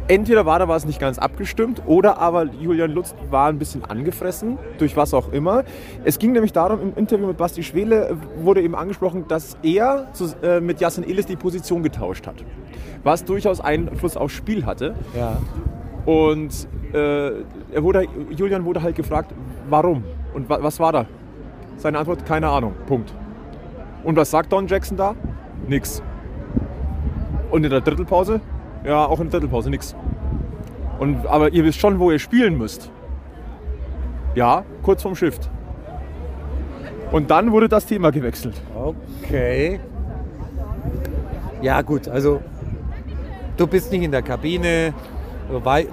Entweder 0.10 0.46
war 0.46 0.60
da 0.60 0.68
was 0.68 0.86
nicht 0.86 1.00
ganz 1.00 1.18
abgestimmt 1.18 1.82
oder 1.86 2.18
aber 2.18 2.44
Julian 2.44 2.92
Lutz 2.92 3.16
war 3.30 3.48
ein 3.48 3.58
bisschen 3.58 3.86
angefressen, 3.86 4.58
durch 4.78 4.98
was 4.98 5.14
auch 5.14 5.32
immer. 5.32 5.64
Es 6.04 6.20
ging 6.20 6.34
nämlich 6.34 6.52
darum, 6.52 6.82
im 6.82 6.94
Interview 6.98 7.28
mit 7.28 7.38
Basti 7.38 7.64
Schwele 7.64 8.10
äh, 8.10 8.16
wurde 8.44 8.62
eben 8.62 8.76
angesprochen, 8.76 9.26
dass 9.30 9.58
er 9.64 10.10
zu, 10.12 10.36
äh, 10.44 10.60
mit 10.60 10.82
Jasin 10.82 11.06
Illes 11.06 11.26
die 11.26 11.38
Position 11.38 11.84
getauscht 11.84 12.28
hat. 12.28 12.36
Was 13.04 13.24
durchaus 13.24 13.62
Einfluss 13.62 14.18
aufs 14.18 14.34
Spiel 14.34 14.66
hatte. 14.66 14.94
Ja. 15.16 15.38
Und 16.06 16.68
er 16.94 17.84
wurde, 17.84 18.08
Julian 18.30 18.64
wurde 18.66 18.82
halt 18.82 18.96
gefragt, 18.96 19.34
warum 19.68 20.04
und 20.34 20.50
wa 20.50 20.60
was 20.62 20.80
war 20.80 20.92
da? 20.92 21.06
Seine 21.78 21.98
Antwort, 21.98 22.26
keine 22.26 22.48
Ahnung, 22.50 22.74
Punkt. 22.86 23.14
Und 24.04 24.16
was 24.16 24.30
sagt 24.30 24.52
Don 24.52 24.68
Jackson 24.68 24.98
da? 24.98 25.16
Nix. 25.68 26.04
Und 27.52 27.64
in 27.64 27.70
der 27.70 27.82
Drittelpause? 27.82 28.42
Ja, 28.86 29.06
auch 29.06 29.20
in 29.20 29.30
der 29.30 29.40
Drittelpause 29.40 29.70
nix. 29.70 29.96
Und, 31.00 31.26
aber 31.28 31.52
ihr 31.54 31.64
wisst 31.64 31.80
schon, 31.80 32.00
wo 32.00 32.12
ihr 32.12 32.20
spielen 32.20 32.58
müsst. 32.58 32.92
Ja, 34.36 34.64
kurz 34.82 35.02
vorm 35.02 35.16
Shift. 35.16 35.50
Und 37.12 37.30
dann 37.30 37.52
wurde 37.52 37.70
das 37.70 37.86
Thema 37.86 38.12
gewechselt. 38.12 38.60
Okay. 38.76 39.80
Ja, 41.62 41.82
gut, 41.82 42.08
also 42.08 42.42
du 43.56 43.68
bist 43.68 43.92
nicht 43.92 44.04
in 44.04 44.12
der 44.12 44.22
Kabine, 44.22 44.94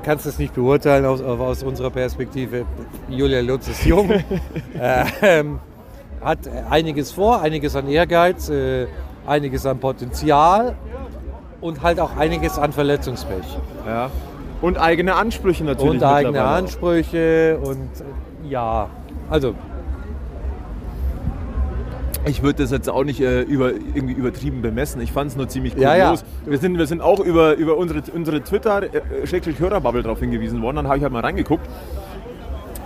kannst 0.03 0.27
es 0.27 0.39
nicht 0.39 0.55
beurteilen 0.55 1.05
aus, 1.05 1.21
aus 1.21 1.63
unserer 1.63 1.91
Perspektive. 1.91 2.65
Julia 3.09 3.41
Lutz 3.41 3.69
ist 3.69 3.85
jung, 3.85 4.11
ähm, 5.23 5.59
hat 6.21 6.39
einiges 6.69 7.13
vor, 7.13 7.41
einiges 7.41 7.77
an 7.77 7.89
Ehrgeiz, 7.89 8.49
äh, 8.49 8.87
einiges 9.27 9.67
an 9.67 9.79
Potenzial 9.79 10.77
und 11.61 11.83
halt 11.83 12.01
auch 12.01 12.17
einiges 12.17 12.59
an 12.59 12.73
Verletzungspech. 12.73 13.59
Ja. 13.87 14.11
Und 14.63 14.79
eigene 14.79 15.15
Ansprüche 15.15 15.65
natürlich. 15.65 15.91
Und 15.91 16.03
eigene. 16.03 16.43
Ansprüche 16.43 17.59
und 17.63 17.89
äh, 18.01 18.49
ja, 18.49 18.89
also 19.31 19.55
Ich 22.27 22.43
würde 22.43 22.62
das 22.62 22.71
jetzt 22.71 22.89
auch 22.89 23.05
nicht 23.05 23.21
äh, 23.21 23.43
über, 23.43 23.73
irgendwie 23.73 24.12
übertrieben 24.12 24.61
bemessen. 24.61 25.01
Ich 25.01 25.11
fand 25.11 25.31
es 25.31 25.37
nur 25.37 25.49
ziemlich 25.49 25.75
Ja, 25.75 25.95
kurios. 25.95 26.21
ja. 26.45 26.51
Wir, 26.51 26.59
sind, 26.59 26.77
wir 26.79 26.87
sind 26.87 27.01
auch 27.01 27.21
über, 27.21 27.55
über 27.55 27.77
unsere, 27.79 28.03
unsere 28.14 28.43
Twitter-Hörerbubble 28.43 30.03
darauf 30.03 30.21
hingewiesen 30.21 30.61
worden. 30.61 30.77
Dann 30.77 30.87
habe 30.89 30.99
ich 30.99 31.03
halt 31.03 31.12
mal 31.12 31.21
reingeguckt. 31.21 31.66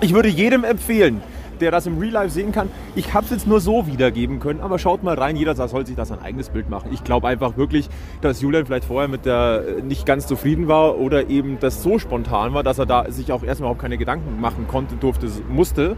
Ich 0.01 0.15
würde 0.15 0.29
jedem 0.29 0.63
empfehlen, 0.63 1.21
der 1.61 1.73
das 1.73 1.87
im 1.87 1.99
Real 1.99 2.13
Life 2.13 2.31
sehen 2.31 2.53
kann. 2.53 2.69
Ich 2.95 3.13
habe 3.13 3.25
es 3.25 3.31
jetzt 3.33 3.47
nur 3.47 3.61
so 3.61 3.87
wiedergeben 3.89 4.39
können, 4.39 4.61
aber 4.61 4.79
schaut 4.79 5.03
mal 5.03 5.15
rein. 5.15 5.35
Jeder 5.37 5.55
soll 5.57 5.85
sich 5.85 5.97
das 5.97 6.13
ein 6.13 6.21
eigenes 6.21 6.51
Bild 6.51 6.71
machen. 6.71 6.91
Ich 6.93 7.03
glaube 7.03 7.27
einfach 7.27 7.57
wirklich, 7.57 7.89
dass 8.21 8.41
Julian 8.41 8.67
vielleicht 8.67 8.85
vorher 8.85 9.09
mit 9.09 9.25
der 9.27 9.63
äh, 9.79 9.83
nicht 9.83 10.07
ganz 10.07 10.27
zufrieden 10.29 10.69
war 10.69 10.99
oder 10.99 11.29
eben 11.29 11.59
das 11.59 11.83
so 11.83 11.99
spontan 11.99 12.55
war, 12.55 12.63
dass 12.63 12.79
er 12.79 12.87
da 12.87 13.11
sich 13.11 13.33
auch 13.33 13.43
erstmal 13.43 13.67
überhaupt 13.69 13.83
keine 13.83 13.99
Gedanken 13.99 14.41
machen 14.41 14.67
konnte, 14.69 14.95
durfte, 14.97 15.27
musste. 15.49 15.97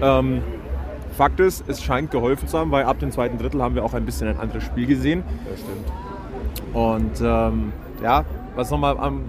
Ähm, 0.00 0.42
Fakt 1.12 1.40
ist, 1.40 1.64
es 1.68 1.82
scheint 1.82 2.10
geholfen 2.10 2.48
zu 2.48 2.58
haben, 2.58 2.70
weil 2.70 2.84
ab 2.84 2.98
dem 2.98 3.10
zweiten 3.10 3.38
Drittel 3.38 3.62
haben 3.62 3.74
wir 3.74 3.84
auch 3.84 3.94
ein 3.94 4.04
bisschen 4.04 4.28
ein 4.28 4.38
anderes 4.38 4.64
Spiel 4.64 4.86
gesehen. 4.86 5.22
das 5.48 5.60
stimmt. 5.60 6.74
Und 6.74 7.20
ähm, 7.20 7.72
ja, 8.02 8.24
was 8.56 8.70
nochmal 8.70 8.96
am, 8.98 9.22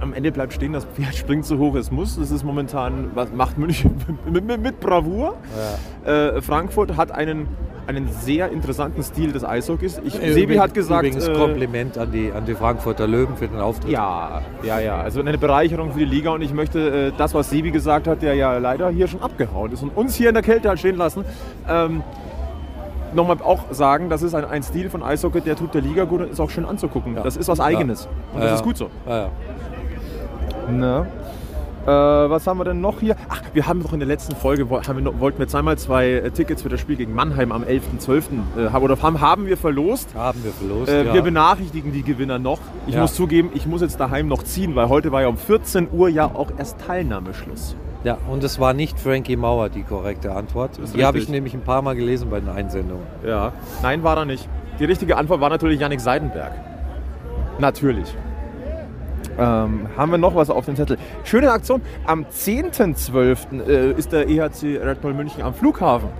am 0.00 0.12
Ende 0.14 0.32
bleibt 0.32 0.52
stehen, 0.52 0.72
das 0.72 0.84
Pferd 0.84 1.14
springt 1.14 1.44
so 1.44 1.58
hoch 1.58 1.74
es 1.74 1.90
muss. 1.90 2.18
Das 2.18 2.30
ist 2.30 2.44
momentan, 2.44 3.10
was 3.14 3.32
macht 3.32 3.58
München 3.58 3.92
mit, 4.30 4.44
mit, 4.44 4.60
mit 4.60 4.80
Bravour. 4.80 5.34
Äh, 6.04 6.40
Frankfurt 6.40 6.96
hat 6.96 7.12
einen, 7.12 7.48
einen 7.86 8.08
sehr 8.08 8.50
interessanten 8.50 9.02
Stil 9.02 9.32
des 9.32 9.44
Eishockeys. 9.44 10.00
Ich, 10.04 10.14
Sebi 10.14 10.56
hat 10.56 10.74
gesagt, 10.74 11.04
Übrigens 11.04 11.28
äh, 11.28 11.32
Kompliment 11.34 11.98
an 11.98 12.12
die, 12.12 12.30
an 12.32 12.44
die 12.44 12.54
Frankfurter 12.54 13.06
Löwen 13.06 13.36
für 13.36 13.48
den 13.48 13.60
Auftritt. 13.60 13.90
ja, 13.90 14.42
ja, 14.62 14.80
ja. 14.80 15.00
Also 15.00 15.20
eine 15.20 15.38
Bereicherung 15.38 15.92
für 15.92 16.00
die 16.00 16.04
Liga 16.04 16.30
und 16.30 16.42
ich 16.42 16.52
möchte 16.52 17.08
äh, 17.08 17.12
das, 17.16 17.34
was 17.34 17.50
Sebi 17.50 17.70
gesagt 17.70 18.06
hat, 18.06 18.22
der 18.22 18.34
ja 18.34 18.58
leider 18.58 18.90
hier 18.90 19.08
schon 19.08 19.22
abgehauen 19.22 19.72
ist 19.72 19.82
und 19.82 19.96
uns 19.96 20.14
hier 20.14 20.28
in 20.28 20.34
der 20.34 20.42
Kälte 20.42 20.70
hat 20.70 20.78
stehen 20.78 20.96
lassen, 20.96 21.24
ähm, 21.68 22.02
nochmal 23.14 23.36
auch 23.42 23.60
sagen, 23.70 24.08
das 24.10 24.22
ist 24.22 24.34
ein, 24.34 24.44
ein 24.44 24.62
Stil 24.62 24.90
von 24.90 25.02
Eishockey, 25.02 25.40
der 25.40 25.56
tut 25.56 25.74
der 25.74 25.82
Liga 25.82 26.04
gut 26.04 26.20
und 26.22 26.30
ist 26.30 26.40
auch 26.40 26.50
schön 26.50 26.64
anzugucken. 26.64 27.14
Das 27.16 27.36
ist 27.36 27.48
was 27.48 27.60
Eigenes 27.60 28.08
und 28.34 28.40
das 28.40 28.50
Ja. 28.50 28.54
ist 28.56 28.62
gut 28.64 28.76
so. 28.76 28.90
Ja, 29.06 29.16
ja. 29.16 29.30
Ne? 30.70 31.06
Äh, 31.86 31.88
was 31.90 32.46
haben 32.46 32.58
wir 32.58 32.64
denn 32.64 32.80
noch 32.80 33.00
hier? 33.00 33.14
Ach, 33.28 33.42
wir 33.52 33.66
haben 33.66 33.82
doch 33.82 33.92
in 33.92 33.98
der 33.98 34.08
letzten 34.08 34.34
Folge, 34.34 34.70
wir 34.70 34.80
noch, 35.02 35.20
wollten 35.20 35.38
wir 35.38 35.46
zweimal 35.48 35.76
zwei 35.76 36.08
äh, 36.12 36.30
Tickets 36.30 36.62
für 36.62 36.70
das 36.70 36.80
Spiel 36.80 36.96
gegen 36.96 37.14
Mannheim 37.14 37.52
am 37.52 37.62
11.12. 37.62 38.22
Äh, 38.56 38.70
haben- 38.70 38.82
oder 38.84 39.00
haben, 39.02 39.20
haben 39.20 39.46
wir 39.46 39.58
verlost. 39.58 40.14
Haben 40.14 40.42
wir 40.42 40.52
verlost. 40.52 40.90
Äh, 40.90 41.04
ja. 41.04 41.12
Wir 41.12 41.20
benachrichtigen 41.20 41.92
die 41.92 42.02
Gewinner 42.02 42.38
noch. 42.38 42.58
Ich 42.86 42.94
Ja. 42.94 43.02
muss 43.02 43.12
zugeben, 43.12 43.50
ich 43.52 43.66
muss 43.66 43.82
jetzt 43.82 44.00
daheim 44.00 44.28
noch 44.28 44.44
ziehen, 44.44 44.74
weil 44.76 44.88
heute 44.88 45.12
war 45.12 45.20
ja 45.20 45.28
um 45.28 45.36
14 45.36 45.88
Uhr 45.92 46.08
ja 46.08 46.24
auch 46.32 46.48
erst 46.56 46.78
Teilnahmeschluss. 46.80 47.76
Ja, 48.04 48.18
und 48.28 48.44
es 48.44 48.60
war 48.60 48.74
nicht 48.74 49.00
Frankie 49.00 49.36
Mauer 49.36 49.70
die 49.70 49.82
korrekte 49.82 50.32
Antwort. 50.32 50.78
Die 50.94 51.04
habe 51.04 51.18
ich 51.18 51.28
nämlich 51.28 51.54
ein 51.54 51.62
paar 51.62 51.80
Mal 51.80 51.96
gelesen 51.96 52.28
bei 52.30 52.38
den 52.38 52.50
Einsendungen. 52.50 53.06
Ja. 53.26 53.52
Nein, 53.82 54.02
war 54.02 54.18
er 54.18 54.26
nicht. 54.26 54.46
Die 54.78 54.84
richtige 54.84 55.16
Antwort 55.16 55.40
war 55.40 55.48
natürlich 55.48 55.80
Yannick 55.80 56.00
Seidenberg. 56.00 56.52
Natürlich. 57.58 58.14
Ähm, 59.38 59.88
haben 59.96 60.10
wir 60.10 60.18
noch 60.18 60.34
was 60.34 60.50
auf 60.50 60.66
dem 60.66 60.76
Zettel? 60.76 60.98
Schöne 61.24 61.50
Aktion. 61.50 61.80
Am 62.06 62.24
10.12. 62.24 63.66
Äh, 63.66 63.92
ist 63.92 64.12
der 64.12 64.28
EHC 64.28 64.78
Red 64.84 65.00
Bull 65.00 65.14
München 65.14 65.42
am 65.42 65.54
Flughafen 65.54 66.10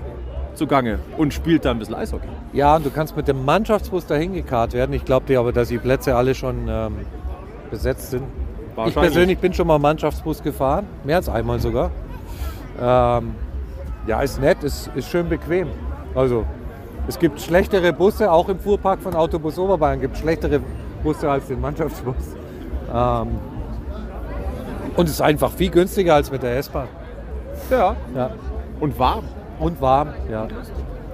zugange 0.54 1.00
und 1.18 1.34
spielt 1.34 1.64
da 1.64 1.72
ein 1.72 1.78
bisschen 1.78 1.94
Eishockey. 1.96 2.28
Ja, 2.52 2.76
und 2.76 2.86
du 2.86 2.90
kannst 2.90 3.16
mit 3.16 3.28
dem 3.28 3.44
Mannschaftsbus 3.44 4.06
dahin 4.06 4.32
gekarrt 4.32 4.72
werden. 4.72 4.92
Ich 4.94 5.04
glaube 5.04 5.26
dir 5.26 5.40
aber, 5.40 5.52
dass 5.52 5.68
die 5.68 5.78
Plätze 5.78 6.16
alle 6.16 6.34
schon 6.34 6.66
ähm, 6.68 6.96
besetzt 7.70 8.10
sind. 8.10 8.24
Ich 8.86 8.94
persönlich 8.94 9.38
bin 9.38 9.52
schon 9.52 9.66
mal 9.66 9.78
Mannschaftsbus 9.78 10.42
gefahren, 10.42 10.86
mehr 11.04 11.16
als 11.16 11.28
einmal 11.28 11.60
sogar. 11.60 11.90
Ähm, 12.80 13.34
ja, 14.06 14.20
ist 14.20 14.40
nett, 14.40 14.62
ist, 14.64 14.90
ist 14.94 15.08
schön 15.08 15.28
bequem. 15.28 15.68
Also, 16.14 16.44
es 17.06 17.18
gibt 17.18 17.40
schlechtere 17.40 17.92
Busse, 17.92 18.30
auch 18.30 18.48
im 18.48 18.58
Fuhrpark 18.58 19.00
von 19.00 19.14
Autobus 19.14 19.58
Oberbayern 19.58 20.00
gibt 20.00 20.14
es 20.14 20.20
schlechtere 20.20 20.60
Busse 21.02 21.30
als 21.30 21.46
den 21.46 21.60
Mannschaftsbus. 21.60 22.14
Ähm, 22.92 23.28
und 24.96 25.06
es 25.06 25.12
ist 25.12 25.20
einfach 25.20 25.50
viel 25.50 25.70
günstiger 25.70 26.14
als 26.14 26.30
mit 26.30 26.42
der 26.42 26.56
S-Bahn. 26.58 26.88
Ja. 27.70 27.96
Ja. 28.14 28.30
Und 28.80 28.98
warm. 28.98 29.24
Und 29.58 29.80
warm, 29.80 30.08
ja. 30.30 30.48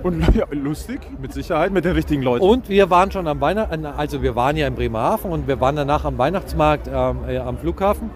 Und 0.02 0.34
ja, 0.34 0.46
lustig, 0.50 1.00
mit 1.20 1.32
Sicherheit, 1.32 1.72
mit 1.72 1.84
den 1.84 1.92
richtigen 1.92 2.22
Leuten. 2.22 2.44
Und 2.44 2.68
wir 2.68 2.90
waren 2.90 3.10
schon 3.10 3.26
am 3.26 3.40
Weihnachten, 3.40 3.84
also 3.86 4.22
wir 4.22 4.34
waren 4.34 4.56
ja 4.56 4.66
in 4.66 4.74
Bremerhaven 4.74 5.30
und 5.30 5.46
wir 5.46 5.60
waren 5.60 5.76
danach 5.76 6.04
am 6.04 6.16
Weihnachtsmarkt 6.18 6.88
ähm, 6.92 7.18
äh, 7.28 7.38
am 7.38 7.58
Flughafen. 7.58 8.10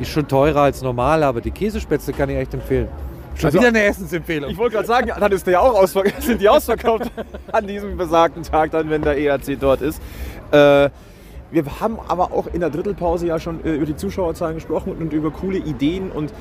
Ist 0.00 0.10
schon 0.10 0.26
teurer 0.26 0.62
als 0.62 0.82
normal, 0.82 1.22
aber 1.22 1.40
die 1.40 1.50
Käsespätzle 1.50 2.12
kann 2.12 2.30
ich 2.30 2.36
echt 2.36 2.54
empfehlen. 2.54 2.88
Schon 3.36 3.46
Also- 3.46 3.58
wieder 3.58 3.68
eine 3.68 3.82
Essensempfehlung. 3.82 4.50
Ich 4.50 4.58
wollte 4.58 4.76
gerade 4.76 4.88
sagen, 4.88 5.10
dann 5.18 5.32
ist 5.32 5.46
der 5.46 5.60
auch 5.60 5.74
ausverkauft, 5.74 6.22
sind 6.22 6.40
die 6.40 6.48
ausverkauft 6.48 7.10
an 7.52 7.66
diesem 7.66 7.96
besagten 7.96 8.42
Tag, 8.42 8.70
dann, 8.72 8.90
wenn 8.90 9.02
der 9.02 9.18
ERC 9.18 9.58
dort 9.60 9.82
ist. 9.82 10.00
Äh, 10.50 10.90
wir 11.52 11.64
haben 11.80 11.98
aber 12.06 12.32
auch 12.32 12.46
in 12.52 12.60
der 12.60 12.70
Drittelpause 12.70 13.26
ja 13.26 13.38
schon 13.40 13.64
äh, 13.64 13.74
über 13.74 13.86
die 13.86 13.96
Zuschauerzahlen 13.96 14.54
gesprochen 14.54 14.92
und 14.98 15.12
über 15.12 15.30
coole 15.30 15.58
Ideen 15.58 16.10
und 16.10 16.32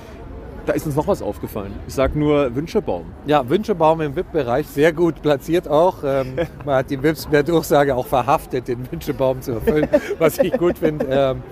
da 0.70 0.76
ist 0.76 0.86
uns 0.86 0.96
noch 0.96 1.08
was 1.08 1.24
aufgefallen. 1.24 1.74
Ich 1.88 1.96
sag 1.96 2.16
nur 2.16 2.54
Wünschebaum. 2.56 3.06
Ja, 3.26 3.50
Wünschebaum 3.50 4.02
im 4.02 4.16
VIP-Bereich, 4.16 4.68
sehr 4.68 4.94
gut 4.94 5.20
platziert 5.20 5.68
auch. 5.68 6.04
Ähm, 6.06 6.36
man 6.66 6.76
hat 6.76 6.92
die 6.92 7.02
Wips 7.02 7.26
per 7.26 7.42
Durchsage 7.42 7.96
auch 7.96 8.06
verhaftet, 8.06 8.68
den 8.68 8.90
Wünschebaum 8.92 9.42
zu 9.42 9.54
erfüllen, 9.54 9.88
was 10.20 10.38
ich 10.38 10.54
gut 10.54 10.78
finde. 10.78 11.08
Ähm, 11.10 11.44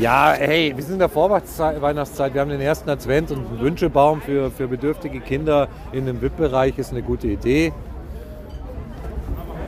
ja, 0.00 0.32
hey, 0.32 0.72
wir 0.74 0.82
sind 0.82 0.94
in 0.94 0.98
der 1.00 1.10
Vorweihnachtszeit, 1.10 2.32
wir 2.32 2.40
haben 2.40 2.48
den 2.48 2.62
ersten 2.62 2.88
Advent 2.88 3.30
und 3.30 3.46
einen 3.46 3.60
Wünschebaum 3.60 4.22
für, 4.22 4.50
für 4.50 4.66
bedürftige 4.66 5.20
Kinder 5.20 5.68
in 5.92 6.06
dem 6.06 6.22
VIP-Bereich 6.22 6.78
ist 6.78 6.92
eine 6.92 7.02
gute 7.02 7.26
Idee. 7.26 7.74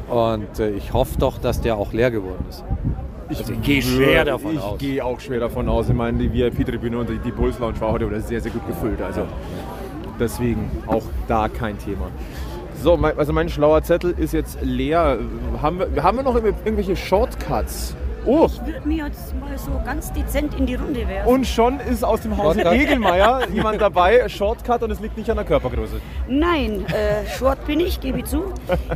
Und 0.09 0.59
äh, 0.59 0.71
ich 0.71 0.95
hoffe 0.95 1.19
doch, 1.19 1.37
dass 1.37 1.61
der 1.61 1.77
auch 1.77 1.93
leer 1.93 2.11
geworden 2.11 2.47
ist. 2.49 2.65
Ich 3.33 3.39
Also 3.39 3.53
ich 3.55 3.63
gehe 3.63 3.83
schwer 3.83 4.25
davon 4.25 4.55
ich 4.55 4.61
aus. 4.61 4.79
gehe 4.79 5.05
auch 5.05 5.19
schwer 5.19 5.41
davon 5.41 5.69
aus. 5.69 5.89
Ich 5.89 5.95
meine, 5.95 6.19
die 6.19 6.33
VIP-Tribüne 6.33 6.99
und 6.99 7.09
die, 7.09 7.31
Bulls 7.31 7.59
Lounge 7.59 7.81
war 7.81 7.93
heute 7.93 8.21
sehr, 8.21 8.41
sehr 8.41 8.53
gut 8.53 8.67
gefüllt. 8.67 9.01
Also 9.01 9.23
deswegen 10.21 10.71
auch 10.87 11.03
da 11.29 11.49
kein 11.49 11.79
Thema. 11.79 12.09
So, 12.83 12.95
also 12.95 13.33
mein 13.33 13.49
schlauer 13.49 13.83
Zettel 13.83 14.15
ist 14.19 14.33
jetzt 14.33 14.59
leer. 14.61 15.19
Haben 15.63 15.79
wir, 15.79 16.03
haben 16.03 16.17
wir 16.19 16.25
noch 16.25 16.37
irgendwelche 16.37 16.95
Shortcuts? 16.95 17.97
Oh, 18.25 18.47
Ich 18.47 18.65
würde 18.67 18.87
mir 18.87 19.07
jetzt 19.07 19.35
mal 19.41 19.59
so 19.59 19.71
ganz 19.85 20.13
dezent 20.13 20.55
in 20.59 20.67
die 20.67 20.75
Runde 20.77 21.07
werfen. 21.09 21.29
und 21.29 21.47
schon 21.47 21.81
ist 21.81 22.05
aus 22.05 22.21
dem 22.21 22.37
Hause 22.39 22.61
Shortcut. 22.61 22.81
Egelmeier 22.81 23.41
jemand 23.53 23.81
dabei. 23.81 24.29
Shortcut 24.29 24.83
und 24.83 24.91
es 24.93 25.01
liegt 25.01 25.17
nicht 25.17 25.29
an 25.29 25.37
der 25.37 25.45
Körpergröße. 25.45 26.01
Nein, 26.29 26.85
äh, 26.87 27.27
short 27.37 27.65
bin 27.67 27.81
ich, 27.81 28.01
gebe 28.01 28.21
ich 28.21 28.27
zu. 28.27 28.45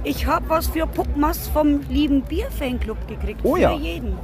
Ich 0.04 0.26
habe 0.26 0.48
was 0.48 0.68
für 0.68 0.86
Puckmas 0.86 1.48
vom 1.48 1.80
lieben 1.88 2.22
Bierfanclub 2.22 2.96
gekriegt. 3.08 3.40
Oh 3.42 3.54
für 3.54 3.60
ja. 3.60 3.72
jeden. 3.74 4.14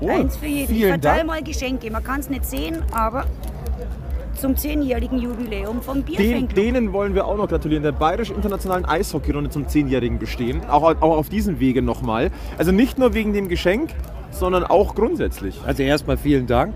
Oh, 0.00 0.08
Eins 0.08 0.36
für 0.36 0.46
jeden. 0.46 0.72
Ich 0.72 0.78
vielen 0.78 0.90
verteile 0.90 1.16
Dank. 1.18 1.26
mal 1.28 1.42
Geschenke. 1.42 1.90
Man 1.90 2.02
kann 2.04 2.20
es 2.20 2.28
nicht 2.30 2.44
sehen, 2.44 2.82
aber 2.92 3.24
zum 4.36 4.56
zehnjährigen 4.56 5.18
Jubiläum 5.18 5.82
vom 5.82 6.04
Den, 6.04 6.04
Bierfanclub. 6.04 6.54
denen 6.54 6.92
wollen 6.92 7.14
wir 7.14 7.26
auch 7.26 7.36
noch 7.36 7.48
gratulieren. 7.48 7.82
Der 7.82 7.90
Bayerisch 7.92 8.30
Internationalen 8.30 8.84
Eishockeyrunde 8.84 9.50
zum 9.50 9.66
10-jährigen 9.66 10.18
Bestehen. 10.20 10.62
Auch, 10.68 10.82
auch 10.82 11.16
auf 11.16 11.28
diesem 11.28 11.58
Wege 11.58 11.82
nochmal. 11.82 12.30
Also 12.56 12.70
nicht 12.70 12.98
nur 12.98 13.14
wegen 13.14 13.32
dem 13.32 13.48
Geschenk, 13.48 13.90
sondern 14.30 14.64
auch 14.64 14.94
grundsätzlich. 14.94 15.60
Also 15.66 15.82
erstmal 15.82 16.16
vielen 16.16 16.46
Dank. 16.46 16.74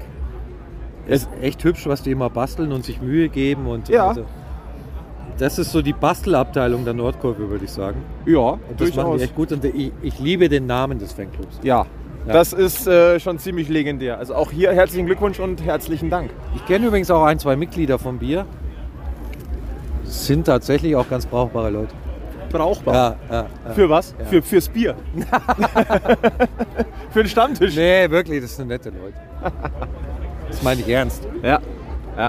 Es 1.07 1.23
ist 1.23 1.31
echt 1.41 1.65
hübsch, 1.65 1.87
was 1.87 2.03
die 2.03 2.11
immer 2.13 2.31
basteln 2.31 2.73
und 2.73 2.85
sich 2.85 3.01
Mühe 3.03 3.29
geben. 3.29 3.67
Und 3.67 3.89
Ja. 3.89 4.09
also, 4.09 4.25
das 5.39 5.59
ist 5.59 5.73
so 5.73 5.83
die 5.83 5.93
Bastelabteilung 5.93 6.85
der 6.85 6.95
Nordkurve, 6.95 7.51
würde 7.51 7.65
ich 7.65 7.71
sagen. 7.73 8.03
Ja, 8.27 8.39
Und 8.39 8.61
das 8.79 8.89
machen 8.91 8.97
durchaus. 8.97 9.19
die 9.19 9.25
echt 9.25 9.35
gut. 9.35 9.53
Und 9.53 9.65
ich, 9.65 9.93
ich 10.03 10.19
liebe 10.21 10.49
den 10.49 10.67
Namen 10.67 10.99
des 10.99 11.13
Fanclubs. 11.13 11.59
Ja, 11.63 11.87
Ja. 12.27 12.33
das 12.33 12.53
ist 12.53 12.87
äh, 12.87 13.19
schon 13.19 13.39
ziemlich 13.39 13.69
legendär. 13.69 14.19
Also 14.19 14.35
auch 14.37 14.53
hier 14.53 14.73
herzlichen 14.73 15.07
Glückwunsch 15.07 15.41
und 15.41 15.63
herzlichen 15.65 16.09
Dank. 16.11 16.31
Ich 16.55 16.65
kenne 16.67 16.87
übrigens 16.87 17.11
auch 17.11 17.25
ein, 17.25 17.39
zwei 17.41 17.57
Mitglieder 17.57 17.99
vom 17.99 18.19
Bier. 18.19 18.47
Sind 20.05 20.45
tatsächlich 20.47 20.95
auch 20.95 21.09
ganz 21.09 21.27
brauchbare 21.27 21.71
Leute. 21.71 21.95
Brauchbar. 22.53 22.95
Ja, 22.95 23.17
ja, 23.31 23.47
ja. 23.67 23.73
Für 23.75 23.89
was? 23.89 24.15
Für, 24.29 24.43
fürs 24.43 24.69
Bier. 24.69 24.95
Für 27.11 27.23
den 27.23 27.29
Stammtisch. 27.29 27.75
Nee, 27.77 28.11
wirklich, 28.11 28.43
das 28.43 28.57
sind 28.57 28.69
nette 28.69 28.91
Leute. 28.91 29.15
Das 30.49 30.63
meine 30.63 30.81
ich 30.81 30.89
ernst. 30.89 31.27
Ja. 31.43 31.61
ja. 32.17 32.27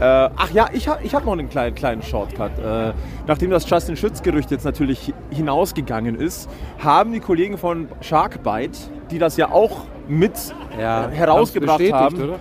Äh, 0.00 0.30
ach 0.36 0.50
ja, 0.50 0.68
ich 0.72 0.88
habe 0.88 1.02
ich 1.04 1.14
hab 1.14 1.24
noch 1.24 1.32
einen 1.32 1.48
kleinen, 1.50 1.74
kleinen 1.74 2.02
Shortcut. 2.02 2.52
Äh, 2.58 2.92
nachdem 3.26 3.50
das 3.50 3.68
Justin 3.68 3.96
Schütz-Gerücht 3.96 4.50
jetzt 4.50 4.64
natürlich 4.64 5.08
hi- 5.08 5.14
hinausgegangen 5.36 6.14
ist, 6.18 6.48
haben 6.82 7.12
die 7.12 7.20
Kollegen 7.20 7.58
von 7.58 7.88
Sharkbite, 8.00 8.78
die 9.10 9.18
das 9.18 9.36
ja 9.36 9.50
auch 9.50 9.82
mit 10.08 10.32
äh, 10.78 10.80
herausgebracht 10.80 11.92
haben, 11.92 12.16
oder? 12.22 12.40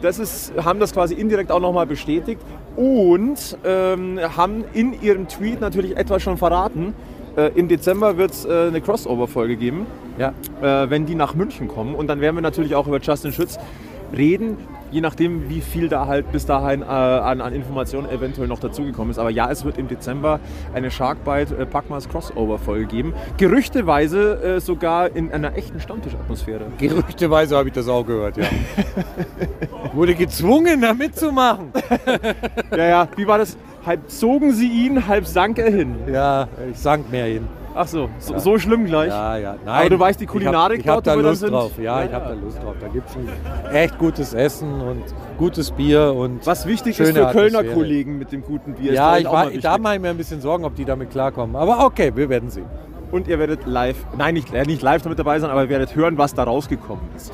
das 0.00 0.18
ist, 0.18 0.52
haben 0.64 0.80
das 0.80 0.92
quasi 0.92 1.14
indirekt 1.14 1.50
auch 1.52 1.60
nochmal 1.60 1.86
bestätigt 1.86 2.40
und 2.76 3.56
ähm, 3.64 4.18
haben 4.36 4.64
in 4.72 5.00
ihrem 5.00 5.28
Tweet 5.28 5.60
natürlich 5.60 5.96
etwas 5.96 6.22
schon 6.22 6.36
verraten. 6.36 6.94
Äh, 7.36 7.50
Im 7.54 7.68
Dezember 7.68 8.16
wird 8.16 8.32
es 8.32 8.44
äh, 8.44 8.68
eine 8.68 8.80
Crossover-Folge 8.80 9.56
geben 9.56 9.86
Ja. 10.18 10.32
äh, 10.62 10.88
wenn 10.90 11.06
die 11.06 11.14
nach 11.14 11.34
München 11.34 11.68
kommen. 11.68 11.94
Und 11.94 12.06
dann 12.06 12.20
werden 12.20 12.36
wir 12.36 12.42
natürlich 12.42 12.74
auch 12.74 12.86
über 12.86 13.00
Justin 13.00 13.32
Schütz 13.32 13.58
reden, 14.16 14.56
je 14.94 15.00
nachdem, 15.00 15.48
wie 15.48 15.60
viel 15.60 15.88
da 15.88 16.06
halt 16.06 16.30
bis 16.30 16.46
dahin 16.46 16.82
äh, 16.82 16.84
an, 16.84 17.40
an 17.40 17.52
Informationen 17.52 18.08
eventuell 18.08 18.46
noch 18.46 18.60
dazugekommen 18.60 19.10
ist. 19.10 19.18
Aber 19.18 19.30
ja, 19.30 19.50
es 19.50 19.64
wird 19.64 19.76
im 19.76 19.88
Dezember 19.88 20.38
eine 20.72 20.90
Sharkbite 20.90 21.56
äh, 21.56 21.66
Packmas 21.66 22.08
Crossover-Folge 22.08 22.86
geben. 22.86 23.12
Gerüchteweise 23.36 24.40
äh, 24.42 24.60
sogar 24.60 25.14
in 25.14 25.32
einer 25.32 25.56
echten 25.56 25.80
Stammtischatmosphäre. 25.80 26.66
Gerüchteweise 26.78 27.56
habe 27.56 27.68
ich 27.68 27.74
das 27.74 27.88
auch 27.88 28.06
gehört, 28.06 28.36
ja. 28.36 28.44
Wurde 29.92 30.14
gezwungen, 30.14 30.80
da 30.80 30.94
mitzumachen. 30.94 31.72
Ja, 32.70 32.84
ja, 32.84 33.08
wie 33.16 33.26
war 33.26 33.38
das? 33.38 33.56
Halb 33.84 34.10
zogen 34.10 34.52
sie 34.52 34.68
ihn, 34.68 35.08
halb 35.08 35.26
sank 35.26 35.58
er 35.58 35.70
hin. 35.70 35.96
Ja, 36.10 36.48
ich 36.70 36.78
sank 36.78 37.10
mehr 37.10 37.26
hin. 37.26 37.48
Ach 37.76 37.88
so, 37.88 38.08
so, 38.18 38.38
so 38.38 38.58
schlimm 38.58 38.84
gleich. 38.86 39.08
Ja, 39.08 39.36
ja. 39.36 39.56
Nein, 39.64 39.80
Aber 39.80 39.90
du 39.90 39.98
weißt, 39.98 40.20
die 40.20 40.26
Kulinarik 40.26 40.80
ich 40.80 40.88
hab, 40.88 41.02
dort, 41.02 41.06
ich 41.06 41.10
hab 41.12 41.16
wo 41.16 41.18
wir 41.18 41.22
da 41.24 41.28
Lust 41.30 41.40
sind? 41.40 41.52
drauf. 41.52 41.72
Ja, 41.78 41.82
Ja, 42.00 42.06
ich 42.06 42.12
habe 42.12 42.24
ja. 42.26 42.34
da 42.36 42.40
Lust 42.40 42.62
drauf. 42.62 42.74
Da 42.80 42.88
gibt 42.88 43.08
es 43.08 43.72
echt 43.74 43.98
gutes 43.98 44.32
Essen 44.34 44.80
und 44.80 45.02
gutes 45.38 45.70
Bier 45.72 46.14
und 46.14 46.46
Was 46.46 46.66
wichtig 46.66 46.98
ist 47.00 47.08
für 47.08 47.12
Kölner 47.32 47.58
Atmosphäre. 47.58 47.74
Kollegen 47.74 48.18
mit 48.18 48.30
dem 48.30 48.42
guten 48.42 48.74
Bier. 48.74 48.92
Ja, 48.92 49.18
ich 49.18 49.24
war, 49.24 49.50
da 49.50 49.78
mache 49.78 49.96
ich 49.96 50.00
mir 50.00 50.10
ein 50.10 50.16
bisschen 50.16 50.40
Sorgen, 50.40 50.64
ob 50.64 50.74
die 50.76 50.84
damit 50.84 51.10
klarkommen. 51.10 51.56
Aber 51.56 51.84
okay, 51.84 52.12
wir 52.14 52.28
werden 52.28 52.48
sehen. 52.50 52.66
Und 53.10 53.28
ihr 53.28 53.38
werdet 53.38 53.66
live, 53.66 53.96
nein, 54.16 54.34
nicht, 54.34 54.52
äh, 54.54 54.64
nicht 54.64 54.82
live 54.82 55.02
damit 55.02 55.18
dabei 55.18 55.38
sein, 55.38 55.50
aber 55.50 55.62
ihr 55.64 55.68
werdet 55.68 55.94
hören, 55.94 56.16
was 56.18 56.34
da 56.34 56.44
rausgekommen 56.44 57.04
ist. 57.16 57.32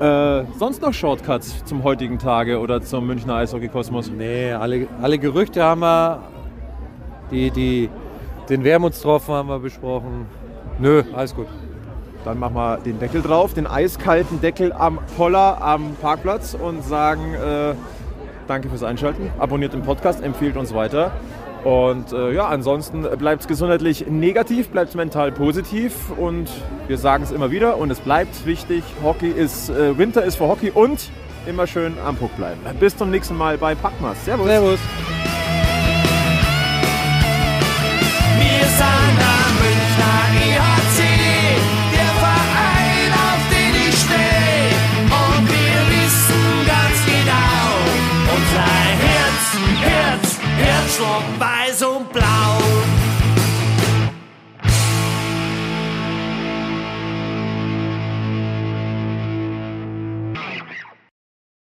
Äh, 0.00 0.44
sonst 0.58 0.82
noch 0.82 0.92
Shortcuts 0.92 1.64
zum 1.64 1.84
heutigen 1.84 2.18
Tage 2.18 2.58
oder 2.58 2.80
zum 2.80 3.06
Münchner 3.06 3.36
Eishockey-Kosmos? 3.36 4.10
Nee, 4.10 4.52
alle, 4.52 4.86
alle 5.00 5.18
Gerüchte 5.18 5.62
haben 5.62 5.80
wir. 5.82 6.20
Die, 7.30 7.50
die, 7.50 7.88
den 8.52 8.64
Wermutstropfen 8.64 9.32
haben 9.32 9.48
wir 9.48 9.58
besprochen. 9.58 10.26
Nö, 10.78 11.02
alles 11.14 11.34
gut. 11.34 11.46
Dann 12.22 12.38
machen 12.38 12.54
wir 12.54 12.76
den 12.76 12.98
Deckel 12.98 13.22
drauf, 13.22 13.54
den 13.54 13.66
eiskalten 13.66 14.42
Deckel 14.42 14.72
am 14.74 14.98
Poller 15.16 15.60
am 15.62 15.96
Parkplatz 16.00 16.54
und 16.54 16.84
sagen 16.84 17.34
äh, 17.34 17.74
danke 18.46 18.68
fürs 18.68 18.82
Einschalten, 18.82 19.30
abonniert 19.38 19.72
den 19.72 19.82
Podcast, 19.82 20.22
empfiehlt 20.22 20.58
uns 20.58 20.74
weiter. 20.74 21.12
Und 21.64 22.12
äh, 22.12 22.34
ja, 22.34 22.46
ansonsten 22.48 23.04
bleibt 23.18 23.42
es 23.42 23.48
gesundheitlich 23.48 24.06
negativ, 24.08 24.68
bleibt 24.68 24.94
mental 24.94 25.32
positiv 25.32 26.10
und 26.18 26.50
wir 26.88 26.98
sagen 26.98 27.24
es 27.24 27.32
immer 27.32 27.50
wieder 27.50 27.78
und 27.78 27.90
es 27.90 28.00
bleibt 28.00 28.44
wichtig, 28.44 28.84
Hockey 29.02 29.30
ist, 29.30 29.70
äh, 29.70 29.96
Winter 29.96 30.24
ist 30.24 30.36
für 30.36 30.46
Hockey 30.46 30.70
und 30.70 31.10
immer 31.46 31.66
schön 31.66 31.94
am 32.06 32.16
Puck 32.16 32.36
bleiben. 32.36 32.60
Bis 32.78 32.96
zum 32.96 33.10
nächsten 33.10 33.36
Mal 33.36 33.56
bei 33.56 33.74
Packmas. 33.74 34.22
Servus. 34.24 34.46
Servus. 34.46 34.80
Herzschlag 51.02 51.40
weiß 51.40 51.82
und 51.82 52.12
blau. 52.12 52.31